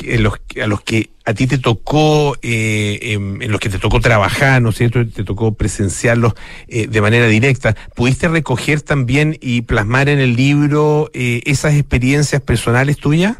a 0.61 0.67
los 0.67 0.81
que 0.81 1.11
a 1.25 1.35
ti 1.35 1.47
te 1.47 1.59
tocó, 1.59 2.37
eh, 2.43 2.99
en, 3.13 3.53
los 3.53 3.61
que 3.61 3.69
te 3.69 3.79
tocó 3.79 4.01
trabajar, 4.01 4.61
¿no 4.61 4.71
es 4.71 4.79
cierto? 4.79 5.07
Te 5.07 5.23
tocó 5.23 5.55
presenciarlos 5.55 6.33
de 6.67 7.01
manera 7.01 7.29
directa. 7.29 7.77
¿Pudiste 7.95 8.27
recoger 8.27 8.81
también 8.81 9.39
y 9.41 9.61
plasmar 9.63 10.09
en 10.09 10.19
el 10.19 10.35
libro 10.35 11.11
esas 11.13 11.75
experiencias 11.75 12.43
personales 12.43 12.97
tuyas? 12.97 13.37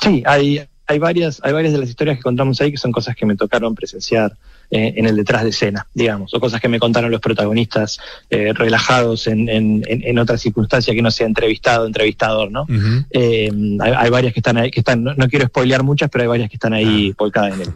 Sí, 0.00 0.22
hay, 0.26 0.66
hay 0.86 0.98
varias, 0.98 1.40
hay 1.44 1.52
varias 1.52 1.72
de 1.72 1.78
las 1.78 1.88
historias 1.88 2.16
que 2.16 2.22
contamos 2.22 2.60
ahí 2.60 2.70
que 2.70 2.78
son 2.78 2.92
cosas 2.92 3.14
que 3.14 3.26
me 3.26 3.36
tocaron 3.36 3.74
presenciar 3.74 4.36
eh, 4.72 4.94
en 4.96 5.06
el 5.06 5.16
detrás 5.16 5.42
de 5.42 5.50
escena, 5.50 5.86
digamos, 5.94 6.32
o 6.32 6.38
cosas 6.38 6.60
que 6.60 6.68
me 6.68 6.78
contaron 6.78 7.10
los 7.10 7.20
protagonistas 7.20 7.98
eh, 8.30 8.52
relajados 8.52 9.26
en, 9.26 9.48
en, 9.48 9.82
en, 9.84 10.18
otra 10.18 10.38
circunstancia 10.38 10.94
que 10.94 11.02
no 11.02 11.10
sea 11.10 11.26
entrevistado, 11.26 11.86
entrevistador, 11.86 12.52
¿no? 12.52 12.62
Uh 12.62 12.66
-huh. 12.66 13.06
eh, 13.10 13.50
hay, 13.80 13.92
hay, 13.96 14.10
varias 14.10 14.32
que 14.32 14.38
están 14.38 14.58
ahí, 14.58 14.70
que 14.70 14.78
están, 14.78 15.02
no, 15.02 15.12
no, 15.14 15.28
quiero 15.28 15.46
spoilear 15.46 15.82
muchas, 15.82 16.08
pero 16.08 16.22
hay 16.22 16.28
varias 16.28 16.50
que 16.50 16.56
están 16.56 16.72
ahí 16.72 17.12
volcadas 17.18 17.54
en 17.54 17.62
el 17.62 17.68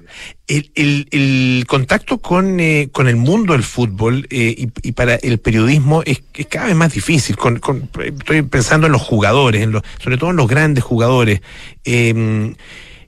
el, 0.46 0.70
el, 0.74 1.08
el 1.10 1.64
contacto 1.66 2.18
con, 2.18 2.58
con 2.92 3.08
el 3.08 3.16
mundo 3.16 3.54
del 3.54 3.62
fútbol 3.62 4.26
y, 4.30 4.68
y, 4.82 4.92
para 4.92 5.14
el 5.16 5.38
periodismo 5.38 6.02
es, 6.04 6.22
es, 6.34 6.46
cada 6.46 6.66
vez 6.66 6.76
más 6.76 6.92
difícil. 6.92 7.36
Con, 7.36 7.58
con, 7.58 7.88
estoy 8.04 8.42
pensando 8.42 8.86
en 8.86 8.92
los 8.92 9.02
jugadores, 9.02 9.62
en 9.62 9.72
los, 9.72 9.82
sobre 9.98 10.18
todo 10.18 10.30
en 10.30 10.36
los 10.36 10.46
grandes 10.46 10.84
jugadores. 10.84 11.40
Eh, 11.84 12.54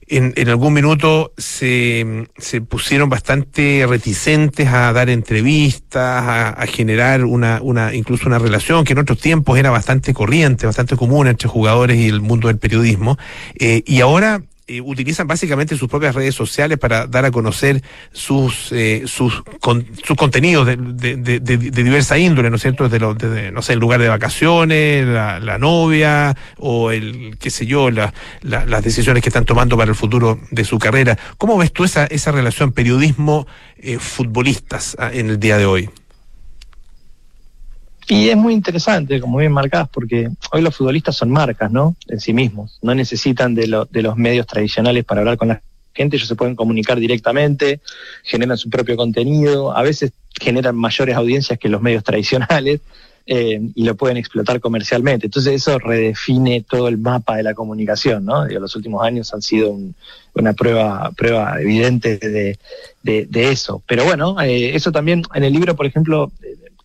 en, 0.07 0.33
en, 0.35 0.49
algún 0.49 0.73
minuto 0.73 1.33
se, 1.37 2.27
se, 2.37 2.61
pusieron 2.61 3.09
bastante 3.09 3.85
reticentes 3.87 4.67
a 4.67 4.93
dar 4.93 5.09
entrevistas, 5.09 6.23
a, 6.23 6.49
a, 6.49 6.67
generar 6.67 7.25
una, 7.25 7.59
una, 7.61 7.93
incluso 7.93 8.27
una 8.27 8.39
relación 8.39 8.85
que 8.85 8.93
en 8.93 8.99
otros 8.99 9.19
tiempos 9.19 9.57
era 9.59 9.69
bastante 9.69 10.13
corriente, 10.13 10.65
bastante 10.65 10.95
común 10.95 11.27
entre 11.27 11.49
jugadores 11.49 11.97
y 11.97 12.07
el 12.07 12.21
mundo 12.21 12.47
del 12.47 12.57
periodismo. 12.57 13.17
Eh, 13.59 13.83
y 13.85 14.01
ahora 14.01 14.41
eh, 14.69 14.81
utilizan 14.81 15.27
básicamente 15.27 15.77
sus 15.77 15.87
propias 15.87 16.13
redes 16.13 16.35
sociales 16.35 16.77
para 16.77 17.07
dar 17.07 17.23
a 17.23 17.31
conocer 17.31 17.81
sus 18.11 18.73
eh, 18.73 19.03
sus, 19.05 19.41
con, 19.61 19.87
sus 20.03 20.17
contenidos 20.17 20.67
de, 20.67 20.75
de, 20.75 21.39
diversa 21.39 22.17
índole, 22.17 22.49
¿no 22.49 22.57
es 22.57 22.63
cierto? 22.63 22.89
Desde, 22.89 23.49
no 23.51 23.61
sé, 23.61 23.71
el 23.73 23.79
lugar 23.79 24.01
de 24.01 24.09
vacaciones, 24.09 25.07
la, 25.07 25.39
la 25.39 25.57
novia 25.57 26.35
o 26.57 26.91
el, 26.91 27.37
qué 27.39 27.49
sé 27.49 27.65
yo, 27.65 27.89
la, 27.91 28.13
la, 28.41 28.65
las 28.65 28.83
decisiones 28.83 29.23
que 29.23 29.29
están 29.29 29.45
tomando 29.45 29.77
para 29.77 29.89
el 29.89 29.95
futuro 29.95 30.37
de 30.51 30.65
su 30.65 30.79
carrera. 30.79 31.17
¿Cómo 31.37 31.57
ves 31.57 31.71
tú 31.71 31.85
esa, 31.85 32.05
esa 32.05 32.33
relación 32.33 32.73
periodismo-futbolistas 32.73 34.97
eh, 34.99 35.11
en 35.13 35.29
el 35.29 35.39
día 35.39 35.57
de 35.57 35.65
hoy? 35.65 35.89
Y 38.09 38.29
es 38.29 38.37
muy 38.37 38.53
interesante, 38.53 39.19
como 39.19 39.37
bien 39.37 39.51
marcás, 39.51 39.89
porque 39.89 40.29
hoy 40.51 40.61
los 40.61 40.75
futbolistas 40.75 41.15
son 41.15 41.29
marcas, 41.29 41.71
¿no? 41.71 41.95
En 42.07 42.21
sí 42.21 42.33
mismos. 42.33 42.79
No 42.81 42.95
necesitan 42.95 43.53
de, 43.53 43.67
lo, 43.67 43.85
de 43.85 44.01
los 44.01 44.15
medios 44.15 44.47
tradicionales 44.47 45.03
para 45.03 45.21
hablar 45.21 45.37
con 45.37 45.49
la 45.49 45.61
gente, 45.93 46.15
ellos 46.15 46.29
se 46.29 46.35
pueden 46.35 46.55
comunicar 46.55 46.99
directamente, 46.99 47.81
generan 48.23 48.57
su 48.57 48.69
propio 48.69 48.95
contenido, 48.95 49.75
a 49.75 49.81
veces 49.81 50.13
generan 50.39 50.75
mayores 50.75 51.15
audiencias 51.15 51.59
que 51.59 51.67
los 51.67 51.81
medios 51.81 52.03
tradicionales 52.03 52.81
eh, 53.25 53.59
y 53.75 53.83
lo 53.83 53.95
pueden 53.95 54.15
explotar 54.15 54.61
comercialmente. 54.61 55.25
Entonces 55.25 55.55
eso 55.55 55.77
redefine 55.77 56.63
todo 56.69 56.87
el 56.87 56.97
mapa 56.97 57.35
de 57.35 57.43
la 57.43 57.53
comunicación, 57.53 58.23
¿no? 58.23 58.45
Los 58.45 58.75
últimos 58.77 59.03
años 59.03 59.33
han 59.33 59.41
sido 59.41 59.71
un, 59.71 59.95
una 60.33 60.53
prueba, 60.53 61.11
prueba 61.11 61.59
evidente 61.59 62.17
de, 62.19 62.57
de, 63.03 63.25
de 63.25 63.51
eso. 63.51 63.83
Pero 63.85 64.05
bueno, 64.05 64.39
eh, 64.39 64.75
eso 64.75 64.93
también 64.93 65.23
en 65.33 65.43
el 65.43 65.51
libro, 65.51 65.75
por 65.75 65.87
ejemplo, 65.87 66.31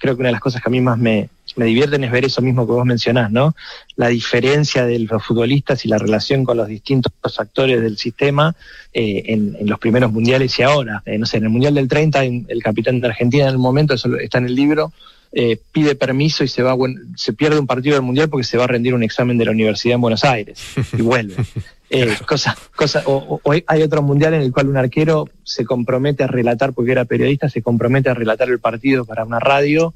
creo 0.03 0.17
que 0.17 0.21
una 0.21 0.31
de 0.31 0.33
las 0.33 0.41
cosas 0.41 0.61
que 0.61 0.69
a 0.69 0.73
mí 0.73 0.81
más 0.81 0.99
me, 0.99 1.29
me 1.55 1.65
divierten 1.65 2.03
es 2.03 2.11
ver 2.11 2.25
eso 2.25 2.43
mismo 2.43 2.67
que 2.67 2.73
vos 2.73 2.85
mencionás, 2.85 3.31
¿no? 3.31 3.55
La 3.95 4.09
diferencia 4.09 4.85
de 4.85 4.99
los 4.99 5.25
futbolistas 5.25 5.85
y 5.85 5.89
la 5.89 5.97
relación 5.97 6.45
con 6.45 6.57
los 6.57 6.67
distintos 6.67 7.13
actores 7.39 7.81
del 7.81 7.97
sistema 7.97 8.57
eh, 8.93 9.23
en, 9.27 9.57
los 9.65 9.79
primeros 9.79 10.13
mundiales 10.13 10.59
y 10.59 10.65
ahora. 10.65 11.05
Eh, 11.07 11.19
no 11.19 11.25
sé, 11.25 11.37
en 11.37 11.45
el 11.45 11.51
Mundial 11.51 11.75
del 11.75 11.87
30, 11.87 12.25
el 12.25 12.63
capitán 12.65 13.01
de 13.01 13.07
Argentina 13.07 13.45
en 13.45 13.51
el 13.51 13.59
momento, 13.59 13.95
eso 13.95 14.17
está 14.17 14.39
en 14.39 14.47
el 14.47 14.57
libro, 14.57 14.93
eh, 15.31 15.57
pide 15.71 15.95
permiso 15.95 16.43
y 16.43 16.49
se 16.49 16.65
va 16.65 16.75
se 17.15 17.33
pierde 17.33 17.61
un 17.61 17.69
partido 17.69 17.95
del 17.95 18.03
mundial 18.03 18.29
porque 18.29 18.45
se 18.45 18.59
va 18.59 18.65
a 18.65 18.67
rendir 18.67 18.93
un 18.93 19.05
examen 19.05 19.39
de 19.39 19.45
la 19.45 19.53
universidad 19.53 19.95
en 19.95 20.01
Buenos 20.01 20.25
Aires 20.25 20.59
y 20.99 21.01
vuelve. 21.03 21.37
Eh, 21.95 22.17
cosa, 22.27 22.57
cosa, 22.75 23.03
o, 23.05 23.39
o, 23.45 23.53
hay 23.67 23.83
otro 23.83 24.01
mundial 24.01 24.33
en 24.33 24.41
el 24.41 24.51
cual 24.51 24.69
un 24.69 24.79
arquero 24.79 25.29
se 25.43 25.67
compromete 25.67 26.25
a 26.25 26.27
relatar, 26.27 26.73
porque 26.73 26.93
era 26.93 27.05
periodista, 27.05 27.51
se 27.51 27.61
compromete 27.61 28.09
a 28.09 28.15
relatar 28.15 28.49
el 28.49 28.61
partido 28.61 29.05
para 29.05 29.25
una 29.25 29.39
radio 29.39 29.93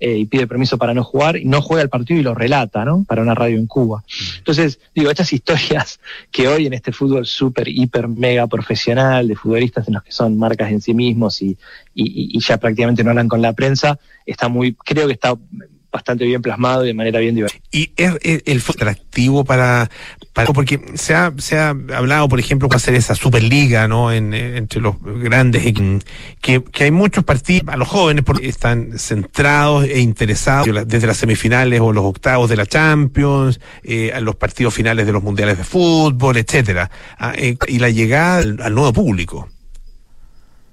eh, 0.00 0.18
y 0.18 0.24
pide 0.26 0.48
permiso 0.48 0.76
para 0.76 0.92
no 0.92 1.04
jugar, 1.04 1.36
y 1.36 1.44
no 1.44 1.62
juega 1.62 1.84
el 1.84 1.88
partido 1.88 2.18
y 2.18 2.24
lo 2.24 2.34
relata, 2.34 2.84
¿no? 2.84 3.04
Para 3.04 3.22
una 3.22 3.36
radio 3.36 3.58
en 3.58 3.68
Cuba. 3.68 4.02
Entonces, 4.38 4.80
digo, 4.92 5.08
estas 5.08 5.32
historias 5.32 6.00
que 6.32 6.48
hoy 6.48 6.66
en 6.66 6.72
este 6.72 6.90
fútbol 6.90 7.24
súper, 7.26 7.68
hiper, 7.68 8.08
mega 8.08 8.48
profesional, 8.48 9.28
de 9.28 9.36
futbolistas 9.36 9.86
en 9.86 9.94
los 9.94 10.02
que 10.02 10.10
son 10.10 10.36
marcas 10.36 10.72
en 10.72 10.80
sí 10.80 10.94
mismos 10.94 11.40
y, 11.42 11.56
y, 11.94 12.36
y 12.36 12.40
ya 12.40 12.58
prácticamente 12.58 13.04
no 13.04 13.10
hablan 13.10 13.28
con 13.28 13.40
la 13.40 13.52
prensa, 13.52 14.00
está 14.26 14.48
muy, 14.48 14.74
creo 14.74 15.06
que 15.06 15.12
está 15.12 15.36
bastante 15.96 16.24
bien 16.24 16.42
plasmado 16.42 16.84
y 16.84 16.88
de 16.88 16.94
manera 16.94 17.18
bien 17.20 17.34
divertida. 17.34 17.60
Y 17.72 17.92
es, 17.96 18.14
es 18.22 18.42
el 18.46 18.62
atractivo 18.66 19.44
para, 19.44 19.90
porque 20.54 20.80
se 20.94 21.14
ha, 21.14 21.32
se 21.38 21.58
ha 21.58 21.70
hablado, 21.70 22.28
por 22.28 22.38
ejemplo, 22.38 22.68
hacer 22.72 22.94
esa 22.94 23.14
superliga, 23.14 23.88
¿no? 23.88 24.12
En, 24.12 24.34
entre 24.34 24.80
los 24.80 24.96
grandes, 25.02 25.62
que, 26.40 26.62
que 26.62 26.84
hay 26.84 26.90
muchos 26.90 27.24
partidos, 27.24 27.68
a 27.68 27.76
los 27.76 27.88
jóvenes 27.88 28.24
porque 28.24 28.48
están 28.48 28.98
centrados 28.98 29.84
e 29.84 30.00
interesados 30.00 30.66
desde 30.86 31.06
las 31.06 31.16
semifinales 31.16 31.80
o 31.80 31.92
los 31.92 32.04
octavos 32.04 32.50
de 32.50 32.56
la 32.56 32.66
Champions, 32.66 33.60
eh, 33.82 34.12
a 34.14 34.20
los 34.20 34.36
partidos 34.36 34.74
finales 34.74 35.06
de 35.06 35.12
los 35.12 35.22
mundiales 35.22 35.58
de 35.58 35.64
fútbol, 35.64 36.36
etcétera, 36.36 36.90
ah, 37.18 37.32
eh, 37.36 37.56
y 37.68 37.78
la 37.78 37.90
llegada 37.90 38.38
al 38.38 38.74
nuevo 38.74 38.92
público. 38.92 39.48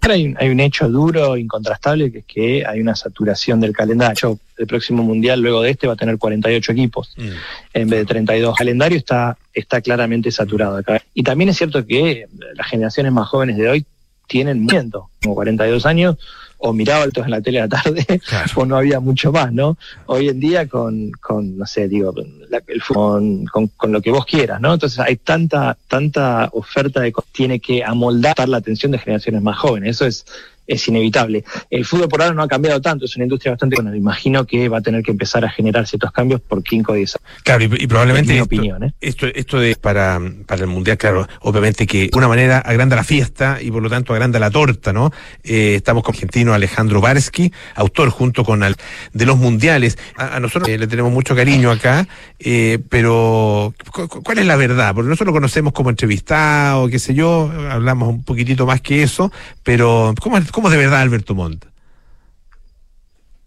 Hay 0.10 0.26
un, 0.28 0.38
hay 0.40 0.50
un 0.50 0.60
hecho 0.60 0.90
duro, 0.90 1.38
incontrastable, 1.38 2.12
que 2.12 2.20
es 2.20 2.26
que 2.26 2.66
hay 2.66 2.80
una 2.80 2.96
saturación 2.96 3.60
del 3.62 3.74
calendario. 3.74 4.40
El 4.58 4.68
próximo 4.68 5.04
mundial, 5.04 5.42
luego 5.42 5.62
de 5.62 5.72
este, 5.72 5.88
va 5.88 5.94
a 5.94 5.96
tener 5.96 6.18
48 6.18 6.72
equipos 6.72 7.16
en 7.74 7.90
vez 7.90 8.00
de 8.00 8.06
32. 8.06 8.52
El 8.52 8.58
calendario 8.58 8.98
está, 8.98 9.38
está 9.54 9.82
claramente 9.82 10.32
saturado 10.32 10.78
acá. 10.78 11.02
Y 11.14 11.24
también 11.24 11.50
es 11.50 11.58
cierto 11.58 11.86
que 11.86 12.28
las 12.56 12.68
generaciones 12.68 13.12
más 13.12 13.28
jóvenes 13.28 13.58
de 13.58 13.70
hoy 13.70 13.86
tienen 14.28 14.66
miento, 14.66 15.10
como 15.22 15.36
42 15.36 15.86
años, 15.86 16.18
o 16.66 16.72
miraba 16.72 17.04
altos 17.04 17.26
en 17.26 17.32
la 17.32 17.42
tele 17.42 17.60
a 17.60 17.68
la 17.68 17.82
tarde, 17.82 18.06
o 18.56 18.66
no 18.66 18.78
había 18.78 19.02
mucho 19.02 19.34
más, 19.34 19.52
¿no? 19.52 19.78
Hoy 20.06 20.30
en 20.30 20.40
día 20.40 20.66
con, 20.70 21.12
con 21.12 21.58
no 21.58 21.66
sé, 21.66 21.90
digo, 21.90 22.14
la- 22.50 22.64
el 22.68 22.82
fútbol, 22.82 23.44
con, 23.52 23.68
con 23.68 23.92
lo 23.92 24.02
que 24.02 24.12
vos 24.12 24.26
quieras, 24.26 24.62
¿no? 24.62 24.74
Entonces 24.74 24.98
hay 25.00 25.18
tanta, 25.18 25.78
tanta 25.90 26.48
oferta 26.54 27.02
de 27.02 27.14
tiene 27.34 27.60
que 27.60 27.84
amoldar 27.84 28.48
la 28.48 28.58
atención 28.58 28.94
de 28.94 29.00
generaciones 29.00 29.42
más 29.42 29.58
jóvenes, 29.58 29.98
eso 29.98 30.06
es, 30.06 30.26
es 30.68 30.88
inevitable. 30.88 31.44
El 31.70 31.86
fútbol 31.86 32.08
por 32.10 32.22
ahora 32.22 32.34
no 32.34 32.44
ha 32.44 32.48
cambiado 32.48 32.80
tanto, 32.82 33.06
es 33.06 33.16
una 33.16 33.26
industria 33.26 33.52
bastante, 33.52 33.76
bueno, 33.76 33.96
imagino 33.96 34.46
que 34.46 34.70
va 34.70 34.78
a 34.78 34.82
tener 34.82 35.04
que 35.04 35.12
empezar 35.12 35.44
a 35.46 35.50
generar 35.50 35.86
ciertos 35.88 36.12
cambios 36.12 36.42
por 36.42 36.62
5 36.68 36.92
o 36.92 36.96
10 36.96 37.16
años. 37.16 37.42
Claro, 37.44 37.64
y, 37.64 37.84
y 37.84 37.88
probablemente 37.88 38.32
Es 38.32 38.36
mi 38.36 38.42
esto, 38.42 38.46
opinión, 38.46 38.84
¿eh? 38.84 38.94
esto, 39.02 39.28
esto 39.28 39.60
de 39.60 39.76
para, 39.76 40.22
para 40.46 40.62
el 40.62 40.68
mundial, 40.68 40.98
claro, 40.98 41.28
obviamente 41.42 41.86
que 41.88 42.10
de 42.10 42.18
una 42.18 42.28
manera 42.28 42.60
agranda 42.60 42.96
la 42.96 43.04
fiesta 43.04 43.60
y 43.62 43.72
por 43.72 43.82
lo 43.84 43.90
tanto 43.90 44.14
agranda 44.14 44.40
la 44.40 44.50
torta, 44.52 44.94
¿no? 44.94 45.12
Eh, 45.44 45.76
estamos 45.76 46.04
con 46.04 46.14
el 46.14 46.18
argentino 46.20 46.54
Alejandro 46.54 47.02
Barsky, 47.02 47.52
autor 47.76 48.10
junto 48.10 48.44
con 48.44 48.64
al, 48.64 48.76
de 49.14 49.26
los 49.26 49.38
mundiales. 49.38 49.98
A, 50.16 50.36
a 50.38 50.40
nosotros 50.40 50.70
eh, 50.70 50.78
le 50.78 50.88
tenemos 50.88 51.12
mucho 51.12 51.36
cariño 51.36 51.72
acá, 51.72 52.08
eh, 52.40 52.80
pero 52.90 53.74
cu- 53.92 54.08
cu- 54.08 54.24
¿cuál 54.24 54.40
es 54.40 54.46
la 54.46 54.56
verdad? 54.56 54.94
Porque 54.96 55.10
nosotros 55.10 55.28
lo 55.28 55.34
conocemos 55.34 55.74
como 55.74 55.90
entrevistado, 55.90 56.88
qué 56.88 57.00
sé 57.00 57.14
yo, 57.14 57.52
hablamos 57.70 58.10
un 58.10 58.24
poquitito 58.24 58.66
más 58.66 58.82
que 58.82 59.04
eso, 59.04 59.32
pero 59.64 60.14
¿cómo 60.22 60.38
es, 60.38 60.52
cómo 60.54 60.70
de 60.70 60.78
verdad 60.78 61.02
Alberto 61.02 61.36
Montt? 61.36 61.66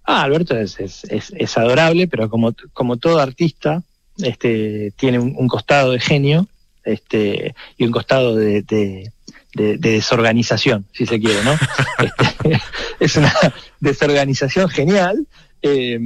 Ah, 0.05 0.23
Alberto 0.25 0.57
es, 0.57 0.79
es, 0.79 1.05
es, 1.05 1.33
es 1.37 1.57
adorable, 1.59 2.07
pero 2.07 2.29
como, 2.29 2.55
como 2.75 2.97
todo 2.99 3.19
artista, 3.21 3.83
este, 4.19 4.93
tiene 4.97 5.19
un, 5.19 5.35
un 5.37 5.49
costado 5.49 5.93
de 5.93 6.01
genio 6.01 6.47
este, 6.85 7.55
y 7.79 7.85
un 7.87 7.91
costado 7.93 8.35
de, 8.37 8.63
de, 8.63 9.13
de- 9.55 9.79
de 9.79 9.91
desorganización, 9.93 10.85
si 10.93 11.07
se 11.07 11.19
quiere, 11.19 11.43
¿no? 11.45 11.53
Este, 11.99 12.61
es 13.01 13.17
una 13.17 13.33
desorganización 13.81 14.69
genial, 14.69 15.27
eh, 15.63 15.99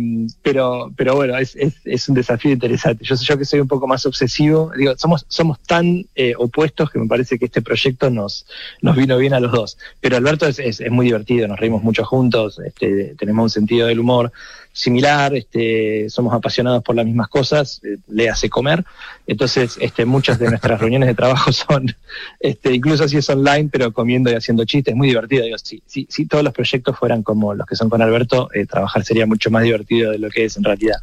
pero, 0.42 0.92
pero 0.96 1.14
bueno, 1.16 1.36
es, 1.36 1.56
es, 1.56 1.74
es 1.84 2.08
un 2.08 2.14
desafío 2.14 2.52
interesante. 2.52 3.04
Yo, 3.04 3.14
yo 3.16 3.38
que 3.38 3.44
soy 3.44 3.60
un 3.60 3.68
poco 3.68 3.86
más 3.86 4.06
obsesivo, 4.06 4.72
digo, 4.76 4.94
somos, 4.96 5.26
somos 5.28 5.60
tan 5.60 6.06
eh, 6.14 6.34
opuestos 6.38 6.90
que 6.90 6.98
me 6.98 7.06
parece 7.06 7.38
que 7.38 7.46
este 7.46 7.62
proyecto 7.62 8.10
nos, 8.10 8.46
nos 8.80 8.96
vino 8.96 9.18
bien 9.18 9.34
a 9.34 9.40
los 9.40 9.52
dos. 9.52 9.78
Pero 10.00 10.16
Alberto 10.16 10.46
es, 10.46 10.58
es, 10.58 10.80
es 10.80 10.90
muy 10.90 11.06
divertido, 11.06 11.48
nos 11.48 11.58
reímos 11.58 11.82
mucho 11.82 12.04
juntos, 12.04 12.58
este, 12.64 13.14
tenemos 13.18 13.44
un 13.44 13.50
sentido 13.50 13.88
del 13.88 14.00
humor 14.00 14.32
similar, 14.72 15.34
este, 15.34 16.08
somos 16.08 16.32
apasionados 16.32 16.82
por 16.82 16.94
las 16.94 17.04
mismas 17.04 17.28
cosas, 17.28 17.80
eh, 17.84 17.98
le 18.08 18.28
hace 18.28 18.48
comer. 18.48 18.84
Entonces, 19.26 19.78
este, 19.80 20.04
muchas 20.04 20.38
de 20.38 20.48
nuestras 20.48 20.80
reuniones 20.80 21.08
de 21.08 21.14
trabajo 21.14 21.52
son, 21.52 21.94
este, 22.40 22.74
incluso 22.74 23.08
si 23.08 23.16
es 23.16 23.28
online, 23.28 23.68
pero 23.70 23.92
comiendo 23.92 24.30
y 24.30 24.34
haciendo 24.34 24.64
chistes, 24.64 24.94
muy 24.94 25.08
divertido. 25.08 25.44
Digo, 25.44 25.58
si, 25.58 25.82
si, 25.86 26.06
si 26.10 26.26
todos 26.26 26.44
los 26.44 26.52
proyectos 26.52 26.98
fueran 26.98 27.22
como 27.22 27.54
los 27.54 27.66
que 27.66 27.76
son 27.76 27.88
con 27.88 28.02
Alberto, 28.02 28.48
eh, 28.54 28.66
trabajar 28.66 29.04
sería 29.04 29.26
mucho 29.26 29.50
más 29.50 29.62
divertido 29.62 30.12
de 30.12 30.18
lo 30.18 30.30
que 30.30 30.44
es 30.44 30.56
en 30.56 30.64
realidad. 30.64 30.96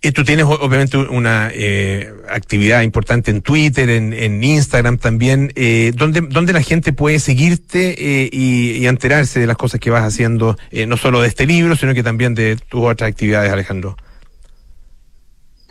Eh, 0.00 0.12
tú 0.12 0.24
tienes 0.24 0.44
obviamente 0.44 0.96
una 0.96 1.50
eh, 1.52 2.12
actividad 2.28 2.82
importante 2.82 3.30
en 3.30 3.42
Twitter, 3.42 3.88
en, 3.88 4.12
en 4.12 4.42
Instagram 4.42 4.98
también. 4.98 5.52
¿dónde, 5.94 6.22
¿Dónde 6.22 6.52
la 6.52 6.62
gente 6.62 6.92
puede 6.92 7.18
seguirte 7.18 7.96
y, 8.32 8.72
y 8.72 8.86
enterarse 8.86 9.40
de 9.40 9.46
las 9.46 9.56
cosas 9.56 9.80
que 9.80 9.90
vas 9.90 10.04
haciendo, 10.04 10.56
no 10.86 10.96
solo 10.96 11.22
de 11.22 11.28
este 11.28 11.46
libro, 11.46 11.76
sino 11.76 11.94
que 11.94 12.02
también 12.02 12.34
de 12.34 12.56
tus 12.56 12.82
otras 12.84 13.01
actividades, 13.02 13.52
Alejandro? 13.52 13.96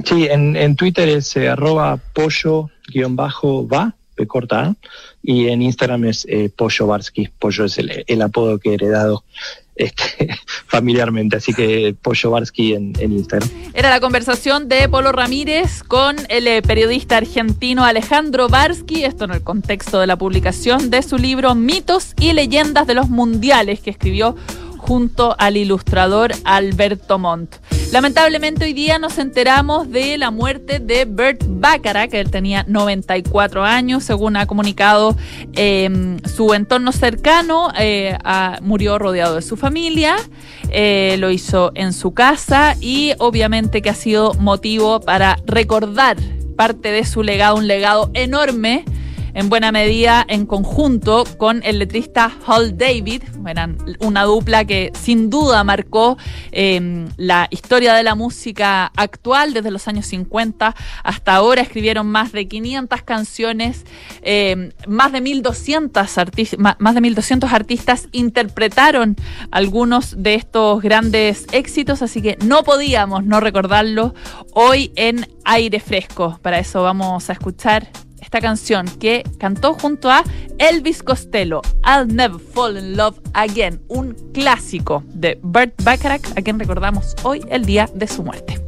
Sí, 0.05 0.27
en, 0.29 0.55
en 0.55 0.75
Twitter 0.75 1.09
es 1.09 1.35
eh, 1.35 1.49
arroba 1.49 1.99
pollo-va, 2.13 3.95
P 4.15 4.27
corta 4.27 4.61
A, 4.61 4.75
y 5.23 5.47
en 5.47 5.61
Instagram 5.61 6.05
es 6.05 6.25
eh, 6.27 6.49
Pollo 6.55 6.87
Barsky. 6.87 7.29
Pollo 7.39 7.65
es 7.65 7.77
el, 7.77 8.03
el 8.07 8.21
apodo 8.21 8.57
que 8.57 8.71
he 8.71 8.73
heredado 8.73 9.23
este, 9.75 10.29
familiarmente, 10.67 11.37
así 11.37 11.53
que 11.53 11.95
Pollo 12.01 12.31
Barsky 12.31 12.73
en, 12.73 12.93
en 12.99 13.13
Instagram. 13.13 13.49
Era 13.73 13.89
la 13.89 13.99
conversación 13.99 14.67
de 14.67 14.89
Polo 14.89 15.11
Ramírez 15.11 15.83
con 15.83 16.17
el 16.29 16.47
eh, 16.47 16.61
periodista 16.61 17.17
argentino 17.17 17.83
Alejandro 17.83 18.47
Barsky, 18.49 19.05
esto 19.05 19.25
en 19.25 19.31
el 19.31 19.43
contexto 19.43 19.99
de 19.99 20.07
la 20.07 20.17
publicación 20.17 20.89
de 20.89 21.01
su 21.03 21.17
libro 21.17 21.55
Mitos 21.55 22.13
y 22.19 22.33
Leyendas 22.33 22.87
de 22.87 22.95
los 22.95 23.09
Mundiales, 23.09 23.79
que 23.79 23.91
escribió 23.91 24.35
junto 24.91 25.37
al 25.39 25.55
ilustrador 25.55 26.33
Alberto 26.43 27.17
Montt. 27.17 27.55
Lamentablemente 27.93 28.65
hoy 28.65 28.73
día 28.73 28.99
nos 28.99 29.19
enteramos 29.19 29.89
de 29.89 30.17
la 30.17 30.31
muerte 30.31 30.79
de 30.79 31.05
Bert 31.05 31.45
Bacharach, 31.47 32.09
que 32.09 32.19
él 32.19 32.29
tenía 32.29 32.65
94 32.67 33.63
años, 33.63 34.03
según 34.03 34.35
ha 34.35 34.47
comunicado 34.47 35.15
eh, 35.53 36.17
su 36.25 36.53
entorno 36.53 36.91
cercano, 36.91 37.71
eh, 37.79 38.17
murió 38.59 38.99
rodeado 38.99 39.35
de 39.35 39.41
su 39.41 39.55
familia, 39.55 40.17
eh, 40.71 41.15
lo 41.19 41.31
hizo 41.31 41.71
en 41.73 41.93
su 41.93 42.13
casa 42.13 42.75
y 42.81 43.13
obviamente 43.17 43.81
que 43.81 43.91
ha 43.91 43.95
sido 43.95 44.33
motivo 44.33 44.99
para 44.99 45.37
recordar 45.45 46.17
parte 46.57 46.91
de 46.91 47.05
su 47.05 47.23
legado, 47.23 47.55
un 47.55 47.67
legado 47.67 48.11
enorme 48.13 48.83
en 49.33 49.49
buena 49.49 49.71
medida 49.71 50.25
en 50.27 50.45
conjunto 50.45 51.25
con 51.37 51.61
el 51.63 51.79
letrista 51.79 52.31
Hal 52.45 52.77
David. 52.77 53.23
Eran 53.47 53.77
una 53.99 54.23
dupla 54.23 54.65
que 54.65 54.91
sin 54.99 55.29
duda 55.29 55.63
marcó 55.63 56.17
eh, 56.51 57.07
la 57.17 57.47
historia 57.49 57.93
de 57.93 58.03
la 58.03 58.15
música 58.15 58.91
actual 58.95 59.53
desde 59.53 59.71
los 59.71 59.87
años 59.87 60.05
50 60.07 60.75
hasta 61.03 61.35
ahora. 61.35 61.61
Escribieron 61.61 62.07
más 62.07 62.31
de 62.31 62.47
500 62.47 63.01
canciones, 63.03 63.85
eh, 64.21 64.71
más 64.87 65.11
de 65.11 65.21
1200 65.21 66.17
artistas, 66.17 66.59
más 66.79 66.95
de 66.95 67.01
1200 67.01 67.51
artistas 67.51 68.07
interpretaron 68.11 69.15
algunos 69.51 70.21
de 70.21 70.35
estos 70.35 70.81
grandes 70.81 71.45
éxitos, 71.51 72.01
así 72.01 72.21
que 72.21 72.37
no 72.43 72.63
podíamos 72.63 73.23
no 73.25 73.39
recordarlo 73.39 74.13
hoy 74.53 74.91
en 74.95 75.27
aire 75.45 75.79
fresco. 75.79 76.39
Para 76.41 76.59
eso 76.59 76.83
vamos 76.83 77.29
a 77.29 77.33
escuchar 77.33 77.87
esta 78.21 78.39
canción 78.39 78.87
que 78.99 79.23
cantó 79.37 79.73
junto 79.73 80.09
a 80.09 80.23
Elvis 80.57 81.03
Costello, 81.03 81.61
I'll 81.83 82.07
Never 82.07 82.39
Fall 82.39 82.77
in 82.77 82.95
Love 82.95 83.19
Again, 83.33 83.81
un 83.87 84.13
clásico 84.33 85.03
de 85.07 85.37
Burt 85.41 85.73
Bacharach, 85.83 86.25
a 86.37 86.41
quien 86.41 86.59
recordamos 86.59 87.15
hoy 87.23 87.41
el 87.49 87.65
día 87.65 87.89
de 87.93 88.07
su 88.07 88.23
muerte. 88.23 88.59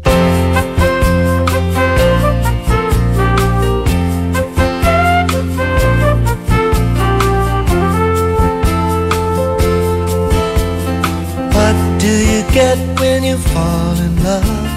What 11.53 11.75
do 11.99 12.07
you 12.07 12.43
get 12.51 12.77
when 12.99 13.23
you 13.23 13.37
fall 13.37 13.97
in 13.97 14.23
love? 14.23 14.73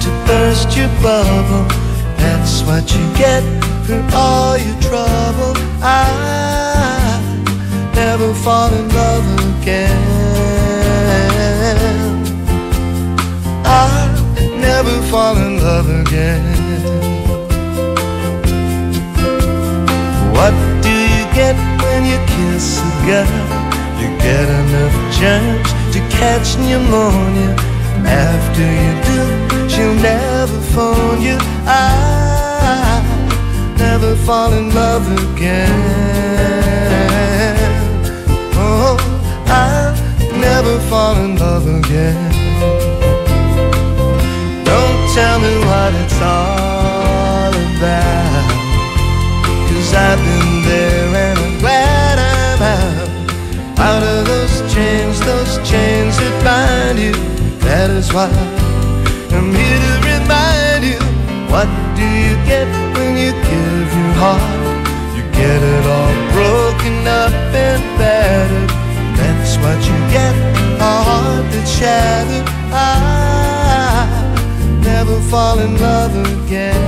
To 0.00 0.10
burst 0.26 0.76
your 0.76 0.88
bubble. 1.00 1.87
That's 2.28 2.60
what 2.62 2.84
you 2.94 3.04
get 3.16 3.42
for 3.86 4.00
all 4.14 4.58
your 4.58 4.78
trouble. 4.82 5.54
I 5.80 6.04
never 7.94 8.34
fall 8.44 8.70
in 8.80 8.86
love 9.00 9.26
again. 9.48 10.02
I 13.64 13.88
never 14.60 14.94
fall 15.10 15.38
in 15.38 15.56
love 15.68 15.88
again. 16.02 16.44
What 20.36 20.54
do 20.84 20.94
you 21.14 21.24
get 21.40 21.56
when 21.82 22.00
you 22.10 22.18
kiss 22.34 22.66
a 22.84 22.92
girl? 23.08 23.32
You 24.00 24.08
get 24.26 24.46
enough 24.60 24.96
germs 25.18 25.70
to 25.94 26.00
catch 26.18 26.58
pneumonia. 26.58 27.77
After 28.06 28.66
you 28.82 28.92
do, 29.08 29.68
she'll 29.68 29.94
never 29.94 30.60
phone 30.74 31.20
you. 31.20 31.36
I 31.66 33.02
never 33.78 34.14
fall 34.16 34.52
in 34.52 34.74
love 34.74 35.06
again. 35.10 35.72
Oh, 38.54 38.96
I 39.46 39.94
never 40.40 40.78
fall 40.90 41.16
in 41.16 41.36
love 41.36 41.66
again. 41.66 42.32
Don't 44.64 45.00
tell 45.14 45.38
me 45.40 45.54
what 45.68 45.94
it's 46.02 46.20
all 46.20 47.52
about. 47.52 48.48
Cause 49.68 49.94
I've 49.94 50.18
been 50.18 50.62
there 50.64 51.14
and 51.26 51.38
I'm 51.38 51.58
glad 51.58 52.18
I'm 52.18 52.62
out. 52.62 53.08
Out 53.78 54.02
of 54.02 54.26
those 54.26 54.74
chains, 54.74 55.20
those 55.20 55.56
chains 55.68 56.16
that 56.18 56.44
bind 56.44 56.98
you. 56.98 57.37
That 57.68 57.90
is 57.90 58.08
why 58.14 58.32
I'm 59.36 59.52
here 59.52 59.80
to 59.84 59.94
remind 60.08 60.88
you. 60.88 60.96
What 61.52 61.68
do 62.00 62.06
you 62.24 62.34
get 62.48 62.64
when 62.96 63.12
you 63.20 63.32
give 63.44 63.88
your 63.92 64.14
heart? 64.16 64.40
You 65.14 65.22
get 65.36 65.60
it 65.74 65.84
all 65.84 66.14
broken 66.32 66.96
up 67.06 67.30
and 67.52 67.84
battered. 68.00 68.70
That's 69.20 69.60
what 69.60 69.78
you 69.84 69.96
get, 70.08 70.34
a 70.80 70.94
heart 71.08 71.44
that's 71.52 71.70
shattered. 71.70 72.48
I 72.72 74.08
never 74.82 75.20
fall 75.28 75.58
in 75.58 75.76
love 75.76 76.16
again. 76.24 76.80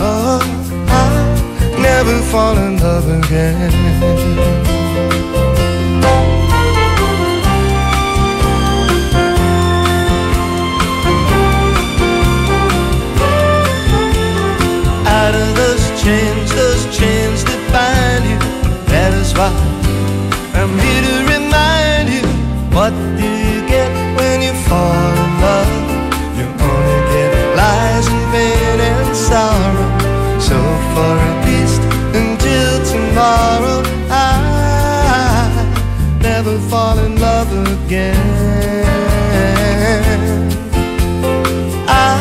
Oh, 0.00 0.40
I 0.88 1.76
never 1.76 2.16
fall 2.32 2.56
in 2.56 2.78
love 2.78 3.06
again. 3.20 4.77
Those 16.08 16.84
chains 16.96 17.44
that 17.44 17.60
bind 17.72 18.24
you. 18.24 18.38
That 18.88 19.12
is 19.12 19.34
why 19.36 19.52
I'm 20.56 20.72
here 20.80 21.02
to 21.04 21.16
remind 21.36 22.08
you 22.08 22.24
what 22.72 22.92
do 23.20 23.28
you 23.28 23.60
get 23.68 23.90
when 24.16 24.40
you 24.40 24.54
fall 24.68 25.12
in 25.24 25.32
love? 25.44 25.72
You 26.38 26.46
only 26.48 27.00
get 27.12 27.32
lies 27.56 28.06
and 28.08 28.24
pain 28.32 28.78
and 28.88 29.16
sorrow. 29.16 29.88
So 30.40 30.56
for 30.94 31.12
at 31.28 31.38
least 31.44 31.82
until 32.16 32.72
tomorrow, 32.88 33.82
I 34.08 34.32
never 36.22 36.58
fall 36.70 36.98
in 36.98 37.20
love 37.20 37.50
again. 37.52 38.16
I 41.86 42.16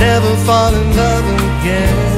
never 0.00 0.32
fall 0.46 0.72
in 0.74 0.96
love 0.96 1.26
again. 1.60 2.13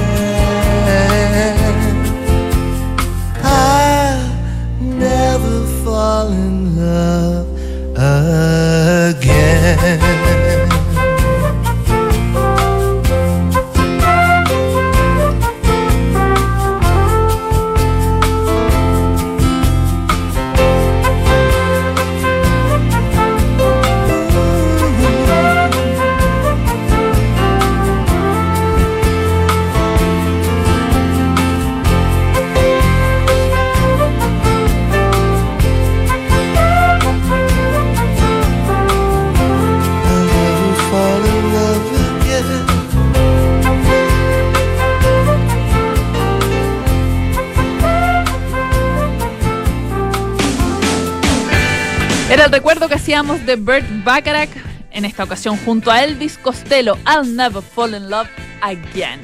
De 53.27 53.57
Burt 53.57 53.85
Bacharach, 54.05 54.51
en 54.93 55.05
esta 55.05 55.24
ocasión 55.24 55.57
junto 55.64 55.91
a 55.91 56.05
Elvis 56.05 56.39
Costello, 56.39 56.97
I'll 57.05 57.35
Never 57.35 57.61
Fall 57.61 57.97
in 57.97 58.09
Love 58.09 58.29
Again. 58.61 59.20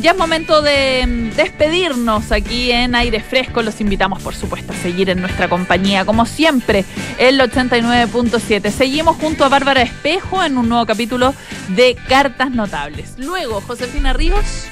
Ya 0.00 0.12
es 0.12 0.16
momento 0.16 0.62
de 0.62 1.04
mm, 1.06 1.36
despedirnos 1.36 2.32
aquí 2.32 2.72
en 2.72 2.94
Aire 2.94 3.20
Fresco. 3.20 3.60
Los 3.60 3.80
invitamos, 3.82 4.22
por 4.22 4.34
supuesto, 4.34 4.72
a 4.72 4.76
seguir 4.76 5.10
en 5.10 5.20
nuestra 5.20 5.50
compañía, 5.50 6.06
como 6.06 6.24
siempre, 6.24 6.86
el 7.18 7.38
89.7. 7.38 8.70
Seguimos 8.70 9.16
junto 9.16 9.44
a 9.44 9.50
Bárbara 9.50 9.82
Espejo 9.82 10.42
en 10.42 10.56
un 10.56 10.70
nuevo 10.70 10.86
capítulo 10.86 11.34
de 11.68 11.94
Cartas 12.08 12.50
Notables. 12.50 13.14
Luego, 13.18 13.60
Josefina 13.60 14.14
Ríos 14.14 14.64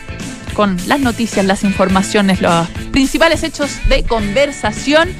con 0.54 0.76
las 0.86 1.00
noticias, 1.00 1.44
las 1.44 1.64
informaciones, 1.64 2.40
los 2.40 2.66
principales 2.92 3.42
hechos 3.42 3.70
de 3.88 4.04
conversación 4.04 5.10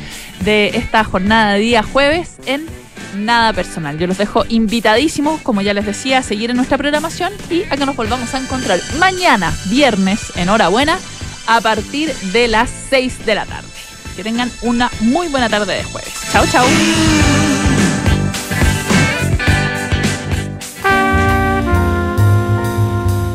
de 0.44 0.68
esta 0.68 1.04
jornada 1.04 1.52
de 1.52 1.58
día 1.58 1.82
jueves 1.82 2.36
en 2.46 2.66
Nada 3.14 3.52
Personal. 3.52 3.98
Yo 3.98 4.06
los 4.06 4.18
dejo 4.18 4.44
invitadísimos, 4.48 5.40
como 5.40 5.62
ya 5.62 5.74
les 5.74 5.86
decía, 5.86 6.18
a 6.18 6.22
seguir 6.22 6.50
en 6.50 6.56
nuestra 6.56 6.78
programación 6.78 7.32
y 7.50 7.62
a 7.64 7.76
que 7.76 7.86
nos 7.86 7.96
volvamos 7.96 8.34
a 8.34 8.38
encontrar 8.38 8.80
mañana, 8.98 9.52
viernes, 9.70 10.32
en 10.36 10.48
hora 10.48 10.68
buena, 10.68 10.98
a 11.46 11.60
partir 11.60 12.14
de 12.32 12.48
las 12.48 12.70
6 12.90 13.26
de 13.26 13.34
la 13.34 13.46
tarde. 13.46 13.68
Que 14.16 14.22
tengan 14.22 14.50
una 14.62 14.90
muy 15.00 15.28
buena 15.28 15.48
tarde 15.48 15.74
de 15.74 15.84
jueves. 15.84 16.12
Chao, 16.32 16.44
chao. 16.46 16.66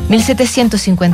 1750 0.09 1.07